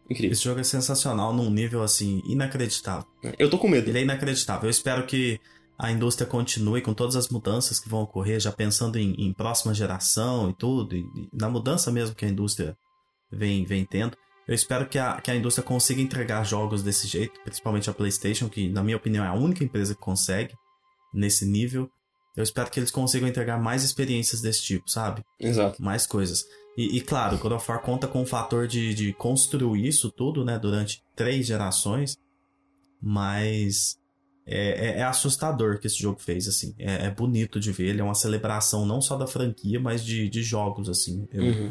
Incrível. 0.08 0.32
Esse 0.32 0.44
jogo 0.44 0.60
é 0.60 0.64
sensacional 0.64 1.32
num 1.32 1.50
nível, 1.50 1.82
assim, 1.82 2.22
inacreditável. 2.26 3.04
Eu 3.38 3.50
tô 3.50 3.58
com 3.58 3.66
medo. 3.68 3.88
Ele 3.90 3.98
é 3.98 4.02
inacreditável. 4.02 4.66
Eu 4.66 4.70
espero 4.70 5.06
que 5.06 5.40
a 5.78 5.90
indústria 5.90 6.26
continue 6.26 6.80
com 6.80 6.94
todas 6.94 7.16
as 7.16 7.28
mudanças 7.28 7.80
que 7.80 7.88
vão 7.88 8.02
ocorrer, 8.02 8.38
já 8.40 8.52
pensando 8.52 8.98
em, 8.98 9.12
em 9.14 9.32
próxima 9.32 9.74
geração 9.74 10.50
e 10.50 10.54
tudo, 10.54 10.94
e, 10.94 11.00
e 11.00 11.28
na 11.32 11.48
mudança 11.48 11.90
mesmo 11.90 12.14
que 12.14 12.24
a 12.24 12.28
indústria 12.28 12.76
vem, 13.30 13.64
vem 13.64 13.84
tendo. 13.84 14.16
Eu 14.46 14.54
espero 14.54 14.86
que 14.86 14.98
a, 14.98 15.20
que 15.20 15.30
a 15.30 15.36
indústria 15.36 15.66
consiga 15.66 16.00
entregar 16.00 16.44
jogos 16.44 16.82
desse 16.82 17.06
jeito, 17.06 17.40
principalmente 17.42 17.88
a 17.88 17.94
PlayStation, 17.94 18.48
que, 18.48 18.68
na 18.68 18.82
minha 18.82 18.96
opinião, 18.96 19.24
é 19.24 19.28
a 19.28 19.34
única 19.34 19.64
empresa 19.64 19.94
que 19.94 20.00
consegue 20.00 20.54
nesse 21.12 21.46
nível. 21.46 21.88
Eu 22.36 22.42
espero 22.42 22.70
que 22.70 22.78
eles 22.78 22.90
consigam 22.90 23.28
entregar 23.28 23.58
mais 23.58 23.82
experiências 23.82 24.40
desse 24.40 24.62
tipo, 24.62 24.90
sabe? 24.90 25.24
Exato. 25.40 25.82
mais 25.82 26.06
coisas. 26.06 26.44
E, 26.76 26.98
e, 26.98 27.00
claro, 27.00 27.38
God 27.38 27.52
of 27.52 27.70
War 27.70 27.80
conta 27.80 28.06
com 28.06 28.22
o 28.22 28.26
fator 28.26 28.66
de, 28.66 28.92
de 28.94 29.12
construir 29.12 29.86
isso 29.86 30.10
tudo, 30.10 30.44
né, 30.44 30.58
durante 30.58 31.00
três 31.16 31.46
gerações, 31.46 32.16
mas 33.00 33.96
é, 34.46 34.88
é- 34.96 34.98
é 34.98 35.02
assustador 35.02 35.78
que 35.78 35.86
esse 35.86 35.98
jogo 35.98 36.20
fez, 36.20 36.46
assim. 36.48 36.74
É, 36.78 37.06
é 37.06 37.10
bonito 37.10 37.58
de 37.60 37.72
ver, 37.72 37.88
ele 37.88 38.00
é 38.00 38.04
uma 38.04 38.14
celebração 38.14 38.84
não 38.86 39.00
só 39.00 39.16
da 39.16 39.26
franquia, 39.26 39.80
mas 39.80 40.04
de, 40.04 40.28
de 40.28 40.42
jogos, 40.42 40.88
assim. 40.88 41.26
Eu- 41.32 41.42
Uhum. 41.44 41.70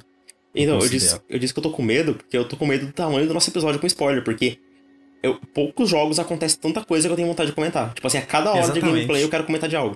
Então, 0.56 0.76
eu 0.76 0.80
considero. 0.82 1.00
disse, 1.02 1.22
eu 1.30 1.40
disse 1.40 1.52
que 1.54 1.60
eu 1.60 1.64
tô 1.64 1.72
com 1.72 1.82
medo, 1.82 2.14
porque 2.14 2.38
eu 2.38 2.48
tô 2.48 2.56
com 2.56 2.66
medo 2.68 2.86
do 2.86 2.92
tamanho 2.94 3.28
do 3.28 3.34
nosso 3.34 3.50
episódio 3.50 3.80
com 3.80 3.88
spoiler, 3.88 4.24
porque 4.24 4.60
eu, 5.24 5.40
poucos 5.54 5.90
jogos 5.90 6.20
acontece 6.20 6.60
tanta 6.60 6.84
coisa 6.86 7.08
que 7.08 7.12
eu 7.12 7.16
tenho 7.16 7.28
vontade 7.28 7.50
de 7.50 7.56
comentar. 7.56 7.92
Tipo 7.94 8.06
assim, 8.06 8.20
a 8.20 8.22
cada 8.26 8.52
hora 8.52 8.60
de 8.62 8.66
Exatamente. 8.72 8.94
gameplay 8.98 9.24
eu 9.24 9.30
quero 9.30 9.46
comentar 9.46 9.68
de 9.68 9.76
algo. 9.76 9.96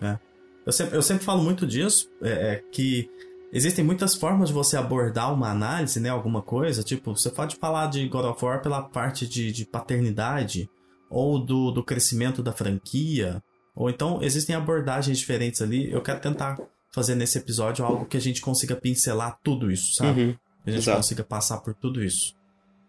Eu 0.65 0.71
sempre, 0.73 0.97
eu 0.97 1.01
sempre 1.03 1.23
falo 1.23 1.43
muito 1.43 1.65
disso, 1.67 2.09
é, 2.23 2.29
é 2.29 2.63
que 2.71 3.07
existem 3.53 3.85
muitas 3.85 4.15
formas 4.15 4.49
de 4.49 4.53
você 4.55 4.75
abordar 4.77 5.31
uma 5.33 5.49
análise, 5.51 5.99
né? 5.99 6.09
Alguma 6.09 6.41
coisa. 6.41 6.81
Tipo, 6.81 7.15
você 7.15 7.29
pode 7.29 7.55
falar 7.57 7.87
de 7.87 8.07
God 8.07 8.25
of 8.25 8.43
War 8.43 8.59
pela 8.61 8.81
parte 8.81 9.27
de, 9.27 9.51
de 9.51 9.63
paternidade, 9.63 10.67
ou 11.09 11.39
do, 11.39 11.71
do 11.71 11.83
crescimento 11.83 12.43
da 12.43 12.51
franquia, 12.51 13.41
ou 13.75 13.89
então 13.89 14.21
existem 14.21 14.55
abordagens 14.55 15.17
diferentes 15.17 15.61
ali. 15.61 15.91
Eu 15.91 16.01
quero 16.01 16.19
tentar 16.19 16.57
fazer 16.91 17.15
nesse 17.15 17.37
episódio 17.37 17.85
algo 17.85 18.05
que 18.05 18.17
a 18.17 18.21
gente 18.21 18.41
consiga 18.41 18.75
pincelar 18.75 19.37
tudo 19.43 19.71
isso, 19.71 19.95
sabe? 19.95 20.21
Uhum. 20.21 20.33
Que 20.63 20.69
a 20.69 20.71
gente 20.71 20.81
exato. 20.83 20.97
consiga 20.97 21.23
passar 21.23 21.59
por 21.59 21.73
tudo 21.73 22.03
isso. 22.03 22.35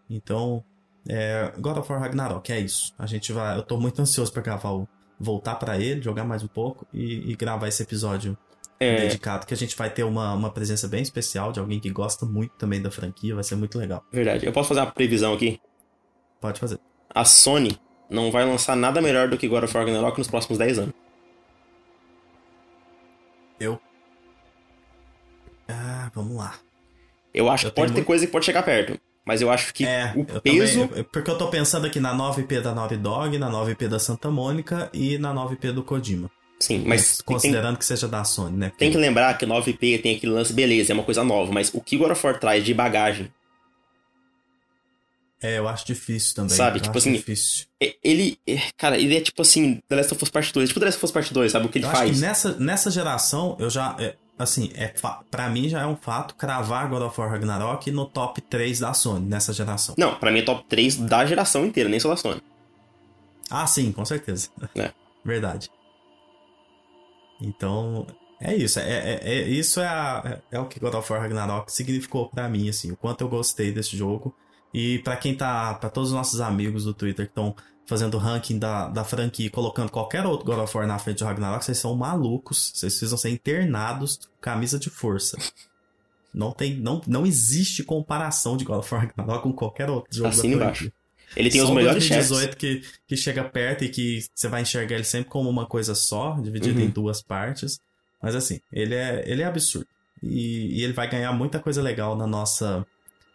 Então, 0.09 0.63
é, 1.07 1.53
God 1.59 1.77
of 1.77 1.91
War 1.91 2.01
Ragnarok, 2.01 2.51
é 2.51 2.59
isso. 2.59 2.93
A 2.97 3.05
gente 3.05 3.31
vai. 3.31 3.57
Eu 3.57 3.63
tô 3.63 3.79
muito 3.79 4.01
ansioso 4.01 4.31
pra 4.31 4.41
gravar 4.41 4.71
o. 4.71 4.87
Voltar 5.21 5.55
pra 5.55 5.77
ele, 5.77 6.01
jogar 6.01 6.23
mais 6.23 6.43
um 6.43 6.47
pouco 6.47 6.87
e, 6.93 7.29
e 7.29 7.35
gravar 7.35 7.67
esse 7.67 7.83
episódio 7.83 8.37
É, 8.79 9.01
dedicado, 9.01 9.45
que 9.45 9.53
a 9.53 9.57
gente 9.57 9.75
vai 9.75 9.89
ter 9.89 10.03
uma, 10.03 10.33
uma 10.33 10.49
presença 10.49 10.87
bem 10.87 11.01
especial 11.01 11.51
de 11.51 11.59
alguém 11.59 11.77
que 11.77 11.89
gosta 11.89 12.25
muito 12.25 12.53
também 12.55 12.81
da 12.81 12.89
franquia, 12.89 13.35
vai 13.35 13.43
ser 13.43 13.55
muito 13.55 13.77
legal. 13.77 14.01
verdade. 14.13 14.45
Eu 14.45 14.53
posso 14.53 14.69
fazer 14.69 14.79
uma 14.79 14.91
previsão 14.91 15.33
aqui? 15.33 15.59
Pode 16.39 16.57
fazer. 16.57 16.79
A 17.13 17.25
Sony 17.25 17.77
não 18.09 18.31
vai 18.31 18.45
lançar 18.45 18.75
nada 18.75 19.01
melhor 19.01 19.27
do 19.29 19.37
que 19.37 19.47
God 19.47 19.63
of 19.63 19.75
War 19.77 19.85
Ragnarok 19.85 20.17
nos 20.17 20.27
próximos 20.27 20.57
10 20.57 20.79
anos. 20.79 20.93
Eu. 23.59 23.79
Ah, 25.67 26.09
vamos 26.13 26.35
lá. 26.37 26.55
Eu 27.33 27.49
acho 27.49 27.67
Eu 27.67 27.71
que 27.71 27.75
pode 27.75 27.91
ter 27.91 27.93
muito- 27.97 28.07
coisa 28.07 28.25
que 28.25 28.31
pode 28.31 28.45
chegar 28.45 28.63
perto. 28.63 28.99
Mas 29.25 29.41
eu 29.41 29.51
acho 29.51 29.73
que 29.73 29.85
É, 29.85 30.11
o 30.15 30.41
peso. 30.41 30.87
também- 30.87 31.03
porque 31.03 31.29
eu 31.29 31.37
tô 31.37 31.47
pensando 31.49 31.85
aqui 31.85 31.99
na 31.99 32.13
9P 32.15 32.61
da 32.61 32.73
Naughty 32.73 32.97
Dog, 32.97 33.37
na 33.37 33.47
9P 33.49 33.87
da 33.87 33.99
Santa 33.99 34.31
Mônica 34.31 34.89
e 34.91 35.19
na 35.19 35.31
9P 35.33 35.71
do 35.71 35.83
Kojima. 35.83 36.31
Sim, 36.59 36.83
mas 36.85 37.17
tem, 37.17 37.25
considerando 37.25 37.77
que 37.77 37.85
seja 37.85 38.07
da 38.07 38.23
Sony, 38.23 38.57
né? 38.57 38.71
tem 38.77 38.91
que 38.91 38.97
lembrar 38.97 39.37
que 39.37 39.45
9P 39.45 39.99
tem 39.99 40.15
aquele 40.15 40.31
lance, 40.33 40.51
beleza, 40.51 40.91
é 40.91 40.95
uma 40.95 41.03
coisa 41.03 41.23
nova, 41.23 41.51
mas 41.53 41.71
o 41.73 41.79
que 41.79 41.95
God 41.95 42.11
of 42.11 42.25
War 42.25 42.37
traz 42.39 42.65
de 42.65 42.73
bagagem, 42.73 43.31
É, 45.41 45.57
eu 45.57 45.67
acho 45.69 45.85
difícil 45.85 46.35
também. 46.35 46.55
Sabe, 46.55 46.79
eu 46.79 46.81
tipo 46.83 46.97
assim, 46.97 47.13
difícil. 47.13 47.65
ele. 48.03 48.37
é, 48.45 48.57
Cara, 48.77 48.97
ele 48.97 49.15
é 49.15 49.21
tipo 49.21 49.41
assim, 49.41 49.79
The 49.87 49.95
Last 49.95 50.13
of 50.13 50.23
Us 50.23 50.29
Part 50.29 50.51
2. 50.53 50.67
Tipo 50.69 50.79
The 50.81 50.85
Last 50.87 50.97
of 50.97 51.05
Us 51.05 51.11
Part 51.11 51.33
2, 51.33 51.51
sabe 51.51 51.65
o 51.65 51.69
que 51.69 51.77
ele 51.77 51.85
Eu 51.85 51.91
faz? 51.91 52.19
nessa, 52.19 52.53
nessa 52.57 52.91
geração, 52.91 53.55
eu 53.59 53.69
já. 53.69 53.95
é, 53.99 54.15
assim, 54.37 54.69
é, 54.75 54.93
pra 55.31 55.49
mim 55.49 55.69
já 55.69 55.81
é 55.81 55.85
um 55.85 55.95
fato 55.95 56.35
cravar 56.35 56.89
God 56.89 57.03
of 57.03 57.19
War 57.21 57.29
Ragnarok 57.31 57.89
no 57.91 58.05
top 58.05 58.41
3 58.41 58.79
da 58.79 58.93
Sony, 58.93 59.25
nessa 59.25 59.53
geração. 59.53 59.95
Não, 59.97 60.15
pra 60.15 60.29
mim 60.31 60.39
é 60.39 60.41
top 60.43 60.65
3 60.67 60.97
da 60.97 61.25
geração 61.25 61.65
inteira, 61.65 61.89
nem 61.89 61.99
só 62.01 62.09
da 62.09 62.17
Sony. 62.17 62.41
Ah, 63.49 63.65
sim, 63.65 63.91
com 63.93 64.03
certeza. 64.05 64.49
É. 64.75 64.91
Verdade. 65.23 65.69
Então, 67.41 68.05
é 68.41 68.55
isso. 68.55 68.79
É, 68.79 68.83
é- 68.83 69.19
é- 69.23 69.47
isso 69.47 69.79
é, 69.79 69.87
a- 69.87 70.39
é 70.51 70.59
o 70.59 70.65
que 70.65 70.79
God 70.79 70.93
of 70.95 71.11
War 71.11 71.21
Ragnarok 71.21 71.71
significou 71.71 72.29
pra 72.29 72.49
mim, 72.49 72.69
assim, 72.69 72.91
o 72.91 72.97
quanto 72.97 73.21
eu 73.21 73.29
gostei 73.29 73.71
desse 73.71 73.95
jogo. 73.95 74.35
E 74.73 74.99
pra 74.99 75.15
quem 75.17 75.35
tá. 75.35 75.73
Pra 75.75 75.89
todos 75.89 76.09
os 76.09 76.15
nossos 76.15 76.39
amigos 76.41 76.83
do 76.83 76.93
Twitter 76.93 77.25
que 77.25 77.31
estão 77.31 77.55
fazendo 77.85 78.15
o 78.15 78.17
ranking 78.19 78.59
da, 78.59 78.87
da 78.87 79.03
franquia 79.03 79.47
e 79.47 79.49
colocando 79.49 79.89
qualquer 79.91 80.23
outro 80.25 80.45
God 80.45 80.59
of 80.59 80.77
War 80.77 80.85
na 80.85 80.99
frente 80.99 81.19
do 81.19 81.25
Ragnarok, 81.25 81.65
vocês 81.65 81.77
são 81.79 81.95
malucos. 81.95 82.71
Vocês 82.75 82.93
precisam 82.93 83.17
ser 83.17 83.29
internados 83.29 84.17
com 84.17 84.27
camisa 84.41 84.77
de 84.77 84.89
força. 84.89 85.37
Não 86.33 86.51
tem. 86.51 86.75
Não, 86.79 87.01
não 87.07 87.25
existe 87.25 87.83
comparação 87.83 88.55
de 88.55 88.63
God 88.63 88.79
of 88.79 88.93
War 88.93 89.07
Ragnarok 89.07 89.43
com 89.43 89.53
qualquer 89.53 89.89
outro 89.89 90.15
jogo 90.15 90.29
Assina 90.29 90.57
da 90.57 90.63
embaixo. 90.65 90.91
Ele 91.35 91.49
tem 91.49 91.61
Só 91.61 91.67
os 91.67 91.73
melhores 91.75 92.03
chefes. 92.03 92.29
2018 92.29 92.57
que, 92.57 92.81
que 93.07 93.15
chega 93.17 93.43
perto 93.43 93.83
e 93.83 93.89
que 93.89 94.23
você 94.33 94.47
vai 94.47 94.61
enxergar 94.63 94.95
ele 94.95 95.03
sempre 95.03 95.29
como 95.29 95.49
uma 95.49 95.65
coisa 95.67 95.93
só, 95.93 96.33
dividido 96.39 96.79
Uhum. 96.79 96.85
em 96.85 96.89
duas 96.89 97.21
partes. 97.21 97.79
Mas 98.21 98.35
assim, 98.35 98.59
ele 98.71 98.95
é, 98.95 99.23
ele 99.27 99.41
é 99.41 99.45
absurdo. 99.45 99.87
E, 100.21 100.79
e 100.79 100.83
ele 100.83 100.93
vai 100.93 101.09
ganhar 101.09 101.31
muita 101.31 101.59
coisa 101.59 101.81
legal 101.81 102.15
na 102.15 102.25
nossa, 102.27 102.85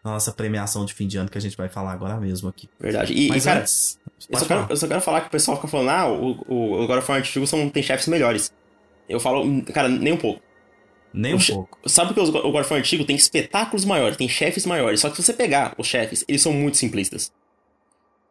na 0.04 0.12
nossa 0.12 0.30
premiação 0.32 0.84
de 0.84 0.92
fim 0.92 1.08
de 1.08 1.16
ano 1.16 1.30
que 1.30 1.38
a 1.38 1.40
gente 1.40 1.56
vai 1.56 1.68
falar 1.68 1.92
agora 1.92 2.16
mesmo 2.18 2.48
aqui. 2.48 2.68
Verdade. 2.78 3.14
E, 3.14 3.26
e, 3.26 3.28
Mas 3.30 3.44
cara, 3.44 3.60
antes. 3.60 3.98
eu 4.28 4.38
só, 4.38 4.44
quero, 4.44 4.60
falar. 4.60 4.70
eu 4.70 4.76
só 4.76 4.86
quero 4.86 5.00
falar 5.00 5.20
que 5.22 5.28
o 5.28 5.30
pessoal 5.30 5.56
fica 5.56 5.68
falando, 5.68 5.88
ah, 5.88 6.06
o, 6.06 6.32
o, 6.46 6.86
God 6.86 6.98
of 6.98 7.10
War 7.10 7.18
antigo 7.18 7.46
são, 7.46 7.70
tem 7.70 7.82
chefes 7.82 8.06
melhores. 8.06 8.52
Eu 9.08 9.18
falo, 9.18 9.42
hum, 9.42 9.62
cara, 9.62 9.88
nem 9.88 10.12
um 10.12 10.18
pouco. 10.18 10.42
Nem 11.12 11.34
um 11.34 11.38
o 11.38 11.46
pouco. 11.46 11.78
Sabe 11.86 12.12
que 12.12 12.20
os 12.20 12.28
o 12.28 12.32
God 12.32 12.60
of 12.60 12.70
War 12.70 12.80
antigo 12.80 13.04
tem 13.04 13.16
espetáculos 13.16 13.86
maiores, 13.86 14.18
tem 14.18 14.28
chefes 14.28 14.66
maiores. 14.66 15.00
Só 15.00 15.08
que 15.08 15.16
se 15.16 15.22
você 15.22 15.32
pegar 15.32 15.74
os 15.78 15.86
chefes, 15.86 16.22
eles 16.28 16.42
são 16.42 16.52
muito 16.52 16.76
simplistas. 16.76 17.32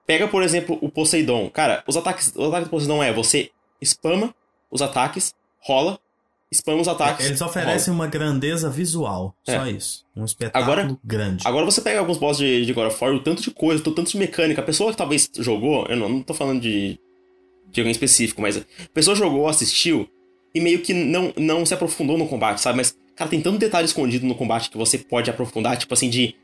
Pega, 0.06 0.28
por 0.28 0.44
exemplo, 0.44 0.78
o 0.80 0.92
Poseidon. 0.92 1.50
Cara, 1.50 1.84
os 1.88 1.98
ataques, 1.98 2.34
o 2.36 2.44
ataque 2.44 2.66
do 2.66 2.70
Poseidon 2.70 3.02
é 3.02 3.12
você 3.12 3.50
spama 3.84 4.36
os 4.70 4.82
ataques, 4.82 5.34
rola, 5.60 5.98
spama 6.54 6.82
os 6.82 6.88
ataques. 6.88 7.26
Eles 7.26 7.42
oferecem 7.42 7.94
uma 7.94 8.08
grandeza 8.08 8.70
visual. 8.70 9.36
Só 9.44 9.66
isso. 9.68 10.04
Um 10.16 10.26
espetáculo 10.26 10.64
Agora- 10.72 10.98
grande. 11.04 11.48
Agora 11.48 11.66
você 11.66 11.82
pega 11.82 12.00
alguns 12.00 12.18
boss 12.18 12.38
de, 12.38 12.66
de 12.66 12.74
God 12.74 12.88
of 12.88 13.04
War, 13.04 13.14
o 13.14 13.20
tanto 13.20 13.42
de 13.42 13.52
coisa, 13.52 13.82
o 13.82 13.92
tanto 13.92 14.12
de 14.12 14.18
mecânica. 14.18 14.62
A 14.62 14.64
pessoa 14.64 14.92
que 14.92 14.98
talvez 14.98 15.30
jogou, 15.40 15.86
eu 15.88 15.98
não, 15.98 16.10
não 16.10 16.22
tô 16.22 16.34
falando 16.34 16.62
de, 16.62 17.00
de 17.72 17.82
alguém 17.82 17.92
específico, 17.92 18.42
mas 18.42 18.58
a 18.58 18.62
pessoa 18.94 19.16
jogou, 19.16 19.48
assistiu 19.48 20.08
e 20.54 20.62
meio 20.62 20.80
que 20.80 20.94
não, 20.94 21.34
não 21.36 21.66
se 21.66 21.74
aprofundou 21.74 22.18
no 22.18 22.28
combate, 22.28 22.62
sabe? 22.62 22.78
Mas, 22.78 22.96
cara, 23.16 23.30
tem 23.30 23.42
tanto 23.42 23.58
detalhe 23.58 23.86
escondido 23.86 24.26
no 24.28 24.36
combate 24.36 24.70
que 24.70 24.78
você 24.78 24.98
pode 25.00 25.30
aprofundar, 25.30 25.78
tipo 25.78 25.94
assim, 25.94 26.10
de. 26.10 26.36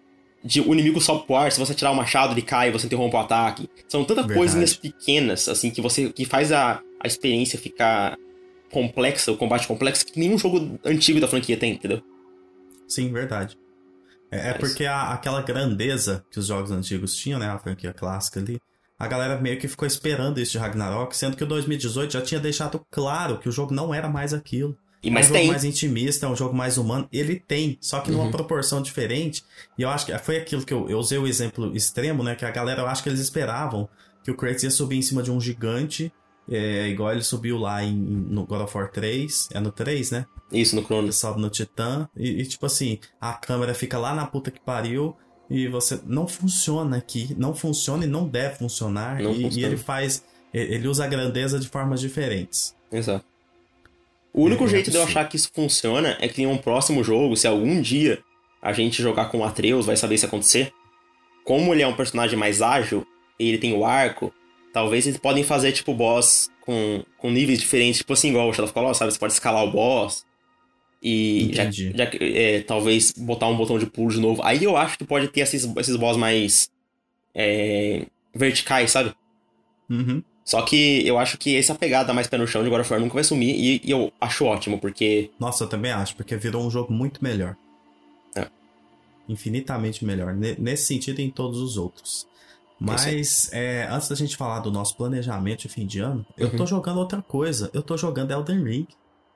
De 0.41 0.61
o 0.61 0.71
inimigo 0.73 1.01
sobe 1.01 1.25
pro 1.27 1.35
ar, 1.35 1.51
se 1.51 1.59
você 1.59 1.73
tirar 1.73 1.91
o 1.91 1.95
machado, 1.95 2.33
ele 2.33 2.41
cai, 2.41 2.71
você 2.71 2.85
interrompe 2.85 3.13
o 3.13 3.19
ataque. 3.19 3.69
São 3.89 4.05
tantas 4.05 4.25
coisinhas 4.25 4.73
pequenas, 4.73 5.49
assim, 5.49 5.69
que 5.69 5.81
você. 5.81 6.13
que 6.13 6.23
faz 6.23 6.53
a, 6.53 6.81
a 6.97 7.07
experiência 7.07 7.59
ficar 7.59 8.17
complexa, 8.71 9.31
o 9.31 9.37
combate 9.37 9.67
complexo, 9.67 10.05
que 10.05 10.19
nenhum 10.19 10.37
jogo 10.37 10.79
antigo 10.85 11.19
da 11.19 11.27
franquia 11.27 11.57
tem, 11.57 11.73
entendeu? 11.73 12.01
Sim, 12.87 13.11
verdade. 13.11 13.57
É, 14.31 14.37
é 14.39 14.51
Mas- 14.51 14.57
porque 14.59 14.85
a- 14.85 15.11
aquela 15.13 15.41
grandeza 15.41 16.23
que 16.31 16.39
os 16.39 16.47
jogos 16.47 16.71
antigos 16.71 17.15
tinham, 17.15 17.39
né? 17.39 17.47
A 17.49 17.57
franquia 17.59 17.93
clássica 17.93 18.39
ali. 18.39 18.59
A 18.97 19.07
galera 19.07 19.39
meio 19.39 19.57
que 19.59 19.67
ficou 19.67 19.87
esperando 19.87 20.39
isso 20.39 20.51
de 20.53 20.57
Ragnarok, 20.57 21.15
sendo 21.15 21.37
que 21.37 21.43
o 21.43 21.47
2018 21.47 22.13
já 22.13 22.21
tinha 22.21 22.39
deixado 22.39 22.85
claro 22.91 23.39
que 23.39 23.47
o 23.47 23.51
jogo 23.51 23.73
não 23.73 23.93
era 23.93 24.09
mais 24.09 24.33
aquilo. 24.33 24.77
E, 25.01 25.09
mas 25.09 25.27
é 25.27 25.29
um 25.29 25.33
tem. 25.33 25.41
jogo 25.43 25.51
mais 25.53 25.63
intimista, 25.63 26.25
é 26.25 26.29
um 26.29 26.35
jogo 26.35 26.53
mais 26.53 26.77
humano. 26.77 27.07
Ele 27.13 27.39
tem, 27.39 27.77
só 27.79 28.01
que 28.01 28.11
numa 28.11 28.25
Uhum. 28.25 28.31
proporção 28.31 28.81
diferente. 28.81 29.41
E 29.77 29.81
eu 29.83 29.89
acho 29.89 30.05
que 30.05 30.17
foi 30.19 30.35
aquilo 30.37 30.65
que 30.65 30.73
eu, 30.73 30.89
eu 30.89 30.99
usei 30.99 31.17
o 31.17 31.25
exemplo 31.25 31.73
extremo, 31.75 32.21
né? 32.21 32.35
Que 32.35 32.43
a 32.43 32.51
galera, 32.51 32.81
eu 32.81 32.87
acho 32.87 33.01
que 33.01 33.07
eles 33.07 33.21
esperavam 33.21 33.87
que 34.21 34.29
o 34.29 34.35
Kratos 34.35 34.63
ia 34.63 34.69
subir 34.69 34.97
em 34.97 35.01
cima 35.01 35.23
de 35.23 35.31
um 35.31 35.39
gigante, 35.39 36.11
é, 36.49 36.87
igual 36.87 37.11
ele 37.11 37.23
subiu 37.23 37.57
lá 37.57 37.83
em, 37.83 37.93
no 37.93 38.45
God 38.45 38.61
of 38.61 38.75
War 38.75 38.91
3. 38.91 39.49
É 39.53 39.59
no 39.59 39.71
3, 39.71 40.11
né? 40.11 40.25
Isso, 40.51 40.75
no 40.75 40.81
Ele 40.81 40.87
Cronos. 40.87 41.15
sobe 41.15 41.39
no 41.39 41.49
Titã. 41.49 42.09
E, 42.17 42.41
e, 42.41 42.45
tipo 42.45 42.65
assim, 42.65 42.99
a 43.21 43.33
câmera 43.33 43.73
fica 43.73 43.97
lá 43.97 44.13
na 44.15 44.25
puta 44.25 44.49
que 44.49 44.59
pariu. 44.59 45.15
E 45.49 45.67
você. 45.67 45.99
Não 46.05 46.27
funciona 46.27 46.97
aqui. 46.97 47.35
Não 47.37 47.53
funciona 47.53 48.03
e 48.03 48.07
não 48.07 48.27
deve 48.27 48.55
funcionar. 48.55 49.21
Não 49.21 49.31
e, 49.31 49.59
e 49.59 49.63
ele 49.63 49.77
faz. 49.77 50.23
Ele 50.51 50.87
usa 50.87 51.05
a 51.05 51.07
grandeza 51.07 51.59
de 51.59 51.67
formas 51.67 52.01
diferentes. 52.01 52.75
Exato. 52.91 53.25
O 54.33 54.43
único 54.43 54.63
É, 54.63 54.67
é 54.67 54.69
jeito 54.69 54.91
de 54.91 54.97
eu 54.97 55.03
achar 55.03 55.27
que 55.27 55.35
isso 55.35 55.51
funciona 55.53 56.17
é 56.19 56.27
que 56.27 56.41
em 56.41 56.47
um 56.47 56.57
próximo 56.57 57.03
jogo, 57.03 57.35
se 57.35 57.47
algum 57.47 57.81
dia 57.81 58.19
a 58.61 58.73
gente 58.73 59.01
jogar 59.01 59.25
com 59.25 59.39
o 59.39 59.43
Atreus, 59.43 59.85
vai 59.85 59.95
saber 59.95 60.17
se 60.17 60.25
acontecer. 60.25 60.71
Como 61.43 61.73
ele 61.73 61.83
é 61.83 61.87
um 61.87 61.95
personagem 61.95 62.37
mais 62.37 62.61
ágil 62.61 63.05
e 63.39 63.47
ele 63.49 63.57
tem 63.57 63.73
o 63.73 63.85
arco, 63.85 64.33
talvez 64.73 65.05
eles 65.07 65.19
podem 65.19 65.43
fazer, 65.43 65.71
tipo, 65.71 65.93
boss 65.93 66.49
com, 66.61 67.03
com 67.17 67.31
níveis 67.31 67.59
diferentes, 67.59 67.99
tipo 67.99 68.13
assim, 68.13 68.29
igual 68.29 68.47
o 68.49 68.53
Shadow 68.53 68.65
of 68.65 68.73
Colossus, 68.73 68.97
sabe? 68.97 69.11
Você 69.11 69.19
pode 69.19 69.33
escalar 69.33 69.63
o 69.63 69.71
boss 69.71 70.25
e 71.01 71.49
já, 71.53 71.63
Entendi. 71.63 71.93
já, 71.95 72.09
é, 72.19 72.61
talvez 72.61 73.11
botar 73.13 73.47
um 73.47 73.55
botão 73.57 73.79
de 73.79 73.85
pulo 73.85 74.11
de 74.11 74.19
novo. 74.19 74.41
Aí 74.43 74.63
eu 74.63 74.75
acho 74.77 74.97
que 74.97 75.05
pode 75.05 75.27
ter 75.29 75.41
esses, 75.41 75.63
esses 75.77 75.95
boss 75.95 76.17
mais 76.17 76.69
é, 77.33 78.05
verticais, 78.35 78.91
sabe? 78.91 79.13
Uhum. 79.89 80.21
Só 80.43 80.61
que 80.63 81.05
eu 81.07 81.17
acho 81.19 81.37
que 81.37 81.55
essa 81.55 81.75
pegada 81.75 82.11
mais 82.13 82.25
pé 82.27 82.37
no 82.37 82.47
chão 82.47 82.63
de 82.63 82.69
God 82.69 82.81
of 82.81 82.91
War 82.91 82.99
nunca 82.99 83.13
vai 83.13 83.23
sumir 83.23 83.55
e, 83.55 83.81
e 83.83 83.91
eu 83.91 84.11
acho 84.19 84.45
ótimo, 84.45 84.79
porque 84.79 85.29
Nossa, 85.39 85.63
eu 85.63 85.69
também 85.69 85.91
acho, 85.91 86.15
porque 86.15 86.35
virou 86.35 86.65
um 86.65 86.71
jogo 86.71 86.91
muito 86.91 87.23
melhor. 87.23 87.55
É. 88.35 88.47
Infinitamente 89.27 90.03
melhor. 90.03 90.33
ne- 90.33 90.55
Nesse 90.57 90.87
sentido 90.87 91.19
e 91.19 91.23
em 91.23 91.29
todos 91.29 91.59
os 91.59 91.77
outros. 91.77 92.27
Mas, 92.79 93.49
é, 93.51 93.87
antes 93.91 94.07
da 94.07 94.15
gente 94.15 94.37
falar 94.37 94.59
do 94.59 94.71
nosso 94.71 94.95
planejamento 94.95 95.61
de 95.63 95.69
fim 95.69 95.85
de 95.85 95.99
ano, 95.99 96.25
eu 96.37 96.47
Uhum. 96.49 96.57
tô 96.57 96.65
jogando 96.65 96.97
outra 96.99 97.21
coisa. 97.21 97.69
Eu 97.73 97.81
tô 97.83 97.97
jogando 97.97 98.31
Elden 98.31 98.63
Ring. 98.63 98.87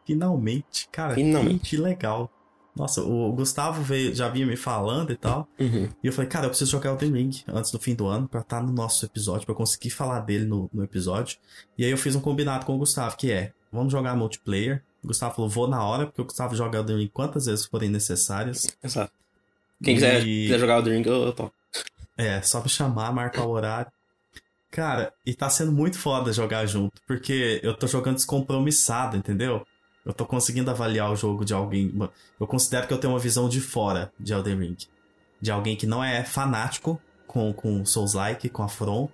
Finalmente. 0.05 0.87
Cara, 0.91 1.13
Finalmente. 1.15 1.69
Que, 1.69 1.77
legal. 1.77 2.29
Nossa, 2.75 3.03
o 3.03 3.31
Gustavo 3.33 3.83
veio, 3.83 4.15
já 4.15 4.27
vinha 4.29 4.45
me 4.47 4.55
falando 4.57 5.11
e 5.11 5.15
tal. 5.15 5.47
Uhum. 5.59 5.87
E 6.03 6.07
eu 6.07 6.11
falei, 6.13 6.27
cara, 6.29 6.45
eu 6.45 6.49
preciso 6.49 6.71
jogar 6.71 6.89
Elden 6.91 7.11
Ring 7.11 7.31
antes 7.47 7.71
do 7.71 7.79
fim 7.79 7.93
do 7.93 8.07
ano 8.07 8.27
pra 8.27 8.41
estar 8.41 8.63
no 8.63 8.71
nosso 8.71 9.05
episódio, 9.05 9.45
pra 9.45 9.53
eu 9.53 9.57
conseguir 9.57 9.91
falar 9.91 10.21
dele 10.21 10.45
no, 10.45 10.69
no 10.73 10.83
episódio. 10.83 11.37
E 11.77 11.85
aí 11.85 11.91
eu 11.91 11.97
fiz 11.97 12.15
um 12.15 12.19
combinado 12.19 12.65
com 12.65 12.73
o 12.75 12.77
Gustavo, 12.79 13.15
que 13.15 13.31
é, 13.31 13.51
vamos 13.71 13.91
jogar 13.91 14.15
multiplayer. 14.15 14.81
O 15.03 15.07
Gustavo 15.07 15.35
falou, 15.35 15.49
vou 15.49 15.67
na 15.67 15.83
hora, 15.83 16.05
porque 16.07 16.21
o 16.21 16.25
Gustavo 16.25 16.55
joga 16.55 16.79
Elden 16.79 16.97
Ring 16.97 17.11
quantas 17.13 17.45
vezes 17.45 17.65
forem 17.65 17.89
necessárias. 17.89 18.75
Exato. 18.83 19.11
Quem 19.83 19.95
quiser, 19.95 20.25
E- 20.25 20.43
quiser 20.45 20.59
jogar 20.59 20.79
o 20.79 20.81
Drink, 20.81 21.07
eu, 21.07 21.23
eu 21.25 21.33
topo. 21.33 21.53
É, 22.17 22.41
só 22.41 22.61
me 22.61 22.69
chamar, 22.69 23.11
marcar 23.13 23.43
o 23.45 23.49
horário. 23.51 23.91
Cara, 24.69 25.13
e 25.25 25.33
tá 25.35 25.49
sendo 25.49 25.71
muito 25.71 25.99
foda 25.99 26.33
jogar 26.33 26.65
junto, 26.65 26.99
porque 27.07 27.59
eu 27.63 27.75
tô 27.75 27.85
jogando 27.85 28.15
descompromissado, 28.15 29.15
entendeu? 29.15 29.65
Eu 30.05 30.13
tô 30.13 30.25
conseguindo 30.25 30.69
avaliar 30.71 31.11
o 31.11 31.15
jogo 31.15 31.45
de 31.45 31.53
alguém. 31.53 31.93
Eu 32.39 32.47
considero 32.47 32.87
que 32.87 32.93
eu 32.93 32.97
tenho 32.97 33.13
uma 33.13 33.19
visão 33.19 33.47
de 33.47 33.61
fora 33.61 34.11
de 34.19 34.33
Elden 34.33 34.57
Ring. 34.59 34.77
De 35.39 35.51
alguém 35.51 35.75
que 35.75 35.85
não 35.85 36.03
é 36.03 36.23
fanático 36.23 36.99
com, 37.27 37.53
com 37.53 37.85
Souls-like, 37.85 38.49
com 38.49 38.63
a 38.63 38.67
From, 38.67 39.07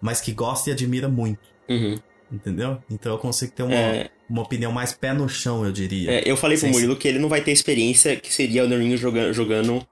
mas 0.00 0.20
que 0.20 0.32
gosta 0.32 0.70
e 0.70 0.72
admira 0.72 1.08
muito, 1.08 1.40
Uhum. 1.68 1.96
entendeu? 2.30 2.82
Então 2.90 3.12
eu 3.12 3.18
consigo 3.18 3.52
ter 3.52 3.62
uma, 3.62 3.74
É, 3.74 4.10
uma 4.28 4.42
opinião 4.42 4.70
mais 4.72 4.92
pé 4.92 5.12
no 5.14 5.28
chão, 5.28 5.64
eu 5.64 5.72
diria. 5.72 6.10
é, 6.10 6.22
eu 6.30 6.36
falei 6.36 6.58
pro 6.58 6.66
Sim, 6.66 6.72
Murilo 6.72 6.96
que 6.96 7.06
ele 7.08 7.18
não 7.18 7.28
vai 7.28 7.40
ter 7.40 7.52
experiência 7.52 8.16
que 8.16 8.32
seria 8.34 8.64
o 8.64 8.68
Ring 8.68 8.96
jogando, 8.96 9.32
jogando, 9.32 9.86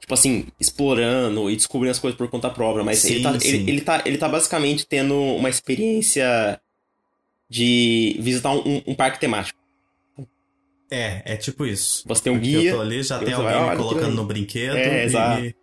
tipo 0.00 0.14
assim, 0.14 0.46
explorando 0.60 1.50
e 1.50 1.56
descobrindo 1.56 1.90
as 1.90 1.98
coisas 1.98 2.16
por 2.16 2.28
conta 2.28 2.48
própria, 2.50 2.84
mas 2.84 3.04
ele, 3.04 3.16
Sim, 3.16 3.22
tá, 3.22 3.40
sim. 3.40 3.48
ele, 3.48 3.70
ele, 3.70 3.80
tá, 3.80 4.02
ele 4.06 4.18
tá 4.18 4.28
basicamente 4.28 4.86
tendo 4.86 5.14
uma 5.14 5.48
experiência 5.48 6.60
de 7.48 8.16
visitar 8.20 8.50
um, 8.52 8.82
um 8.86 8.94
parque 8.94 9.20
temático. 9.20 9.58
É, 10.90 11.34
é 11.34 11.36
tipo 11.36 11.66
isso. 11.66 12.04
Você 12.06 12.22
tem 12.22 12.32
um 12.32 12.36
Porque 12.36 12.50
guia, 12.50 12.70
Eu 12.70 12.76
tô 12.76 12.80
ali, 12.80 13.02
já 13.02 13.18
tem 13.18 13.34
vai, 13.34 13.54
alguém 13.54 13.70
me 13.70 13.76
colocando 13.76 14.14
no 14.14 14.24
brinquedo 14.24 14.76
É, 14.76 15.06
e, 15.08 15.54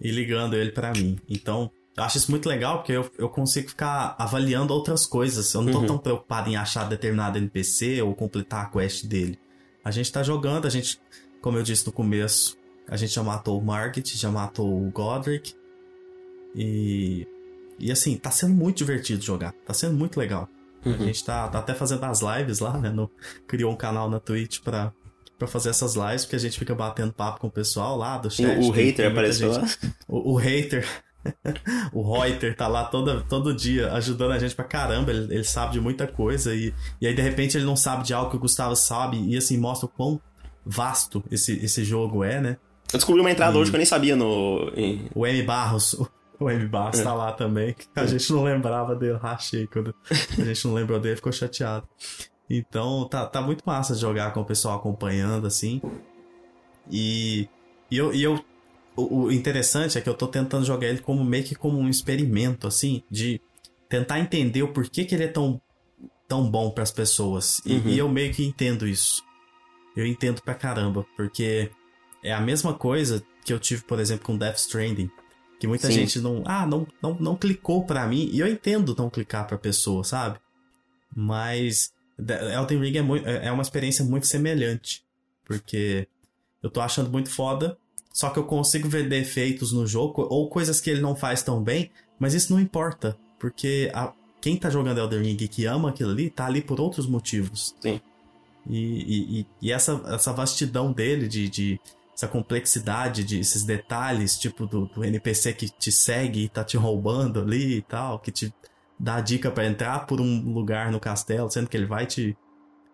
e- 0.00 0.10
ligando 0.10 0.54
ele 0.56 0.72
pra 0.72 0.92
mim. 0.92 1.16
Então, 1.28 1.70
eu 1.96 2.02
acho 2.02 2.18
isso 2.18 2.30
muito 2.30 2.48
legal 2.48 2.78
porque 2.78 2.90
eu, 2.92 3.08
eu 3.16 3.28
consigo 3.28 3.68
ficar 3.68 4.16
avaliando 4.18 4.74
outras 4.74 5.06
coisas. 5.06 5.52
Eu 5.54 5.62
não 5.62 5.72
tô 5.72 5.78
Uhum. 5.80 5.86
tão 5.86 5.98
preocupado 5.98 6.50
em 6.50 6.56
achar 6.56 6.88
determinado 6.88 7.38
NPC 7.38 8.02
ou 8.02 8.14
completar 8.14 8.64
a 8.64 8.68
quest 8.68 9.04
dele. 9.06 9.38
A 9.84 9.92
gente 9.92 10.10
tá 10.10 10.22
jogando, 10.24 10.66
a 10.66 10.70
gente, 10.70 10.98
como 11.40 11.56
eu 11.58 11.62
disse 11.62 11.86
no 11.86 11.92
começo, 11.92 12.56
a 12.88 12.96
gente 12.96 13.12
já 13.14 13.22
matou 13.22 13.58
o 13.60 13.64
Margit, 13.64 14.16
já 14.16 14.30
matou 14.30 14.68
o 14.86 14.90
Godric. 14.90 15.54
E. 16.54 17.26
E 17.78 17.90
assim, 17.90 18.16
tá 18.16 18.30
sendo 18.30 18.54
muito 18.54 18.78
divertido 18.78 19.20
jogar. 19.22 19.52
Tá 19.66 19.74
sendo 19.74 19.94
muito 19.96 20.18
legal. 20.18 20.48
A 20.84 20.88
Uhum. 20.88 20.98
gente 20.98 21.24
tá, 21.24 21.48
tá 21.48 21.58
até 21.58 21.74
fazendo 21.74 22.04
as 22.04 22.20
lives 22.20 22.60
lá, 22.60 22.78
né? 22.78 22.90
No, 22.90 23.10
criou 23.48 23.72
um 23.72 23.76
canal 23.76 24.08
na 24.08 24.20
Twitch 24.20 24.60
pra, 24.60 24.92
pra 25.38 25.48
fazer 25.48 25.70
essas 25.70 25.94
lives, 25.96 26.24
porque 26.24 26.36
a 26.36 26.40
gente 26.40 26.58
fica 26.58 26.74
batendo 26.74 27.12
papo 27.12 27.40
com 27.40 27.46
o 27.48 27.50
pessoal 27.50 27.96
lá 27.96 28.16
do 28.18 28.30
chat. 28.30 28.58
o 28.58 28.72
tem- 28.72 28.86
hater 28.86 29.10
apareceu 29.10 29.50
lá. 29.50 29.62
O, 30.06 30.32
o 30.34 30.36
hater. 30.36 30.86
o 31.92 32.02
Reuter 32.20 32.54
tá 32.54 32.68
lá 32.68 32.84
toda, 32.84 33.22
todo 33.22 33.54
dia 33.54 33.90
ajudando 33.94 34.32
a 34.32 34.38
gente 34.38 34.54
pra 34.54 34.64
caramba. 34.66 35.10
Ele, 35.10 35.34
ele 35.36 35.44
sabe 35.44 35.72
de 35.72 35.80
muita 35.80 36.06
coisa. 36.06 36.54
E, 36.54 36.72
e 37.00 37.06
aí, 37.06 37.14
de 37.14 37.22
repente, 37.22 37.56
ele 37.56 37.64
não 37.64 37.76
sabe 37.76 38.04
de 38.04 38.12
algo 38.12 38.30
que 38.30 38.36
o 38.36 38.40
Gustavo 38.40 38.76
sabe. 38.76 39.16
E 39.26 39.34
assim, 39.36 39.56
mostra 39.56 39.86
o 39.86 39.88
quão 39.88 40.20
vasto 40.66 41.24
esse, 41.30 41.52
esse 41.64 41.82
jogo 41.82 42.22
é, 42.22 42.40
né? 42.42 42.56
Eu 42.92 42.98
descobri 42.98 43.20
uma 43.20 43.30
entrada 43.30 43.56
E- 43.56 43.60
hoje 43.60 43.70
que 43.70 43.76
eu 43.76 43.78
nem 43.78 43.86
sabia 43.86 44.14
no. 44.16 44.70
em- 44.76 45.08
O 45.14 45.26
M 45.26 45.42
Barros. 45.42 45.94
o- 46.40 46.50
M 46.50 46.66
Barros 46.68 47.00
É. 47.00 47.02
tá 47.04 47.14
lá 47.14 47.32
também. 47.32 47.74
A 47.96 48.06
gente 48.06 48.32
não 48.32 48.42
lembrava 48.44 48.94
dele, 48.94 49.18
rachei. 49.18 49.66
Quando 49.66 49.94
a 50.38 50.44
gente 50.44 50.64
não 50.66 50.74
lembrou 50.74 51.00
dele, 51.00 51.16
ficou 51.16 51.32
chateado. 51.32 51.88
Então, 52.48 53.08
tá, 53.08 53.24
tá 53.26 53.40
muito 53.40 53.62
massa 53.64 53.94
jogar 53.94 54.32
com 54.32 54.40
o 54.40 54.44
pessoal 54.44 54.76
acompanhando, 54.76 55.46
assim. 55.46 55.80
E, 56.90 57.48
e 57.90 57.96
eu. 57.96 58.12
E 58.12 58.22
eu 58.22 58.44
o, 58.96 59.24
o 59.24 59.32
interessante 59.32 59.98
é 59.98 60.00
que 60.00 60.08
eu 60.08 60.14
tô 60.14 60.28
tentando 60.28 60.64
jogar 60.64 60.86
ele 60.86 61.00
como 61.00 61.24
meio 61.24 61.42
que 61.42 61.54
como 61.56 61.78
um 61.78 61.88
experimento, 61.88 62.66
assim, 62.68 63.02
de 63.10 63.40
tentar 63.88 64.20
entender 64.20 64.62
o 64.62 64.68
porquê 64.72 65.04
que 65.04 65.14
ele 65.16 65.24
é 65.24 65.28
tão, 65.28 65.60
tão 66.28 66.48
bom 66.48 66.70
pras 66.70 66.92
pessoas. 66.92 67.60
E, 67.66 67.72
Uhum. 67.74 67.88
e 67.88 67.98
eu 67.98 68.08
meio 68.08 68.32
que 68.32 68.44
entendo 68.44 68.86
isso. 68.86 69.20
Eu 69.96 70.06
entendo 70.06 70.40
pra 70.42 70.54
caramba, 70.54 71.04
porque 71.16 71.70
é 72.24 72.32
a 72.32 72.40
mesma 72.40 72.74
coisa 72.74 73.22
que 73.44 73.52
eu 73.52 73.60
tive, 73.60 73.84
por 73.84 74.00
exemplo, 74.00 74.24
com 74.26 74.36
Death 74.36 74.56
Stranding. 74.56 75.08
Que 75.60 75.66
muita 75.68 75.86
Sim. 75.86 75.92
gente 75.92 76.18
não. 76.18 76.42
Ah, 76.44 76.66
não, 76.66 76.86
não, 77.00 77.14
não 77.20 77.36
clicou 77.36 77.84
pra 77.84 78.06
mim. 78.06 78.28
E 78.32 78.40
eu 78.40 78.48
entendo 78.48 78.94
não 78.98 79.08
clicar 79.08 79.46
pra 79.46 79.56
pessoa, 79.56 80.02
sabe? 80.02 80.38
Mas. 81.14 81.92
Elden 82.18 82.80
Ring 82.80 82.96
é, 82.98 83.02
mui- 83.02 83.22
é 83.24 83.50
uma 83.50 83.62
experiência 83.62 84.04
muito 84.04 84.26
semelhante. 84.26 85.04
Porque 85.44 86.06
eu 86.62 86.70
tô 86.70 86.80
achando 86.80 87.10
muito 87.10 87.30
foda. 87.30 87.76
Só 88.12 88.30
que 88.30 88.38
eu 88.38 88.44
consigo 88.44 88.88
ver 88.88 89.08
defeitos 89.08 89.72
no 89.72 89.86
jogo, 89.86 90.26
ou 90.30 90.48
coisas 90.48 90.80
que 90.80 90.88
ele 90.88 91.00
não 91.00 91.16
faz 91.16 91.42
tão 91.42 91.60
bem, 91.62 91.90
mas 92.18 92.32
isso 92.32 92.52
não 92.52 92.60
importa. 92.60 93.16
Porque 93.40 93.90
a- 93.92 94.12
quem 94.40 94.56
tá 94.56 94.70
jogando 94.70 94.98
Elden 94.98 95.22
Ring 95.22 95.36
e 95.40 95.48
que 95.48 95.66
ama 95.66 95.88
aquilo 95.90 96.10
ali, 96.12 96.30
tá 96.30 96.46
ali 96.46 96.60
por 96.62 96.80
outros 96.80 97.06
motivos. 97.08 97.74
Sim. 97.80 98.00
E, 98.68 98.78
e, 98.78 99.40
e- 99.40 99.46
e 99.62 99.72
essa, 99.72 100.00
essa 100.06 100.32
vastidão 100.32 100.92
dele, 100.92 101.26
de, 101.26 101.48
de 101.48 101.80
essa 102.14 102.28
complexidade, 102.28 103.24
de 103.24 103.40
esses 103.40 103.64
detalhes, 103.64 104.38
tipo 104.38 104.66
do, 104.66 104.86
do 104.86 105.04
NPC 105.04 105.52
que 105.52 105.68
te 105.68 105.90
segue 105.90 106.44
e 106.44 106.48
tá 106.48 106.62
te 106.62 106.76
roubando 106.76 107.40
ali 107.40 107.78
e 107.78 107.82
tal, 107.82 108.18
que 108.20 108.30
te 108.30 108.54
dá 108.98 109.16
a 109.16 109.20
dica 109.20 109.50
pra 109.50 109.66
entrar 109.66 110.06
por 110.06 110.20
um 110.20 110.52
lugar 110.52 110.92
no 110.92 111.00
castelo, 111.00 111.50
sendo 111.50 111.68
que 111.68 111.76
ele 111.76 111.86
vai 111.86 112.06
te. 112.06 112.36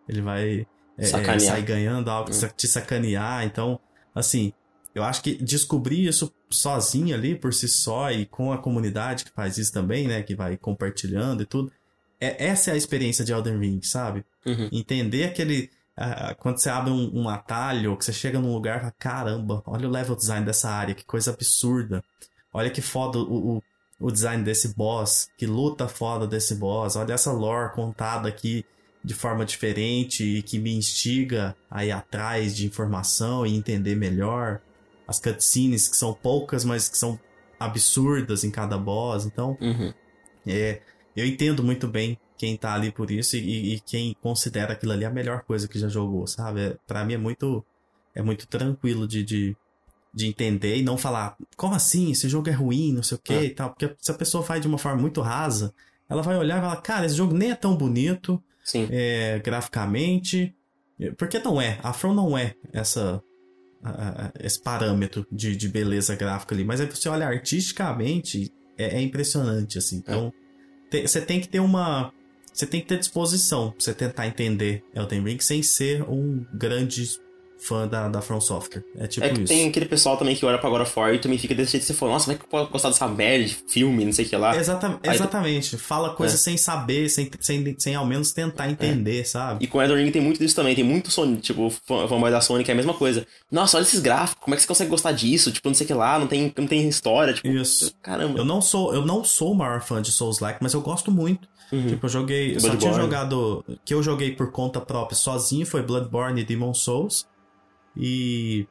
Ele 0.08 0.22
vai 0.22 0.66
é, 0.98 1.04
é, 1.04 1.38
sair 1.38 1.62
ganhando 1.62 2.10
algo, 2.10 2.30
Hum. 2.30 2.48
te 2.56 2.66
sacanear. 2.66 3.44
Então, 3.44 3.78
assim, 4.14 4.52
eu 4.94 5.04
acho 5.04 5.22
que 5.22 5.34
descobrir 5.36 6.06
isso 6.06 6.34
sozinho 6.48 7.14
ali, 7.14 7.36
por 7.36 7.54
si 7.54 7.68
só, 7.68 8.10
e 8.10 8.26
com 8.26 8.52
a 8.52 8.58
comunidade 8.58 9.24
que 9.24 9.30
faz 9.30 9.56
isso 9.58 9.72
também, 9.72 10.08
né? 10.08 10.22
Que 10.22 10.34
vai 10.34 10.56
compartilhando 10.56 11.42
e 11.42 11.46
tudo. 11.46 11.70
É, 12.18 12.46
essa 12.46 12.70
é 12.70 12.74
a 12.74 12.76
experiência 12.76 13.24
de 13.24 13.32
Elden 13.32 13.58
Ring, 13.58 13.80
sabe? 13.82 14.24
Uhum. 14.44 14.68
Entender 14.72 15.24
aquele. 15.24 15.70
Ah, 16.00 16.34
quando 16.38 16.58
você 16.58 16.70
abre 16.70 16.90
um, 16.90 17.10
um 17.22 17.28
atalho, 17.28 17.96
que 17.96 18.04
você 18.04 18.12
chega 18.12 18.38
num 18.40 18.52
lugar 18.52 18.76
e 18.78 18.80
fala, 18.80 18.94
caramba, 18.98 19.62
olha 19.66 19.86
o 19.86 19.90
level 19.90 20.16
design 20.16 20.44
dessa 20.46 20.70
área, 20.70 20.94
que 20.94 21.04
coisa 21.04 21.30
absurda. 21.30 22.02
Olha 22.52 22.70
que 22.70 22.80
foda 22.80 23.18
o, 23.18 23.56
o, 23.58 23.62
o 24.00 24.10
design 24.10 24.42
desse 24.42 24.74
boss, 24.74 25.28
que 25.36 25.46
luta 25.46 25.86
foda 25.86 26.26
desse 26.26 26.54
boss. 26.54 26.96
Olha 26.96 27.12
essa 27.12 27.30
lore 27.32 27.72
contada 27.74 28.28
aqui 28.28 28.64
de 29.04 29.14
forma 29.14 29.44
diferente 29.44 30.24
e 30.24 30.42
que 30.42 30.58
me 30.58 30.74
instiga 30.74 31.54
a 31.70 31.84
ir 31.84 31.92
atrás 31.92 32.56
de 32.56 32.66
informação 32.66 33.46
e 33.46 33.54
entender 33.56 33.94
melhor. 33.94 34.60
As 35.06 35.18
cutscenes, 35.20 35.88
que 35.88 35.96
são 35.96 36.12
poucas, 36.14 36.64
mas 36.64 36.88
que 36.88 36.96
são 36.98 37.18
absurdas 37.58 38.42
em 38.44 38.50
cada 38.50 38.76
boss. 38.78 39.24
Então, 39.26 39.56
Uhum. 39.60 39.92
é, 40.46 40.80
eu 41.16 41.26
entendo 41.26 41.62
muito 41.62 41.86
bem 41.86 42.18
quem 42.40 42.56
tá 42.56 42.72
ali 42.72 42.90
por 42.90 43.10
isso 43.10 43.36
e, 43.36 43.74
e 43.74 43.80
quem 43.80 44.16
considera 44.22 44.72
aquilo 44.72 44.92
ali 44.92 45.04
a 45.04 45.10
melhor 45.10 45.42
coisa 45.42 45.68
que 45.68 45.78
já 45.78 45.88
jogou, 45.88 46.26
sabe? 46.26 46.60
É, 46.62 46.76
pra 46.86 47.04
mim 47.04 47.12
é 47.12 47.18
muito, 47.18 47.62
é 48.14 48.22
muito 48.22 48.46
tranquilo 48.46 49.06
de, 49.06 49.22
de, 49.22 49.54
de 50.14 50.26
entender 50.26 50.76
e 50.78 50.82
não 50.82 50.96
falar, 50.96 51.36
como 51.54 51.74
assim? 51.74 52.10
Esse 52.12 52.30
jogo 52.30 52.48
é 52.48 52.52
ruim, 52.52 52.94
não 52.94 53.02
sei 53.02 53.18
o 53.18 53.20
que 53.20 53.34
É. 53.34 53.44
e 53.44 53.50
tal. 53.50 53.68
Porque 53.70 53.94
se 53.98 54.10
a 54.10 54.14
pessoa 54.14 54.42
faz 54.42 54.62
de 54.62 54.66
uma 54.68 54.78
forma 54.78 54.98
muito 55.02 55.20
rasa, 55.20 55.74
ela 56.08 56.22
vai 56.22 56.36
olhar 56.38 56.56
e 56.56 56.60
falar, 56.62 56.76
cara, 56.80 57.04
esse 57.04 57.14
jogo 57.14 57.36
nem 57.36 57.50
é 57.50 57.54
tão 57.54 57.76
bonito, 57.76 58.42
é, 58.90 59.38
graficamente. 59.44 60.54
Porque 61.18 61.38
não 61.40 61.60
é. 61.60 61.78
A 61.82 61.92
From 61.92 62.14
não 62.14 62.36
é 62.38 62.54
essa, 62.72 63.22
a- 63.84 64.32
esse 64.40 64.60
parâmetro 64.62 65.26
de, 65.30 65.54
de 65.54 65.68
beleza 65.68 66.16
gráfica 66.16 66.54
ali. 66.54 66.64
Mas 66.64 66.80
aí 66.80 66.86
você 66.86 67.06
olha 67.08 67.26
artisticamente, 67.26 68.50
é, 68.78 68.96
é 68.96 69.00
impressionante, 69.02 69.76
assim. 69.78 69.96
Então, 69.98 70.32
te- 70.90 71.06
você 71.06 71.20
tem 71.20 71.38
que 71.40 71.48
ter 71.48 71.60
uma. 71.60 72.12
Você 72.52 72.66
tem 72.66 72.80
que 72.80 72.86
ter 72.88 72.98
disposição 72.98 73.70
pra 73.70 73.80
você 73.80 73.94
tentar 73.94 74.26
entender 74.26 74.82
Elden 74.94 75.22
Ring 75.24 75.38
sem 75.40 75.62
ser 75.62 76.02
um 76.02 76.44
grande 76.52 77.08
fã 77.62 77.86
da, 77.86 78.08
da 78.08 78.22
From 78.22 78.40
Software. 78.40 78.82
É 78.96 79.06
tipo 79.06 79.26
É 79.26 79.28
que 79.28 79.34
isso. 79.42 79.48
tem 79.52 79.68
aquele 79.68 79.84
pessoal 79.84 80.16
também 80.16 80.34
que 80.34 80.46
olha 80.46 80.56
pra 80.56 80.70
God 80.70 80.80
of 80.80 80.98
War 80.98 81.12
e 81.12 81.18
também 81.18 81.36
fica 81.36 81.54
desse 81.54 81.72
jeito 81.72 81.84
você 81.84 81.92
falou, 81.92 82.14
nossa, 82.14 82.24
como 82.24 82.34
é 82.34 82.38
que 82.38 82.44
eu 82.46 82.48
posso 82.48 82.70
gostar 82.72 82.88
dessa 82.88 83.06
merda 83.06 83.44
de 83.44 83.54
filme, 83.68 84.02
não 84.02 84.12
sei 84.14 84.24
o 84.24 84.28
que 84.30 84.34
lá. 84.36 84.56
Exata- 84.56 84.98
Aí- 85.02 85.14
exatamente. 85.14 85.76
Fala 85.76 86.14
coisa 86.14 86.36
É. 86.36 86.38
sem 86.38 86.56
saber, 86.56 87.10
sem, 87.10 87.30
sem, 87.38 87.76
sem 87.78 87.94
ao 87.94 88.06
menos 88.06 88.32
tentar 88.32 88.70
entender, 88.70 89.26
sabe? 89.26 89.62
E 89.62 89.66
com 89.68 89.80
Elden 89.82 90.04
Ring 90.06 90.10
tem 90.10 90.22
muito 90.22 90.38
disso 90.38 90.56
também, 90.56 90.74
tem 90.74 90.82
muito 90.82 91.10
Sony, 91.10 91.36
tipo, 91.36 91.68
fã- 91.86 92.08
fanboy 92.08 92.30
da 92.30 92.40
Sony 92.40 92.64
que 92.64 92.70
é 92.70 92.72
a 92.72 92.76
mesma 92.76 92.94
coisa. 92.94 93.26
Nossa, 93.52 93.76
olha 93.76 93.82
esses 93.84 94.00
gráficos, 94.00 94.42
como 94.42 94.54
é 94.54 94.56
que 94.56 94.62
você 94.62 94.68
consegue 94.68 94.88
gostar 94.90 95.12
disso? 95.12 95.52
Tipo, 95.52 95.68
não 95.68 95.74
sei 95.74 95.84
o 95.84 95.88
que 95.88 95.92
lá, 95.94 96.18
não 96.18 96.26
tem, 96.26 96.50
não 96.56 96.66
tem 96.66 96.88
história, 96.88 97.34
tipo, 97.34 97.46
Isso. 97.46 97.92
caramba. 98.02 98.38
Eu 98.38 98.44
não 98.46 98.62
sou, 98.62 98.94
eu 98.94 99.04
não 99.04 99.22
sou 99.22 99.52
o 99.52 99.54
maior 99.54 99.82
fã 99.82 100.00
de 100.00 100.10
Souls-like, 100.10 100.60
mas 100.62 100.72
eu 100.72 100.80
gosto 100.80 101.12
muito. 101.12 101.46
Uhum. 101.72 101.86
Tipo, 101.88 102.06
eu 102.06 102.10
joguei, 102.10 102.56
eu 102.56 102.60
só 102.60 102.76
tinha 102.76 102.92
jogado 102.92 103.64
que 103.84 103.94
eu 103.94 104.02
joguei 104.02 104.34
por 104.34 104.50
conta 104.50 104.80
própria 104.80 105.16
sozinho 105.16 105.64
foi 105.64 105.82
Bloodborne 105.82 106.40
e 106.40 106.44
Demon 106.44 106.74
Souls. 106.74 107.28
E 107.96 108.66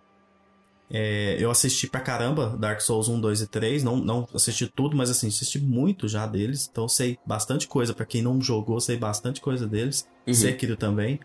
é, 0.91 1.37
eu 1.39 1.51
assisti 1.51 1.87
pra 1.87 2.01
caramba 2.01 2.57
Dark 2.57 2.81
Souls 2.81 3.07
1, 3.07 3.21
2 3.21 3.41
e 3.41 3.47
3, 3.47 3.83
não 3.83 3.97
não 3.97 4.27
assisti 4.33 4.67
tudo, 4.67 4.97
mas 4.97 5.09
assim, 5.09 5.27
assisti 5.27 5.59
muito 5.59 6.07
já 6.07 6.25
deles, 6.25 6.67
então 6.71 6.87
sei 6.87 7.17
bastante 7.25 7.67
coisa 7.67 7.93
Pra 7.93 8.05
quem 8.05 8.21
não 8.21 8.41
jogou, 8.41 8.79
sei 8.79 8.97
bastante 8.97 9.39
coisa 9.39 9.67
deles. 9.67 10.07
Uhum. 10.25 10.33
Sekiro 10.33 10.75
também. 10.75 11.19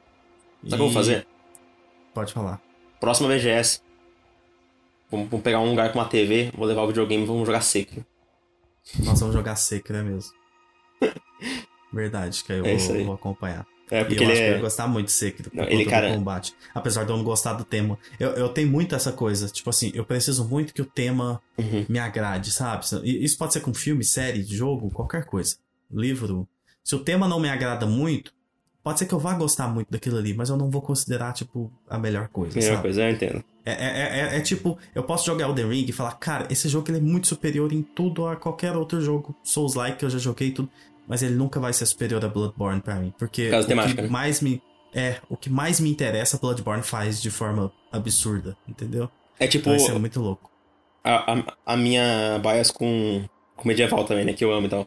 Sabe 0.63 0.67
o 0.67 0.69
que 0.69 0.75
eu 0.75 0.79
vou 0.79 0.91
fazer? 0.91 1.27
Pode 2.13 2.33
falar. 2.33 2.61
Próxima 3.01 3.29
BGS. 3.29 3.81
Vamos, 5.11 5.29
vamos 5.29 5.45
pegar 5.45 5.61
um 5.61 5.71
lugar 5.71 5.93
com 5.93 5.99
uma 5.99 6.05
TV, 6.05 6.53
vou 6.57 6.67
levar 6.67 6.83
o 6.83 6.87
videogame 6.89 7.23
e 7.23 7.27
vamos 7.27 7.47
jogar 7.47 7.61
Sekiro. 7.61 8.05
Nós 9.03 9.19
vamos 9.21 9.35
jogar 9.35 9.57
Sekiro, 9.57 9.99
é 9.99 10.03
mesmo. 10.03 10.44
Verdade, 11.93 12.43
que 12.45 12.53
aí 12.53 12.59
eu 12.59 12.67
É 12.67 12.77
vou, 12.77 13.05
vou 13.05 13.15
acompanhar. 13.15 13.67
É, 13.91 14.01
E 14.01 14.05
porque 14.07 14.19
eu 14.21 14.23
ele 14.25 14.33
acho 14.33 14.41
que 14.41 14.49
eu 14.49 14.53
é. 14.53 14.57
ia 14.57 14.61
gostar 14.63 14.87
muito 14.89 15.07
de 15.07 15.13
Sekiro 15.13 15.51
por 15.51 15.57
Não, 15.59 15.65
ele, 15.69 15.85
do 15.85 15.91
cara- 15.91 16.11
combate. 16.13 16.55
Apesar 16.75 17.05
de 17.05 17.11
eu 17.13 17.17
não 17.17 17.25
gostar 17.25 17.53
do 17.53 17.65
tema. 17.65 17.99
Eu, 18.19 18.31
eu 18.31 18.49
tenho 18.49 18.69
muito 18.71 18.95
essa 18.95 19.13
coisa. 19.13 19.47
Tipo 19.49 19.71
assim, 19.71 19.93
eu 19.95 20.05
preciso 20.05 20.45
muito 20.49 20.73
que 20.75 20.83
o 20.83 20.87
tema 20.87 21.41
Uhum. 21.59 21.85
me 21.89 21.99
agrade, 21.99 22.51
sabe? 22.51 22.85
E 23.05 23.25
Isso 23.25 23.37
pode 23.39 23.53
ser 23.53 23.61
com 23.61 23.73
filme, 23.75 24.03
série, 24.03 24.43
jogo, 24.43 24.91
qualquer 24.91 25.25
coisa. 25.27 25.57
Livro. 25.91 26.49
Se 26.83 26.95
o 26.97 26.99
tema 26.99 27.29
não 27.29 27.39
me 27.39 27.49
agrada 27.49 27.87
muito, 27.87 28.33
pode 28.83 28.99
ser 28.99 29.07
que 29.07 29.13
eu 29.15 29.19
vá 29.19 29.35
gostar 29.35 29.69
muito 29.69 29.91
daquilo 29.91 30.17
ali, 30.19 30.35
mas 30.35 30.49
eu 30.49 30.57
não 30.57 30.71
vou 30.71 30.83
considerar, 30.83 31.33
tipo, 31.33 31.71
a 31.89 31.97
melhor 31.99 32.29
coisa, 32.29 32.59
Melhor 32.59 32.71
sabe? 32.73 32.83
coisa, 32.83 33.03
eu 33.05 33.11
entendo. 33.11 33.45
É, 33.67 33.73
é, 33.73 34.21
é, 34.35 34.37
é 34.37 34.41
tipo, 34.41 34.77
eu 34.95 35.03
posso 35.05 35.25
jogar 35.25 35.47
Elden 35.49 35.69
Ring 35.69 35.87
e 35.89 35.93
falar, 35.93 36.13
cara, 36.15 36.47
esse 36.51 36.69
jogo 36.69 36.91
ele 36.91 36.99
é 36.99 37.01
muito 37.01 37.27
superior 37.27 37.73
em 37.73 37.81
tudo 37.83 38.27
a 38.27 38.37
qualquer 38.37 38.77
outro 38.77 39.01
jogo 39.01 39.35
Souls-like 39.43 39.99
que 39.99 40.05
eu 40.05 40.11
já 40.11 40.19
joguei 40.19 40.49
e 40.49 40.53
tudo, 40.53 40.69
mas 41.07 41.23
ele 41.23 41.35
nunca 41.35 41.59
vai 41.61 41.73
ser 41.73 41.87
superior 41.87 42.25
a 42.25 42.29
Bloodborne 42.29 42.81
pra 42.81 42.97
mim, 42.97 43.13
porque 43.19 43.51
o 43.51 43.65
temática, 43.67 43.97
que 43.97 44.03
né? 44.03 44.09
mais 44.09 44.41
me 44.41 44.63
é, 44.95 45.17
o 45.29 45.37
que 45.37 45.51
mais 45.51 45.81
me 45.81 45.91
interessa 45.91 46.39
Bloodborne 46.39 46.83
faz 46.83 47.21
de 47.21 47.31
forma 47.31 47.73
absurda, 47.91 48.57
entendeu? 48.69 49.11
É 49.41 49.47
tipo 49.47 49.69
Então 49.69 49.77
isso 49.77 49.91
é 49.91 49.99
muito 49.99 50.21
louco. 50.21 50.51
a, 51.03 51.33
a, 51.35 51.45
a 51.67 51.77
minha 51.77 52.39
bias 52.41 52.71
com, 52.71 53.25
com 53.57 53.69
medieval 53.69 54.05
também, 54.05 54.25
né? 54.25 54.33
Que 54.33 54.45
eu 54.45 54.53
amo 54.53 54.67
e 54.67 54.71
tal. 54.71 54.87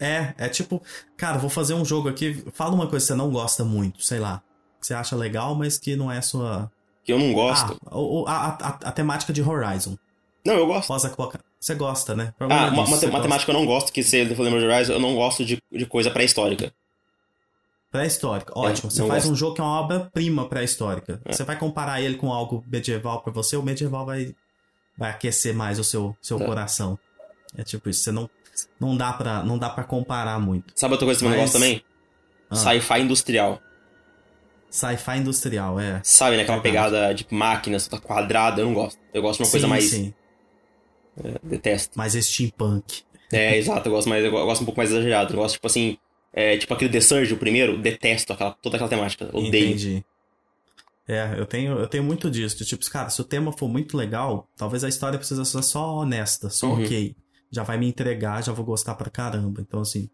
É, 0.00 0.32
é 0.38 0.48
tipo, 0.48 0.80
cara, 1.16 1.38
vou 1.38 1.50
fazer 1.50 1.74
um 1.74 1.84
jogo 1.84 2.08
aqui, 2.08 2.44
fala 2.52 2.72
uma 2.74 2.86
coisa 2.86 3.04
que 3.04 3.08
você 3.08 3.14
não 3.16 3.30
gosta 3.32 3.64
muito, 3.64 4.00
sei 4.04 4.20
lá, 4.20 4.40
que 4.80 4.86
você 4.86 4.94
acha 4.94 5.16
legal, 5.16 5.56
mas 5.56 5.76
que 5.76 5.96
não 5.96 6.10
é 6.12 6.18
a 6.18 6.22
sua 6.22 6.70
Que 7.04 7.12
eu 7.12 7.18
não 7.18 7.32
gosto. 7.32 7.76
Ah, 7.86 7.98
o- 7.98 8.24
a, 8.28 8.46
a, 8.46 8.68
a 8.88 8.92
temática 8.92 9.32
de 9.32 9.42
Horizon. 9.42 9.96
Não, 10.46 10.54
eu 10.54 10.66
gosto. 10.68 10.86
Pós 10.86 11.04
Você 11.60 11.74
gosta, 11.74 12.14
né? 12.14 12.32
Ah, 12.38 12.46
você 12.46 12.54
uma, 12.74 12.86
gosta. 12.86 13.06
matemática 13.08 13.44
que 13.50 13.56
eu 13.56 13.60
não 13.60 13.66
gosto, 13.66 13.92
que 13.92 14.02
você 14.02 14.24
falou 14.34 14.50
Memory 14.50 14.78
Rise, 14.78 14.92
eu 14.92 15.00
não 15.00 15.14
gosto 15.14 15.44
de, 15.44 15.60
de 15.72 15.86
coisa 15.86 16.10
pré-histórica. 16.10 16.72
Pré-histórica, 17.90 18.52
ótimo. 18.56 18.90
você 18.90 19.00
não 19.00 19.08
faz 19.08 19.22
gosto. 19.24 19.32
um 19.32 19.36
jogo 19.36 19.54
que 19.54 19.60
é 19.60 19.64
uma 19.64 19.80
obra-prima 19.80 20.46
pré-histórica. 20.48 21.20
É. 21.24 21.32
Você 21.32 21.42
vai 21.42 21.58
comparar 21.58 22.00
ele 22.02 22.16
com 22.16 22.32
algo 22.32 22.62
medieval 22.66 23.22
pra 23.22 23.32
você, 23.32 23.56
o 23.56 23.62
medieval 23.62 24.04
vai, 24.04 24.34
vai 24.96 25.10
aquecer 25.10 25.54
mais 25.54 25.78
o 25.78 25.84
seu, 25.84 26.14
seu 26.20 26.38
Tá. 26.38 26.44
coração. 26.44 26.98
É 27.56 27.64
tipo 27.64 27.88
isso, 27.88 28.02
você 28.02 28.12
não, 28.12 28.28
não 28.78 28.94
dá 28.96 29.12
pra, 29.14 29.42
não 29.42 29.58
dá 29.58 29.70
pra 29.70 29.84
comparar 29.84 30.38
muito. 30.38 30.72
Sabe 30.76 30.92
outra 30.92 31.06
coisa 31.06 31.18
que 31.18 31.24
eu 31.26 31.30
não 31.30 31.36
Mas- 31.38 31.46
gosto 31.46 31.54
também? 31.54 31.82
Ah. 32.50 32.56
Sci-fi 32.56 33.00
industrial. 33.00 33.58
Sci-fi 34.70 35.16
industrial, 35.18 35.80
é. 35.80 36.00
Sabe, 36.04 36.36
né? 36.36 36.42
Aquela 36.42 36.60
pegada 36.60 37.12
de 37.14 37.26
máquinas, 37.30 37.88
toda 37.88 38.02
quadrada, 38.02 38.60
eu 38.60 38.66
não 38.66 38.74
gosto. 38.74 38.98
Eu 39.14 39.22
gosto 39.22 39.38
de 39.38 39.44
uma 39.44 39.50
coisa 39.50 39.66
Sim, 39.66 39.70
mais. 39.70 39.84
Sim, 39.90 40.14
Detesto. 41.42 41.96
mais 41.98 42.12
steampunk. 42.14 43.02
É, 43.32 43.56
exato, 43.58 43.88
eu 43.88 43.92
gosto 43.92 44.08
mais, 44.08 44.24
eu 44.24 44.30
gosto 44.30 44.62
um 44.62 44.64
pouco 44.64 44.78
mais 44.78 44.90
exagerado. 44.90 45.32
Eu 45.32 45.36
gosto, 45.38 45.54
tipo 45.54 45.66
assim, 45.66 45.98
é, 46.32 46.56
tipo 46.56 46.72
aquele 46.72 46.90
The 46.90 47.00
Surge, 47.00 47.34
o 47.34 47.36
primeiro, 47.38 47.76
detesto 47.78 48.32
aquela, 48.32 48.52
toda 48.62 48.76
aquela 48.76 48.88
temática. 48.90 49.28
Odeio. 49.32 49.46
Entendi. 49.68 50.04
É, 51.06 51.34
eu 51.38 51.46
tenho, 51.46 51.78
eu 51.78 51.86
tenho 51.86 52.04
muito 52.04 52.30
disso. 52.30 52.58
de 52.58 52.64
Tipo, 52.66 52.88
cara, 52.90 53.08
se 53.08 53.20
o 53.20 53.24
tema 53.24 53.50
for 53.56 53.68
muito 53.68 53.96
legal, 53.96 54.46
talvez 54.56 54.84
a 54.84 54.88
história 54.88 55.18
precisa 55.18 55.44
ser 55.44 55.62
só 55.62 55.96
honesta, 55.96 56.50
só 56.50 56.66
Uhum. 56.68 56.82
ok. 56.84 57.16
Já 57.50 57.62
vai 57.62 57.78
me 57.78 57.88
entregar, 57.88 58.42
já 58.42 58.52
vou 58.52 58.64
gostar 58.64 58.94
pra 58.94 59.08
caramba. 59.08 59.62
Então, 59.62 59.80
assim, 59.80 60.10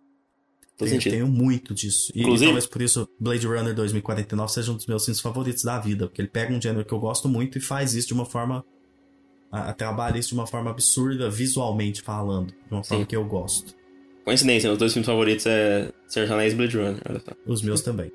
Faz 0.78 0.90
tenho, 0.90 1.02
sentido. 1.02 1.12
tenho 1.12 1.26
muito 1.26 1.74
disso. 1.74 2.12
E, 2.14 2.20
Inclusive- 2.20 2.46
talvez 2.46 2.66
por 2.66 2.80
isso 2.80 3.08
Blade 3.18 3.44
Runner 3.44 3.74
2049 3.74 4.52
seja 4.52 4.70
um 4.70 4.76
dos 4.76 4.86
meus 4.86 5.04
filmes 5.04 5.20
favoritos 5.20 5.64
da 5.64 5.80
vida. 5.80 6.06
Porque 6.06 6.20
ele 6.22 6.28
pega 6.28 6.52
um 6.54 6.62
gênero 6.62 6.84
que 6.84 6.92
eu 6.94 7.00
gosto 7.00 7.28
muito 7.28 7.58
e 7.58 7.60
faz 7.60 7.92
isso 7.94 8.06
de 8.08 8.14
uma 8.14 8.24
forma. 8.24 8.64
A, 9.50 9.72
trabalha 9.72 10.18
isso 10.18 10.30
de 10.30 10.34
uma 10.34 10.46
forma 10.46 10.70
absurda, 10.70 11.30
visualmente 11.30 12.02
falando. 12.02 12.48
De 12.48 12.72
uma 12.72 12.82
forma 12.82 13.04
Sim. 13.04 13.08
que 13.08 13.16
eu 13.16 13.24
gosto. 13.24 13.74
Coincidência, 14.24 14.68
meus 14.68 14.78
dois 14.78 14.92
filmes 14.92 15.06
favoritos 15.06 15.46
é 15.46 15.92
Senhor 16.08 16.26
dos 16.26 16.34
Anéis 16.34 16.52
e 16.52 16.56
Blade 16.56 16.76
Runner. 16.76 17.02
Os 17.46 17.62
meus 17.62 17.80
também. 17.82 18.10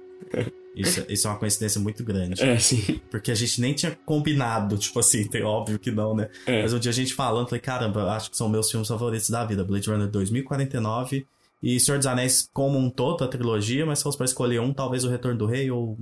Isso, 0.76 1.06
isso 1.10 1.28
é 1.28 1.30
uma 1.32 1.38
coincidência 1.38 1.80
muito 1.80 2.04
grande. 2.04 2.42
É, 2.44 2.58
sim. 2.58 3.00
Porque 3.10 3.32
a 3.32 3.36
gente 3.36 3.60
nem 3.60 3.74
tinha 3.74 3.98
combinado, 4.06 4.78
tipo 4.78 5.00
assim, 5.00 5.28
tem 5.28 5.44
óbvio 5.44 5.78
que 5.78 5.92
não, 5.92 6.16
né? 6.16 6.30
É. 6.46 6.62
Mas 6.62 6.74
um 6.74 6.80
dia 6.80 6.92
a 6.92 6.94
gente 6.94 7.14
falando, 7.14 7.48
falei, 7.48 7.62
caramba, 7.62 8.12
acho 8.12 8.32
que 8.32 8.38
são 8.38 8.48
meus 8.50 8.70
filmes 8.70 8.88
favoritos 8.88 9.30
da 9.30 9.44
vida. 9.46 9.64
Blade 9.64 9.90
Runner 9.90 10.08
2049 10.08 11.26
e 11.62 11.80
Senhor 11.80 11.98
dos 11.98 12.08
Anéis 12.08 12.50
como 12.54 12.78
um 12.78 12.90
todo, 12.90 13.24
a 13.24 13.28
trilogia, 13.28 13.86
mas 13.86 14.00
se 14.00 14.04
fosse 14.04 14.18
pra 14.18 14.26
escolher 14.26 14.62
um, 14.62 14.74
talvez 14.74 15.04
o 15.04 15.10
Retorno 15.10 15.38
do 15.38 15.46
Rei 15.46 15.70
ou 15.70 15.98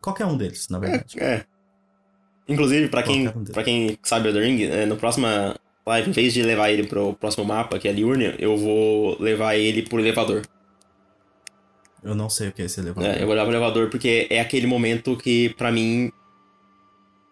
qualquer 0.00 0.26
um 0.26 0.36
deles, 0.36 0.68
na 0.68 0.78
verdade. 0.78 1.18
É. 1.18 1.44
Inclusive, 2.48 2.88
pra 2.88 3.02
quem, 3.02 3.28
pra 3.52 3.62
quem 3.64 3.98
sabe 4.02 4.28
o 4.28 4.32
The 4.32 4.40
Ring, 4.40 4.62
é, 4.64 4.84
no 4.86 4.96
próxima 4.96 5.56
live, 5.86 6.10
em 6.10 6.12
vez 6.12 6.32
de 6.34 6.42
levar 6.42 6.70
ele 6.70 6.86
pro 6.86 7.14
próximo 7.14 7.44
mapa, 7.44 7.78
que 7.78 7.88
é 7.88 7.92
Liurnia, 7.92 8.34
eu 8.38 8.56
vou 8.56 9.16
levar 9.20 9.56
ele 9.56 9.82
pro 9.82 9.98
elevador. 9.98 10.42
Eu 12.02 12.14
não 12.14 12.28
sei 12.28 12.48
o 12.48 12.52
que 12.52 12.62
é 12.62 12.64
esse 12.66 12.80
elevador. 12.80 13.08
É, 13.10 13.22
eu 13.22 13.26
vou 13.26 13.34
levar 13.34 13.46
pro 13.46 13.52
elevador 13.54 13.88
porque 13.88 14.26
é 14.28 14.40
aquele 14.40 14.66
momento 14.66 15.16
que, 15.16 15.50
pra 15.56 15.72
mim. 15.72 16.10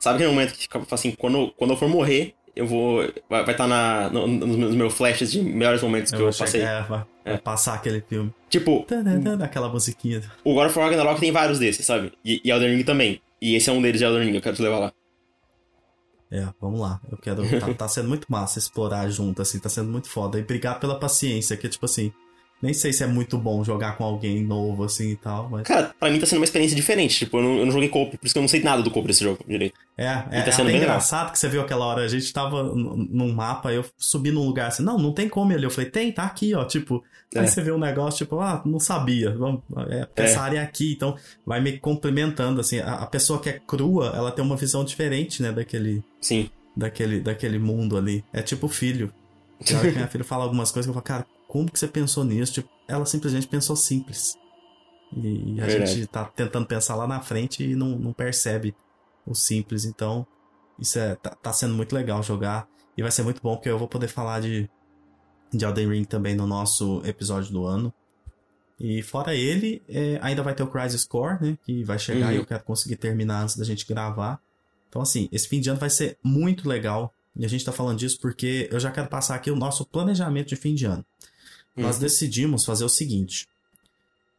Sabe 0.00 0.16
aquele 0.16 0.30
momento 0.30 0.54
que 0.54 0.62
fica 0.62 0.80
assim, 0.90 1.12
quando, 1.12 1.52
quando 1.56 1.72
eu 1.72 1.76
for 1.76 1.88
morrer, 1.88 2.34
eu 2.56 2.66
vou. 2.66 3.06
Vai 3.28 3.48
estar 3.50 3.66
na, 3.68 4.08
no- 4.08 4.26
nos 4.26 4.74
meus- 4.74 4.94
flashes 4.94 5.30
de 5.30 5.42
melhores 5.42 5.82
momentos 5.82 6.10
que 6.10 6.16
eu, 6.16 6.22
vou 6.22 6.32
chegar- 6.32 6.46
passei. 6.46 6.62
é, 6.62 6.82
vai, 6.82 7.04
vai 7.24 7.38
passar 7.38 7.74
aquele 7.74 8.00
filme. 8.00 8.32
Tipo, 8.48 8.82
Tadadá, 8.88 9.44
Aquela 9.44 9.68
musiquinha. 9.68 10.22
o 10.42 10.54
God 10.54 10.66
of 10.68 10.78
War 10.78 10.88
Ragnarok 10.88 11.20
tem 11.20 11.30
vários 11.30 11.58
desses, 11.58 11.84
sabe? 11.84 12.12
E, 12.24 12.40
e 12.44 12.50
Elden 12.50 12.74
Ring 12.76 12.82
também. 12.82 13.20
E 13.40 13.54
esse 13.56 13.68
é 13.68 13.72
um 13.72 13.82
deles 13.82 13.98
de 13.98 14.04
Elden 14.04 14.24
Ring, 14.28 14.34
eu 14.36 14.40
quero 14.42 14.56
te 14.56 14.62
levar 14.62 14.78
lá. 14.78 14.92
É, 16.32 16.48
vamos 16.58 16.80
lá. 16.80 16.98
Eu 17.10 17.18
quero. 17.18 17.42
Tá, 17.60 17.74
tá 17.74 17.88
sendo 17.88 18.08
muito 18.08 18.26
massa 18.26 18.58
explorar 18.58 19.06
junto, 19.10 19.42
assim, 19.42 19.58
tá 19.58 19.68
sendo 19.68 19.90
muito 19.90 20.08
foda. 20.08 20.38
E 20.38 20.42
obrigado 20.42 20.80
pela 20.80 20.98
paciência, 20.98 21.58
que 21.58 21.68
tipo 21.68 21.84
assim. 21.84 22.10
Nem 22.62 22.72
sei 22.72 22.92
se 22.92 23.02
é 23.02 23.06
muito 23.08 23.36
bom 23.36 23.64
jogar 23.64 23.96
com 23.98 24.04
alguém 24.04 24.40
novo, 24.42 24.84
assim 24.84 25.10
e 25.10 25.16
tal, 25.16 25.48
mas. 25.50 25.66
Cara, 25.66 25.92
pra 25.98 26.08
mim 26.10 26.20
tá 26.20 26.26
sendo 26.26 26.38
uma 26.38 26.44
experiência 26.44 26.76
diferente. 26.76 27.18
Tipo, 27.18 27.38
eu 27.38 27.42
não, 27.42 27.58
eu 27.58 27.66
não 27.66 27.72
joguei 27.72 27.88
coop, 27.88 28.16
por 28.16 28.24
isso 28.24 28.32
que 28.32 28.38
eu 28.38 28.42
não 28.42 28.48
sei 28.48 28.62
nada 28.62 28.82
do 28.82 28.90
coop 28.90 29.04
desse 29.06 29.24
jogo 29.24 29.44
direito. 29.48 29.74
É, 29.98 30.04
é, 30.04 30.12
tá 30.12 30.36
é 30.36 30.42
sendo 30.52 30.52
até 30.52 30.64
bem 30.64 30.72
legal. 30.74 30.82
engraçado 30.90 31.32
que 31.32 31.38
você 31.38 31.48
viu 31.48 31.60
aquela 31.60 31.84
hora, 31.84 32.02
a 32.02 32.08
gente 32.08 32.32
tava 32.32 32.62
num 32.62 33.32
mapa, 33.32 33.72
eu 33.72 33.84
subi 33.98 34.30
num 34.30 34.44
lugar 34.46 34.68
assim, 34.68 34.82
não, 34.84 34.96
não 34.96 35.12
tem 35.12 35.28
como 35.28 35.52
ali. 35.52 35.64
Eu 35.64 35.70
falei, 35.70 35.90
tem, 35.90 36.12
tá 36.12 36.22
aqui, 36.24 36.54
ó, 36.54 36.64
tipo, 36.64 37.02
É. 37.34 37.40
aí 37.40 37.48
você 37.48 37.60
vê 37.60 37.72
um 37.72 37.78
negócio, 37.78 38.18
tipo, 38.24 38.38
ah, 38.40 38.62
não 38.64 38.78
sabia, 38.78 39.32
vamos, 39.36 39.60
é, 39.88 40.06
É. 40.16 40.22
essa 40.24 40.40
área 40.40 40.58
é 40.58 40.62
aqui, 40.62 40.92
então 40.92 41.16
vai 41.44 41.60
me 41.60 41.78
complementando, 41.78 42.60
assim, 42.60 42.78
a, 42.78 42.94
a 42.94 43.06
pessoa 43.06 43.40
que 43.40 43.48
é 43.48 43.60
crua, 43.66 44.12
ela 44.14 44.30
tem 44.30 44.44
uma 44.44 44.56
visão 44.56 44.84
diferente, 44.84 45.42
né, 45.42 45.50
daquele, 45.50 46.02
Sim. 46.20 46.48
daquele, 46.76 47.18
daquele 47.20 47.58
mundo 47.58 47.96
ali. 47.96 48.24
É 48.32 48.40
tipo 48.40 48.68
filho. 48.68 49.12
Hora 49.74 49.88
que 49.90 49.96
minha 49.96 50.06
filha 50.08 50.24
fala 50.24 50.44
algumas 50.44 50.70
coisas, 50.70 50.86
eu 50.86 50.94
falo, 50.94 51.04
cara, 51.04 51.26
como 51.52 51.70
que 51.70 51.78
você 51.78 51.86
pensou 51.86 52.24
nisso? 52.24 52.54
Tipo, 52.54 52.70
ela 52.88 53.04
simplesmente 53.04 53.46
pensou 53.46 53.76
simples. 53.76 54.38
E 55.14 55.60
a 55.60 55.66
Verdade. 55.66 55.92
gente 55.92 56.06
tá 56.06 56.24
tentando 56.24 56.64
pensar 56.66 56.94
lá 56.96 57.06
na 57.06 57.20
frente 57.20 57.62
e 57.62 57.74
não, 57.76 57.90
não 57.90 58.10
percebe 58.14 58.74
o 59.26 59.34
simples. 59.34 59.84
Então, 59.84 60.26
isso 60.78 60.98
é, 60.98 61.14
tá, 61.14 61.28
tá 61.28 61.52
sendo 61.52 61.74
muito 61.74 61.94
legal 61.94 62.22
jogar. 62.22 62.66
E 62.96 63.02
vai 63.02 63.10
ser 63.10 63.22
muito 63.22 63.42
bom 63.42 63.54
porque 63.54 63.68
eu 63.68 63.78
vou 63.78 63.86
poder 63.86 64.08
falar 64.08 64.40
de, 64.40 64.66
de 65.52 65.62
Elden 65.62 65.90
Ring 65.90 66.04
também 66.04 66.34
no 66.34 66.46
nosso 66.46 67.02
episódio 67.04 67.52
do 67.52 67.66
ano. 67.66 67.92
E 68.80 69.02
fora 69.02 69.34
ele, 69.34 69.82
é, 69.90 70.18
ainda 70.22 70.42
vai 70.42 70.54
ter 70.54 70.62
o 70.62 70.68
Crisis 70.68 71.04
Core, 71.04 71.36
né? 71.38 71.58
Que 71.66 71.84
vai 71.84 71.98
chegar 71.98 72.28
Uhum. 72.28 72.32
e 72.32 72.36
eu 72.36 72.46
quero 72.46 72.64
conseguir 72.64 72.96
terminar 72.96 73.42
antes 73.42 73.58
da 73.58 73.64
gente 73.66 73.86
gravar. 73.86 74.40
Então, 74.88 75.02
assim, 75.02 75.28
esse 75.30 75.46
fim 75.46 75.60
de 75.60 75.68
ano 75.68 75.78
vai 75.78 75.90
ser 75.90 76.16
muito 76.24 76.66
legal. 76.66 77.12
E 77.36 77.44
a 77.44 77.48
gente 77.48 77.62
tá 77.62 77.72
falando 77.72 77.98
disso 77.98 78.18
porque 78.22 78.70
eu 78.72 78.80
já 78.80 78.90
quero 78.90 79.08
passar 79.08 79.34
aqui 79.34 79.50
o 79.50 79.56
nosso 79.56 79.84
planejamento 79.84 80.48
de 80.48 80.56
fim 80.56 80.74
de 80.74 80.86
ano. 80.86 81.04
Nós 81.76 81.96
Uhum. 81.96 82.02
decidimos 82.02 82.64
fazer 82.64 82.84
o 82.84 82.88
seguinte: 82.88 83.46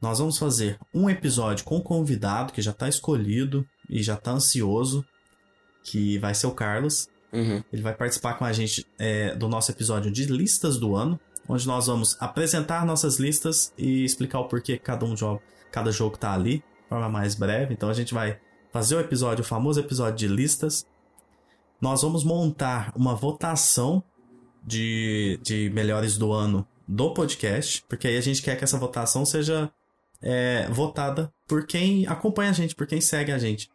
nós 0.01 0.19
vamos 0.19 0.37
fazer 0.37 0.77
um 0.93 1.09
episódio 1.09 1.65
com 1.65 1.81
convidado 1.81 2.53
que 2.53 2.61
já 2.61 2.73
tá 2.73 2.87
escolhido 2.87 3.65
e 3.89 4.03
já 4.03 4.15
tá 4.15 4.31
ansioso, 4.31 5.03
que 5.83 6.17
vai 6.19 6.33
ser 6.35 6.47
o 6.47 6.51
Carlos. 6.51 7.07
Uhum. 7.31 7.63
Ele 7.71 7.81
vai 7.81 7.95
participar 7.95 8.35
com 8.35 8.45
a 8.45 8.53
gente 8.53 8.85
é, 8.99 9.35
do 9.35 9.47
nosso 9.47 9.71
episódio 9.71 10.11
de 10.11 10.25
listas 10.25 10.77
do 10.77 10.95
ano, 10.95 11.19
onde 11.49 11.65
nós 11.65 11.87
vamos 11.87 12.15
apresentar 12.19 12.85
nossas 12.85 13.17
listas 13.17 13.73
e 13.77 14.03
explicar 14.03 14.39
o 14.39 14.47
porquê 14.47 14.77
que 14.77 14.83
cada 14.83 15.03
um 15.05 15.17
joga, 15.17 15.41
cada 15.71 15.91
jogo 15.91 16.17
tá 16.17 16.33
ali, 16.33 16.57
de 16.57 16.89
forma 16.89 17.09
mais 17.09 17.33
breve. 17.33 17.73
Então 17.73 17.89
a 17.89 17.93
gente 17.93 18.13
vai 18.13 18.39
fazer 18.71 18.95
o 18.95 18.99
episódio, 18.99 19.41
o 19.43 19.47
famoso 19.47 19.79
episódio 19.79 20.15
de 20.15 20.27
listas. 20.27 20.85
Nós 21.81 22.01
vamos 22.03 22.23
montar 22.23 22.93
uma 22.95 23.15
votação 23.15 24.03
de, 24.63 25.39
de 25.41 25.69
melhores 25.71 26.17
do 26.17 26.31
ano 26.31 26.67
do 26.87 27.13
podcast, 27.13 27.83
porque 27.87 28.07
aí 28.07 28.17
a 28.17 28.21
gente 28.21 28.41
quer 28.41 28.57
que 28.57 28.63
essa 28.63 28.77
votação 28.77 29.25
seja 29.25 29.71
é, 30.21 30.67
votada 30.69 31.31
por 31.47 31.65
quem 31.65 32.07
acompanha 32.07 32.49
a 32.49 32.53
gente, 32.53 32.75
por 32.75 32.87
quem 32.87 33.01
segue 33.01 33.31
a 33.31 33.37
gente. 33.37 33.69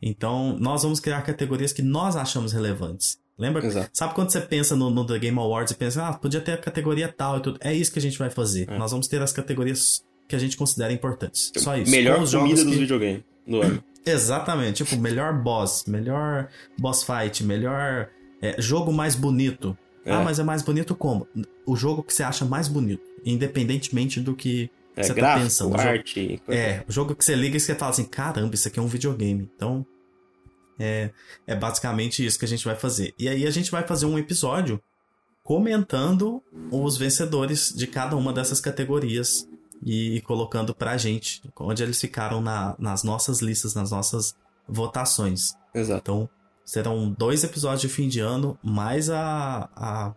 Então, 0.00 0.56
nós 0.58 0.82
vamos 0.82 1.00
criar 1.00 1.22
categorias 1.22 1.72
que 1.72 1.82
nós 1.82 2.16
achamos 2.16 2.52
relevantes. 2.52 3.18
Lembra? 3.38 3.64
Exato. 3.64 3.90
Sabe 3.92 4.14
quando 4.14 4.30
você 4.30 4.40
pensa 4.40 4.74
no, 4.74 4.90
no 4.90 5.04
The 5.06 5.18
Game 5.18 5.38
Awards 5.38 5.72
e 5.72 5.76
pensa, 5.76 6.08
ah, 6.08 6.12
podia 6.14 6.40
ter 6.40 6.52
a 6.52 6.58
categoria 6.58 7.08
tal 7.08 7.38
e 7.38 7.40
tudo? 7.40 7.58
É 7.62 7.72
isso 7.72 7.92
que 7.92 7.98
a 7.98 8.02
gente 8.02 8.18
vai 8.18 8.30
fazer. 8.30 8.70
É. 8.70 8.78
Nós 8.78 8.90
vamos 8.90 9.08
ter 9.08 9.20
as 9.20 9.32
categorias 9.32 10.02
que 10.28 10.34
a 10.34 10.38
gente 10.38 10.56
considera 10.56 10.92
importantes. 10.92 11.52
Só 11.56 11.76
isso. 11.76 11.90
Melhor 11.90 12.18
comida 12.30 12.64
dos 12.64 12.72
que- 12.72 12.78
videogames 12.78 13.22
do 13.46 13.62
ano. 13.62 13.84
Exatamente. 14.04 14.84
Tipo, 14.84 15.00
melhor 15.00 15.34
boss, 15.42 15.84
melhor 15.86 16.48
boss 16.78 17.02
fight, 17.02 17.44
melhor 17.44 18.08
é, 18.40 18.60
jogo 18.60 18.92
mais 18.92 19.14
bonito. 19.14 19.76
É. 20.06 20.12
Ah, 20.12 20.22
mas 20.22 20.38
é 20.38 20.44
mais 20.44 20.62
bonito 20.62 20.94
como? 20.94 21.26
O 21.66 21.74
jogo 21.76 22.02
que 22.02 22.14
você 22.14 22.22
acha 22.22 22.44
mais 22.44 22.68
bonito, 22.68 23.02
independentemente 23.24 24.20
do 24.20 24.34
que 24.34 24.70
É, 24.96 25.02
você 25.02 25.08
tá 25.08 25.14
gráfico, 25.14 25.44
pensando. 25.44 25.74
O 25.74 25.78
jogo- 25.78 25.88
arte. 25.90 26.42
é, 26.48 26.84
o 26.88 26.92
jogo 26.92 27.14
que 27.14 27.24
você 27.24 27.34
liga 27.34 27.56
e 27.56 27.60
você 27.60 27.74
fala 27.74 27.90
assim, 27.90 28.04
caramba, 28.04 28.54
isso 28.54 28.68
aqui 28.68 28.78
é 28.78 28.82
um 28.82 28.86
videogame. 28.86 29.50
Então, 29.56 29.84
é, 30.78 31.10
é 31.46 31.54
basicamente 31.56 32.24
isso 32.24 32.38
que 32.38 32.44
a 32.44 32.48
gente 32.48 32.64
vai 32.64 32.76
fazer. 32.76 33.12
E 33.18 33.28
aí 33.28 33.46
a 33.46 33.50
gente 33.50 33.70
vai 33.70 33.82
fazer 33.86 34.06
um 34.06 34.16
episódio 34.18 34.80
comentando 35.42 36.42
os 36.70 36.96
vencedores 36.96 37.72
de 37.74 37.86
cada 37.86 38.16
uma 38.16 38.32
dessas 38.32 38.60
categorias 38.60 39.48
e 39.84 40.20
colocando 40.22 40.74
pra 40.74 40.96
gente 40.96 41.42
onde 41.60 41.82
eles 41.82 42.00
ficaram 42.00 42.40
na- 42.40 42.74
nas 42.78 43.02
nossas 43.04 43.40
listas, 43.40 43.74
nas 43.74 43.90
nossas 43.90 44.34
votações. 44.68 45.54
Exato. 45.74 46.00
Então, 46.02 46.30
serão 46.66 47.08
dois 47.16 47.44
episódios 47.44 47.80
de 47.82 47.88
fim 47.88 48.08
de 48.08 48.20
ano, 48.20 48.58
mais 48.62 49.08
a, 49.08 49.70
a, 49.74 50.12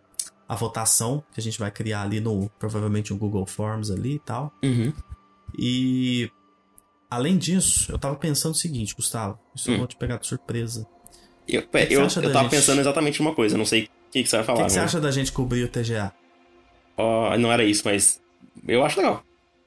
a 0.48 0.54
votação 0.56 1.22
que 1.32 1.40
a 1.40 1.42
gente 1.42 1.58
vai 1.58 1.70
criar 1.70 2.02
ali 2.02 2.20
no, 2.20 2.50
provavelmente, 2.58 3.14
um 3.14 3.16
Google 3.18 3.46
Forms 3.46 3.90
ali 3.90 4.16
e 4.16 4.18
tal. 4.18 4.52
Uhum. 4.62 4.92
E 5.56 6.30
além 7.10 7.38
disso, 7.38 7.90
eu 7.90 7.98
tava 7.98 8.16
pensando 8.16 8.52
o 8.52 8.58
seguinte, 8.58 8.94
Gustavo, 8.94 9.38
isso 9.54 9.70
eu 9.70 9.74
Hum. 9.76 9.78
vou 9.78 9.86
te 9.86 9.96
pegar 9.96 10.16
de 10.18 10.26
surpresa. 10.26 10.86
Eu, 11.48 11.62
que 11.62 11.68
você 11.86 11.94
eu, 11.96 12.02
eu 12.02 12.32
tava 12.32 12.42
gente? 12.44 12.50
pensando 12.50 12.80
exatamente 12.80 13.20
uma 13.20 13.34
coisa, 13.34 13.56
não 13.56 13.64
sei 13.64 13.84
o 13.84 13.88
que, 14.12 14.22
que 14.22 14.28
você 14.28 14.36
vai 14.36 14.42
O 14.42 14.46
falar. 14.46 14.58
que, 14.58 14.64
que 14.66 14.70
você 14.72 14.78
né? 14.80 14.84
acha 14.84 15.00
da 15.00 15.10
gente 15.10 15.32
cobrir 15.32 15.64
o 15.64 15.68
TGA? 15.68 16.12
Ó, 16.96 17.36
não 17.38 17.50
era 17.50 17.64
isso, 17.64 17.82
mas 17.84 18.20
eu 18.66 18.84
acho 18.84 18.98
legal. 18.98 19.24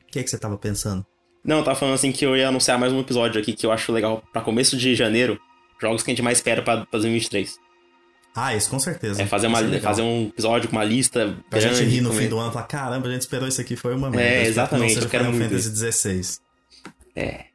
O 0.08 0.12
que, 0.12 0.22
que 0.24 0.30
você 0.30 0.38
tava 0.38 0.58
pensando? 0.58 1.06
Não, 1.44 1.58
eu 1.60 1.64
tava 1.64 1.78
falando 1.78 1.96
assim 1.96 2.12
que 2.12 2.26
eu 2.26 2.38
ia 2.38 2.48
anunciar 2.50 2.78
mais 2.80 2.94
um 2.94 3.00
episódio 3.00 3.42
aqui 3.42 3.54
que 3.54 3.66
eu 3.66 3.72
acho 3.72 3.92
legal 3.92 4.22
pra 4.32 4.42
começo 4.42 4.78
de 4.78 4.96
janeiro. 4.96 5.40
Jogos 5.82 6.04
que 6.04 6.12
a 6.12 6.14
gente 6.14 6.22
mais 6.24 6.38
espera 6.38 6.62
pra, 6.62 6.78
pra 6.86 7.00
2023. 7.00 7.60
Ah, 8.36 8.56
isso 8.56 8.70
com 8.70 8.80
certeza. 8.80 9.22
É 9.22 9.28
fazer, 9.28 9.48
uma, 9.48 9.60
é 9.60 9.80
fazer 9.80 10.02
um 10.02 10.28
episódio 10.30 10.68
com 10.68 10.76
uma 10.76 10.84
lista 10.84 11.38
Pra 11.50 11.60
grande. 11.60 11.76
gente 11.78 11.90
rir 11.90 12.02
no 12.02 12.12
fim 12.14 12.28
do 12.28 12.40
ano 12.40 12.50
e 12.50 12.54
falar, 12.54 12.66
caramba, 12.66 13.08
a 13.08 13.12
gente 13.12 13.22
esperou 13.22 13.48
isso 13.48 13.62
aqui, 13.62 13.76
foi 13.76 13.94
uma 13.94 14.10
merda. 14.10 14.26
É, 14.26 14.32
Espero 14.32 14.44
que 14.44 14.50
exatamente, 14.50 14.96
Não 14.96 15.04
eu 15.04 15.10
quero 15.10 15.24
Final 15.26 15.40
muito 15.40 15.64
Fantasy 15.64 15.92
XVI. 15.92 16.40
É. 17.16 17.46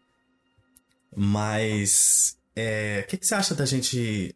Mas, 1.17 2.37
é, 2.55 3.03
o 3.05 3.11
que, 3.11 3.17
que 3.17 3.27
você 3.27 3.35
acha 3.35 3.55
da 3.55 3.67
gente 3.67 4.35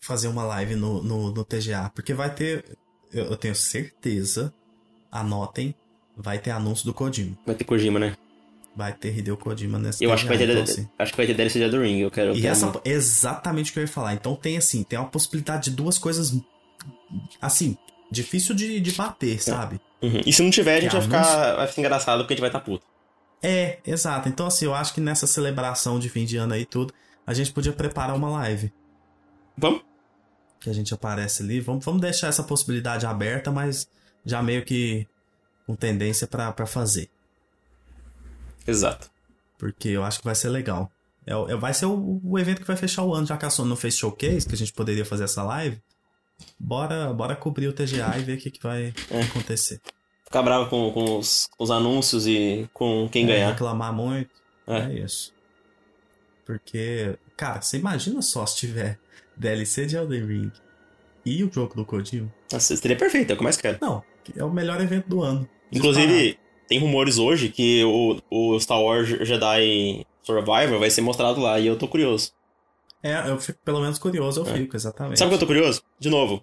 fazer 0.00 0.28
uma 0.28 0.44
live 0.44 0.76
no, 0.76 1.02
no, 1.02 1.32
no 1.32 1.44
TGA? 1.44 1.90
Porque 1.94 2.14
vai 2.14 2.32
ter, 2.32 2.64
eu, 3.12 3.24
eu 3.24 3.36
tenho 3.36 3.56
certeza, 3.56 4.54
anotem, 5.10 5.74
vai 6.16 6.38
ter 6.38 6.52
anúncio 6.52 6.84
do 6.86 6.94
Kojima. 6.94 7.36
Vai 7.44 7.56
ter 7.56 7.64
Kojima, 7.64 7.98
né? 7.98 8.16
Vai 8.76 8.92
ter 8.92 9.16
Hideo 9.16 9.38
Kojima 9.38 9.78
nesse 9.78 10.04
Eu 10.04 10.12
acho 10.12 10.24
que 10.24 10.28
vai 10.28 10.36
ter, 10.36 10.50
então, 10.50 10.62
assim, 10.62 10.86
acho 10.98 11.12
que 11.12 11.16
vai 11.16 11.26
ter 11.26 11.32
DLC 11.32 11.58
de 11.58 11.70
The 11.70 11.78
Ring. 11.78 12.00
Eu 12.00 12.10
quero. 12.10 12.28
eu 12.32 12.36
E 12.36 12.42
quero 12.42 12.52
essa 12.52 12.80
é 12.84 12.90
exatamente 12.90 13.70
o 13.70 13.72
que 13.72 13.78
eu 13.78 13.84
ia 13.84 13.88
falar. 13.88 14.12
Então 14.12 14.36
tem 14.36 14.58
assim, 14.58 14.82
tem 14.82 14.98
uma 14.98 15.08
possibilidade 15.08 15.70
de 15.70 15.76
duas 15.76 15.96
coisas 15.96 16.38
assim, 17.40 17.78
difícil 18.10 18.54
de, 18.54 18.78
de 18.78 18.92
bater, 18.92 19.42
sabe? 19.42 19.80
Uhum. 20.02 20.20
E 20.26 20.30
se 20.30 20.42
não 20.42 20.50
tiver, 20.50 20.76
a 20.76 20.80
gente 20.80 20.90
Que 20.90 20.96
vai 20.96 21.02
ficar, 21.02 21.56
vai 21.56 21.66
ficar 21.66 21.80
engraçado 21.80 22.18
porque 22.18 22.34
a 22.34 22.36
gente 22.36 22.40
vai 22.42 22.50
estar 22.50 22.60
puto. 22.60 22.84
É, 23.42 23.78
exato. 23.86 24.28
Então 24.28 24.46
assim, 24.46 24.66
eu 24.66 24.74
acho 24.74 24.92
que 24.92 25.00
nessa 25.00 25.26
celebração 25.26 25.98
de 25.98 26.10
fim 26.10 26.26
de 26.26 26.36
ano 26.36 26.52
aí 26.52 26.62
e 26.62 26.66
tudo, 26.66 26.92
a 27.26 27.32
gente 27.32 27.50
podia 27.52 27.72
preparar 27.72 28.14
uma 28.14 28.28
live. 28.28 28.70
Vamos? 29.56 29.80
Que 30.60 30.68
a 30.68 30.74
gente 30.74 30.92
aparece 30.92 31.42
ali. 31.42 31.60
Vamos, 31.60 31.82
vamos 31.82 32.02
deixar 32.02 32.28
essa 32.28 32.42
possibilidade 32.42 33.06
aberta, 33.06 33.50
mas 33.50 33.88
já 34.22 34.42
meio 34.42 34.66
que 34.66 35.06
com 35.66 35.74
tendência 35.74 36.26
pra 36.26 36.66
fazer. 36.66 37.08
Exato. 38.66 39.10
Porque 39.58 39.88
eu 39.88 40.02
acho 40.04 40.18
que 40.18 40.24
vai 40.24 40.34
ser 40.34 40.48
legal. 40.50 40.90
É, 41.26 41.32
é- 41.32 41.56
vai 41.56 41.72
ser 41.74 41.86
o, 41.86 42.20
o 42.24 42.38
evento 42.38 42.60
que 42.60 42.66
vai 42.66 42.76
fechar 42.76 43.02
o 43.04 43.14
ano, 43.14 43.26
já 43.26 43.36
que 43.36 43.44
a 43.46 43.50
Sony 43.50 43.68
não 43.68 43.76
fez 43.76 43.96
showcase, 43.96 44.46
que 44.46 44.54
a 44.54 44.58
gente 44.58 44.72
poderia 44.72 45.04
fazer 45.04 45.24
essa 45.24 45.42
live. 45.42 45.80
Bora, 46.58 47.12
bora 47.14 47.34
cobrir 47.34 47.66
o 47.68 47.72
TGA 47.72 48.18
e 48.18 48.22
ver 48.22 48.36
o 48.36 48.40
que, 48.40 48.50
que 48.50 48.62
vai 48.62 48.92
É. 49.10 49.22
acontecer. 49.22 49.80
Ficar 50.24 50.42
bravo 50.42 50.68
com, 50.68 50.90
com 50.92 51.18
os, 51.18 51.46
com 51.56 51.64
os 51.64 51.70
anúncios 51.70 52.26
e 52.26 52.68
com 52.74 53.08
quem 53.10 53.24
É, 53.24 53.28
ganhar. 53.28 53.50
reclamar 53.52 53.92
muito. 53.92 54.30
É. 54.66 54.78
É. 54.80 54.92
isso. 55.04 55.32
Porque, 56.44 57.16
cara, 57.36 57.60
você 57.60 57.76
imagina 57.78 58.22
só 58.22 58.44
se 58.46 58.56
tiver 58.56 58.98
DLC 59.36 59.86
de 59.86 59.96
Elden 59.96 60.26
Ring 60.26 60.52
e 61.24 61.42
o 61.42 61.52
jogo 61.52 61.74
do 61.74 61.84
Kojima? 61.84 62.32
Nossa, 62.52 62.76
seria 62.76 62.96
perfeito, 62.96 63.30
é 63.30 63.34
o 63.34 63.36
que 63.36 63.42
mais 63.44 63.56
quero. 63.56 63.78
Não, 63.80 64.02
é 64.36 64.44
o 64.44 64.50
melhor 64.52 64.80
evento 64.80 65.08
do 65.08 65.22
ano. 65.22 65.48
Inclusive, 65.72 66.38
tem 66.68 66.78
rumores 66.78 67.18
hoje 67.18 67.48
que 67.48 67.84
o, 67.84 68.20
o 68.30 68.58
Star 68.60 68.80
Wars 68.82 69.08
Jedi 69.08 70.04
Survivor 70.22 70.78
vai 70.78 70.90
ser 70.90 71.00
mostrado 71.00 71.40
lá 71.40 71.58
e 71.60 71.66
eu 71.66 71.76
tô 71.78 71.86
curioso. 71.88 72.32
É, 73.02 73.28
eu 73.30 73.38
fico 73.38 73.58
pelo 73.64 73.80
menos 73.80 73.98
curioso, 73.98 74.40
eu 74.42 74.48
É. 74.48 74.58
fico, 74.58 74.74
exatamente. 74.76 75.18
Sabe 75.18 75.28
o 75.28 75.30
que 75.30 75.34
eu 75.36 75.40
tô 75.40 75.46
curioso? 75.46 75.82
De 75.98 76.10
novo, 76.10 76.42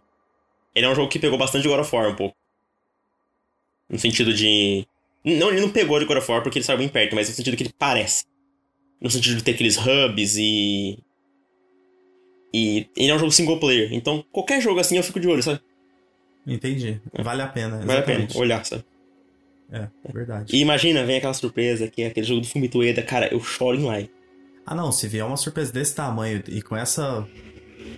ele 0.74 0.86
é 0.86 0.90
um 0.90 0.96
jogo 0.96 1.10
que 1.10 1.20
pegou 1.20 1.38
bastante 1.38 1.64
de 1.64 1.68
God 1.68 1.80
of 1.82 1.96
War 1.96 2.10
um 2.10 2.16
pouco. 2.16 2.36
No 3.90 4.00
sentido 4.00 4.34
de. 4.34 4.88
Não, 5.26 5.50
ele 5.50 5.62
não 5.62 5.70
pegou 5.70 6.00
de 6.00 6.06
God 6.06 6.18
of 6.18 6.32
War 6.32 6.42
porque 6.42 6.58
ele 6.60 6.66
saiu 6.66 6.78
bem 6.78 6.88
perto, 6.90 7.16
mas 7.16 7.30
no 7.30 7.36
sentido 7.36 7.58
que 7.58 7.64
ele 7.64 7.74
parece. 7.78 8.26
No 9.02 9.10
sentido 9.10 9.36
de 9.38 9.44
ter 9.44 9.52
aqueles 9.52 9.78
hubs 9.78 10.36
e. 10.38 10.98
E 12.54 12.88
ele 12.96 13.12
é 13.12 13.16
um 13.16 13.20
jogo 13.20 13.32
single 13.32 13.60
player. 13.60 13.94
Então, 13.94 14.24
qualquer 14.32 14.62
jogo 14.62 14.80
assim 14.80 14.96
eu 14.96 15.04
fico 15.04 15.20
de 15.20 15.28
olho, 15.28 15.42
sabe? 15.44 15.60
Entendi. 16.46 17.02
Vale 17.14 17.42
a 17.42 17.48
pena. 17.48 17.78
Vale 17.86 18.00
a 18.00 18.04
pena 18.04 18.20
exatamente. 18.20 18.38
olhar, 18.38 18.66
sabe? 18.66 18.84
É, 19.74 19.90
verdade. 20.14 20.56
E 20.56 20.60
imagina, 20.62 21.04
vem 21.04 21.18
aquela 21.18 21.34
surpresa 21.34 21.88
que 21.88 22.04
é 22.04 22.08
aquele 22.08 22.26
jogo 22.26 22.42
do 22.42 22.48
Fumito 22.48 22.78
Ueda, 22.80 23.02
cara, 23.02 23.28
eu 23.34 23.40
choro 23.40 23.78
em 23.78 23.84
live. 23.84 24.10
Ah, 24.66 24.76
não, 24.76 24.92
se 24.92 25.08
vier 25.08 25.26
uma 25.26 25.36
surpresa 25.36 25.74
desse 25.74 25.96
tamanho 25.96 26.42
e 26.48 26.62
com 26.62 26.78
essa 26.78 27.28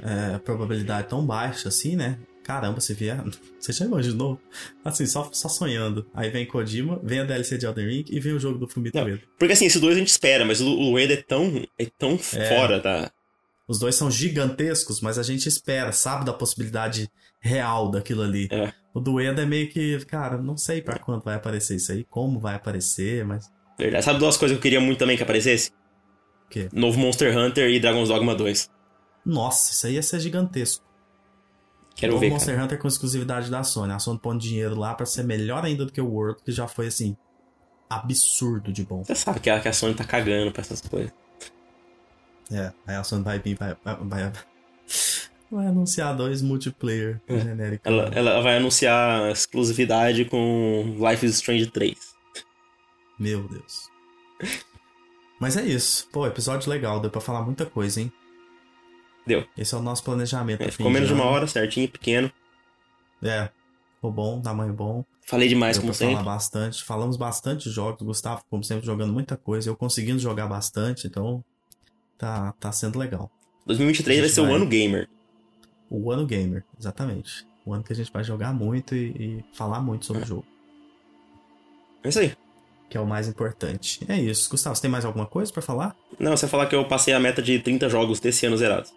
é, 0.03 0.37
probabilidade 0.39 1.07
tão 1.09 1.25
baixa 1.25 1.67
assim, 1.69 1.95
né? 1.95 2.17
Caramba, 2.43 2.79
se 2.79 2.93
vier. 2.93 3.21
Você 3.59 3.73
já 3.73 3.85
imaginou? 3.85 4.39
Assim, 4.83 5.05
só, 5.05 5.29
só 5.33 5.49
sonhando. 5.49 6.07
Aí 6.13 6.29
vem 6.29 6.45
Kojima, 6.45 6.99
vem 7.03 7.19
a 7.19 7.23
DLC 7.23 7.57
de 7.57 7.65
Elden 7.65 7.87
Ring 7.87 8.05
e 8.09 8.19
vem 8.19 8.33
o 8.33 8.39
jogo 8.39 8.57
do 8.57 8.67
Fumito. 8.67 8.97
Ueda. 8.97 9.21
Porque 9.37 9.53
assim, 9.53 9.65
esses 9.65 9.81
dois 9.81 9.95
a 9.95 9.99
gente 9.99 10.09
espera, 10.09 10.45
mas 10.45 10.61
o, 10.61 10.67
o 10.67 10.91
Ueda 10.93 11.13
é 11.13 11.21
tão, 11.21 11.63
é 11.77 11.85
tão 11.97 12.13
É. 12.13 12.17
fora 12.49 12.79
da. 12.79 13.11
Os 13.67 13.79
dois 13.79 13.95
são 13.95 14.11
gigantescos, 14.11 15.01
mas 15.01 15.17
a 15.17 15.23
gente 15.23 15.47
espera, 15.47 15.91
sabe 15.91 16.25
da 16.25 16.33
possibilidade 16.33 17.09
real 17.39 17.89
daquilo 17.89 18.21
ali. 18.21 18.47
É. 18.51 18.71
O 18.93 18.99
do 18.99 19.19
Eda 19.19 19.41
é 19.41 19.45
meio 19.45 19.69
que, 19.69 20.03
cara, 20.05 20.37
não 20.37 20.55
sei 20.55 20.81
pra 20.81 20.99
quando 20.99 21.23
vai 21.23 21.35
aparecer 21.35 21.75
isso 21.75 21.91
aí, 21.91 22.03
como 22.03 22.39
vai 22.39 22.55
aparecer, 22.55 23.25
mas. 23.25 23.51
Verdade. 23.77 24.05
Sabe 24.05 24.19
duas 24.19 24.37
coisas 24.37 24.55
que 24.55 24.59
eu 24.59 24.61
queria 24.63 24.79
muito 24.79 24.99
também 24.99 25.17
que 25.17 25.23
aparecesse? 25.23 25.71
O 26.45 26.49
quê? 26.49 26.69
Novo 26.71 26.99
Monster 26.99 27.35
Hunter 27.37 27.69
e 27.69 27.79
Dragon's 27.79 28.09
Dogma 28.09 28.35
2. 28.35 28.69
Nossa, 29.25 29.71
isso 29.71 29.87
aí 29.87 29.93
ia 29.95 30.03
ser 30.03 30.19
gigantesco. 30.19 30.85
Quero 31.95 32.15
o 32.15 32.19
ver, 32.19 32.29
Monster 32.29 32.53
cara. 32.53 32.65
Hunter 32.65 32.77
com 32.79 32.87
exclusividade 32.87 33.49
da 33.49 33.63
Sony. 33.63 33.93
A 33.93 33.99
Sony 33.99 34.19
pondo 34.19 34.39
dinheiro 34.39 34.77
lá 34.77 34.93
pra 34.93 35.05
ser 35.05 35.23
melhor 35.23 35.65
ainda 35.65 35.85
do 35.85 35.91
que 35.91 35.99
o 35.99 36.07
World, 36.07 36.41
que 36.43 36.51
já 36.51 36.67
foi 36.67 36.87
assim. 36.87 37.17
absurdo 37.89 38.71
de 38.71 38.83
bom. 38.83 39.03
Você 39.03 39.15
sabe 39.15 39.39
que 39.39 39.49
a, 39.49 39.59
que 39.59 39.67
a 39.67 39.73
Sony 39.73 39.93
tá 39.95 40.03
cagando 40.03 40.51
pra 40.51 40.61
essas 40.61 40.81
coisas. 40.81 41.11
É, 42.51 42.71
aí 42.85 42.95
a 42.95 43.03
Sony 43.03 43.23
vai 43.23 43.39
vir, 43.39 43.55
vai, 43.57 43.75
vai, 43.83 44.31
vai, 45.51 45.67
anunciar 45.67 46.15
dois 46.15 46.41
multiplayer 46.41 47.21
É. 47.27 47.39
genéricos. 47.39 47.85
Ela, 47.85 48.03
ela 48.13 48.41
vai 48.41 48.57
anunciar 48.57 49.31
exclusividade 49.31 50.25
com 50.25 50.95
Life 50.99 51.25
is 51.25 51.35
Strange 51.35 51.67
3. 51.67 51.97
Meu 53.19 53.47
Deus. 53.47 53.89
Mas 55.39 55.57
é 55.57 55.65
isso. 55.65 56.07
Pô, 56.11 56.27
episódio 56.27 56.69
legal, 56.69 56.99
deu 56.99 57.09
pra 57.09 57.21
falar 57.21 57.41
muita 57.41 57.65
coisa, 57.65 57.99
hein? 58.01 58.11
Deu. 59.25 59.45
Esse 59.57 59.73
é 59.73 59.77
o 59.77 59.81
nosso 59.81 60.03
planejamento. 60.03 60.61
É, 60.61 60.69
ficou 60.69 60.91
menos 60.91 61.07
de 61.07 61.13
uma 61.13 61.25
hora, 61.25 61.47
certinho, 61.47 61.89
pequeno. 61.89 62.31
É. 63.23 63.49
Ficou 63.95 64.11
bom, 64.11 64.39
tamanho 64.41 64.73
bom. 64.73 65.03
Falei 65.25 65.47
demais, 65.49 65.77
Deu 65.77 65.81
como 65.81 65.93
pra 65.93 65.99
falar 65.99 66.11
sempre. 66.11 66.25
bastante. 66.25 66.83
Falamos 66.83 67.17
bastante 67.17 67.63
de 67.67 67.71
jogos. 67.73 68.05
Gustavo, 68.05 68.43
como 68.49 68.63
sempre, 68.63 68.85
jogando 68.85 69.11
muita 69.11 69.35
coisa. 69.35 69.69
Eu 69.69 69.75
conseguindo 69.75 70.19
jogar 70.19 70.45
bastante, 70.47 71.07
então 71.07 71.43
tá, 72.17 72.53
tá 72.59 72.71
sendo 72.71 72.97
legal. 72.99 73.29
2023 73.65 74.19
A 74.19 74.21
vai 74.21 74.29
ser 74.29 74.41
o 74.41 74.45
vai- 74.45 74.53
ano 74.55 74.65
gamer. 74.67 75.09
O 75.89 76.11
ano 76.11 76.25
gamer, 76.25 76.63
exatamente. 76.79 77.45
O 77.65 77.73
ano 77.73 77.83
que 77.83 77.93
a 77.93 77.95
gente 77.95 78.11
vai 78.11 78.23
jogar 78.23 78.53
muito 78.53 78.95
e, 78.95 79.07
e 79.09 79.45
falar 79.53 79.79
muito 79.81 80.05
sobre 80.05 80.23
o 80.23 80.25
jogo. 80.25 80.45
É 82.03 82.09
isso 82.09 82.19
aí. 82.19 82.33
Que 82.89 82.97
é 82.97 83.01
o 83.01 83.05
mais 83.07 83.27
importante. 83.27 83.99
É 84.07 84.19
isso. 84.19 84.49
Gustavo, 84.49 84.75
você 84.75 84.83
tem 84.83 84.91
mais 84.91 85.05
alguma 85.05 85.25
coisa 85.25 85.51
pra 85.51 85.61
falar? 85.61 85.95
Não, 86.19 86.35
você 86.37 86.47
falar 86.47 86.67
que 86.67 86.75
eu 86.75 86.85
passei 86.87 87.13
a 87.13 87.19
meta 87.19 87.41
de 87.41 87.59
30 87.59 87.89
jogos 87.89 88.19
desse 88.19 88.45
ano 88.45 88.55
zerados. 88.57 88.93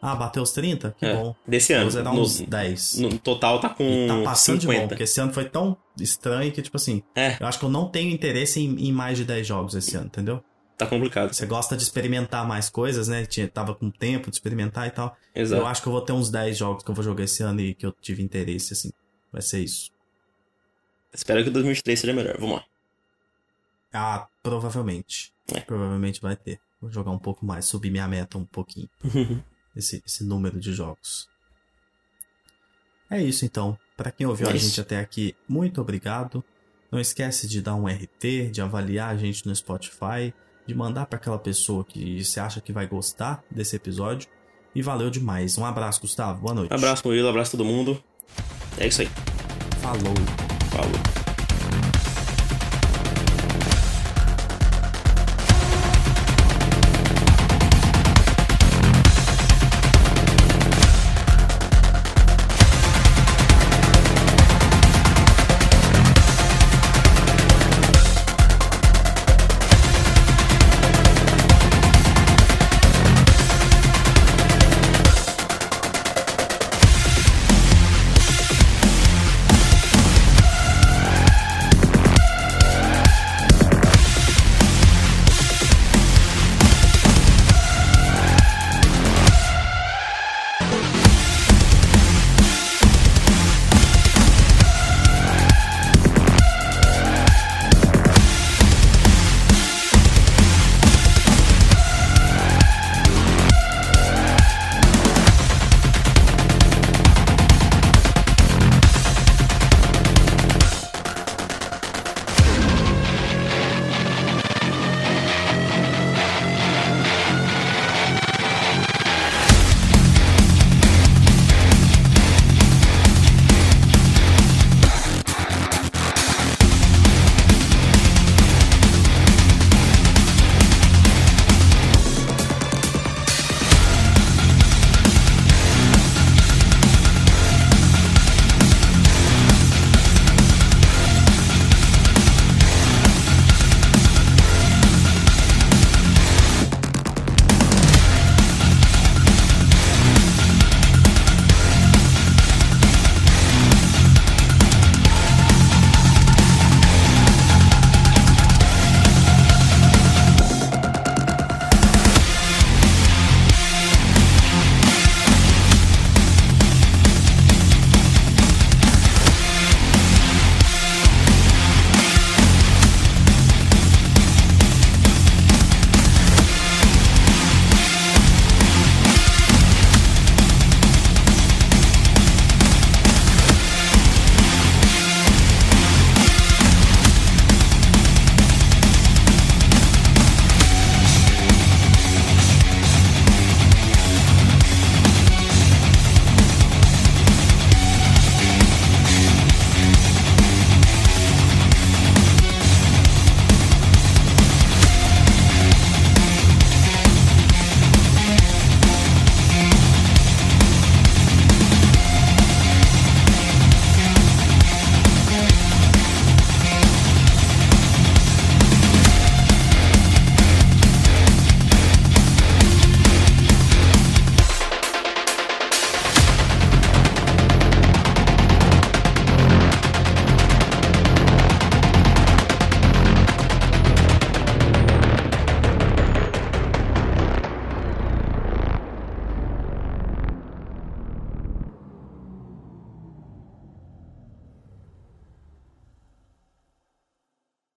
Ah, 0.00 0.14
bateu 0.14 0.42
os 0.42 0.52
30? 0.52 0.94
Que 0.98 1.06
É, 1.06 1.14
bom. 1.14 1.34
Desse 1.46 1.72
ano. 1.72 1.82
Vou 1.84 1.90
zerar 1.90 2.14
No, 2.14 2.20
uns 2.22 2.40
10. 2.40 2.98
no 2.98 3.18
total 3.18 3.58
tá 3.60 3.68
com 3.70 3.84
E 3.84 4.06
tá 4.06 4.22
passando 4.22 4.58
de 4.58 4.66
bom, 4.66 4.72
50. 4.72 4.88
porque 4.88 5.02
esse 5.04 5.20
ano 5.20 5.32
foi 5.32 5.46
tão 5.46 5.76
estranho 5.98 6.52
que, 6.52 6.60
tipo 6.62 6.76
assim, 6.76 7.02
É, 7.14 7.36
eu 7.40 7.46
acho 7.46 7.58
que 7.58 7.64
eu 7.64 7.70
não 7.70 7.88
tenho 7.88 8.10
interesse 8.10 8.60
em, 8.60 8.88
em 8.88 8.92
mais 8.92 9.16
de 9.16 9.24
10 9.24 9.46
jogos 9.46 9.74
esse 9.74 9.96
ano, 9.96 10.06
entendeu? 10.06 10.42
Tá 10.84 10.90
complicado. 10.90 11.32
Você 11.32 11.46
gosta 11.46 11.76
de 11.76 11.82
experimentar 11.82 12.46
mais 12.46 12.68
coisas, 12.68 13.08
né? 13.08 13.24
Tinha, 13.26 13.48
tava 13.48 13.74
com 13.74 13.90
tempo 13.90 14.30
de 14.30 14.36
experimentar 14.36 14.86
e 14.86 14.90
tal. 14.90 15.16
Exato. 15.34 15.62
Eu 15.62 15.66
acho 15.66 15.82
que 15.82 15.88
eu 15.88 15.92
vou 15.92 16.02
ter 16.02 16.12
uns 16.12 16.30
10 16.30 16.56
jogos 16.56 16.82
que 16.82 16.90
eu 16.90 16.94
vou 16.94 17.04
jogar 17.04 17.24
esse 17.24 17.42
ano 17.42 17.60
e 17.60 17.74
que 17.74 17.84
eu 17.84 17.92
tive 17.92 18.22
interesse, 18.22 18.72
assim. 18.72 18.90
Vai 19.32 19.42
ser 19.42 19.60
isso. 19.60 19.90
Espero 21.12 21.42
que 21.42 21.48
o 21.48 21.52
2023 21.52 22.00
seja 22.00 22.12
melhor. 22.12 22.36
Vamos 22.38 22.56
lá. 22.56 22.64
Ah, 23.92 24.28
provavelmente. 24.42 25.32
É. 25.54 25.60
Provavelmente 25.60 26.20
vai 26.20 26.36
ter. 26.36 26.60
Vou 26.80 26.90
jogar 26.90 27.12
um 27.12 27.18
pouco 27.18 27.46
mais, 27.46 27.64
subir 27.64 27.90
minha 27.90 28.08
meta 28.08 28.36
um 28.36 28.44
pouquinho. 28.44 28.88
esse, 29.76 30.02
esse 30.04 30.24
número 30.24 30.58
de 30.58 30.72
jogos. 30.72 31.28
É 33.10 33.22
isso 33.22 33.44
então. 33.44 33.78
Pra 33.96 34.10
quem 34.10 34.26
ouviu 34.26 34.48
É 34.48 34.52
a 34.52 34.56
gente 34.56 34.80
até 34.80 34.98
aqui, 34.98 35.36
muito 35.48 35.80
obrigado. 35.80 36.44
Não 36.90 37.00
esquece 37.00 37.48
de 37.48 37.60
dar 37.60 37.74
um 37.74 37.86
RT, 37.86 38.50
de 38.50 38.60
avaliar 38.60 39.10
a 39.10 39.16
gente 39.16 39.46
no 39.46 39.54
Spotify, 39.54 40.34
de 40.66 40.74
mandar 40.74 41.06
pra 41.06 41.18
aquela 41.18 41.38
pessoa 41.38 41.84
que 41.84 42.24
você 42.24 42.40
acha 42.40 42.60
que 42.60 42.72
vai 42.72 42.86
gostar 42.86 43.42
desse 43.50 43.76
episódio. 43.76 44.28
E 44.74 44.82
valeu 44.82 45.08
demais. 45.08 45.56
Um 45.56 45.64
abraço, 45.64 46.00
Gustavo. 46.00 46.40
Boa 46.40 46.54
noite. 46.54 46.74
Abraço, 46.74 47.06
Murilo. 47.06 47.28
Abraço 47.28 47.52
todo 47.52 47.64
mundo. 47.64 48.02
É 48.76 48.88
isso 48.88 49.02
aí. 49.02 49.08
Falou. 49.80 50.14
Falou. 50.70 51.23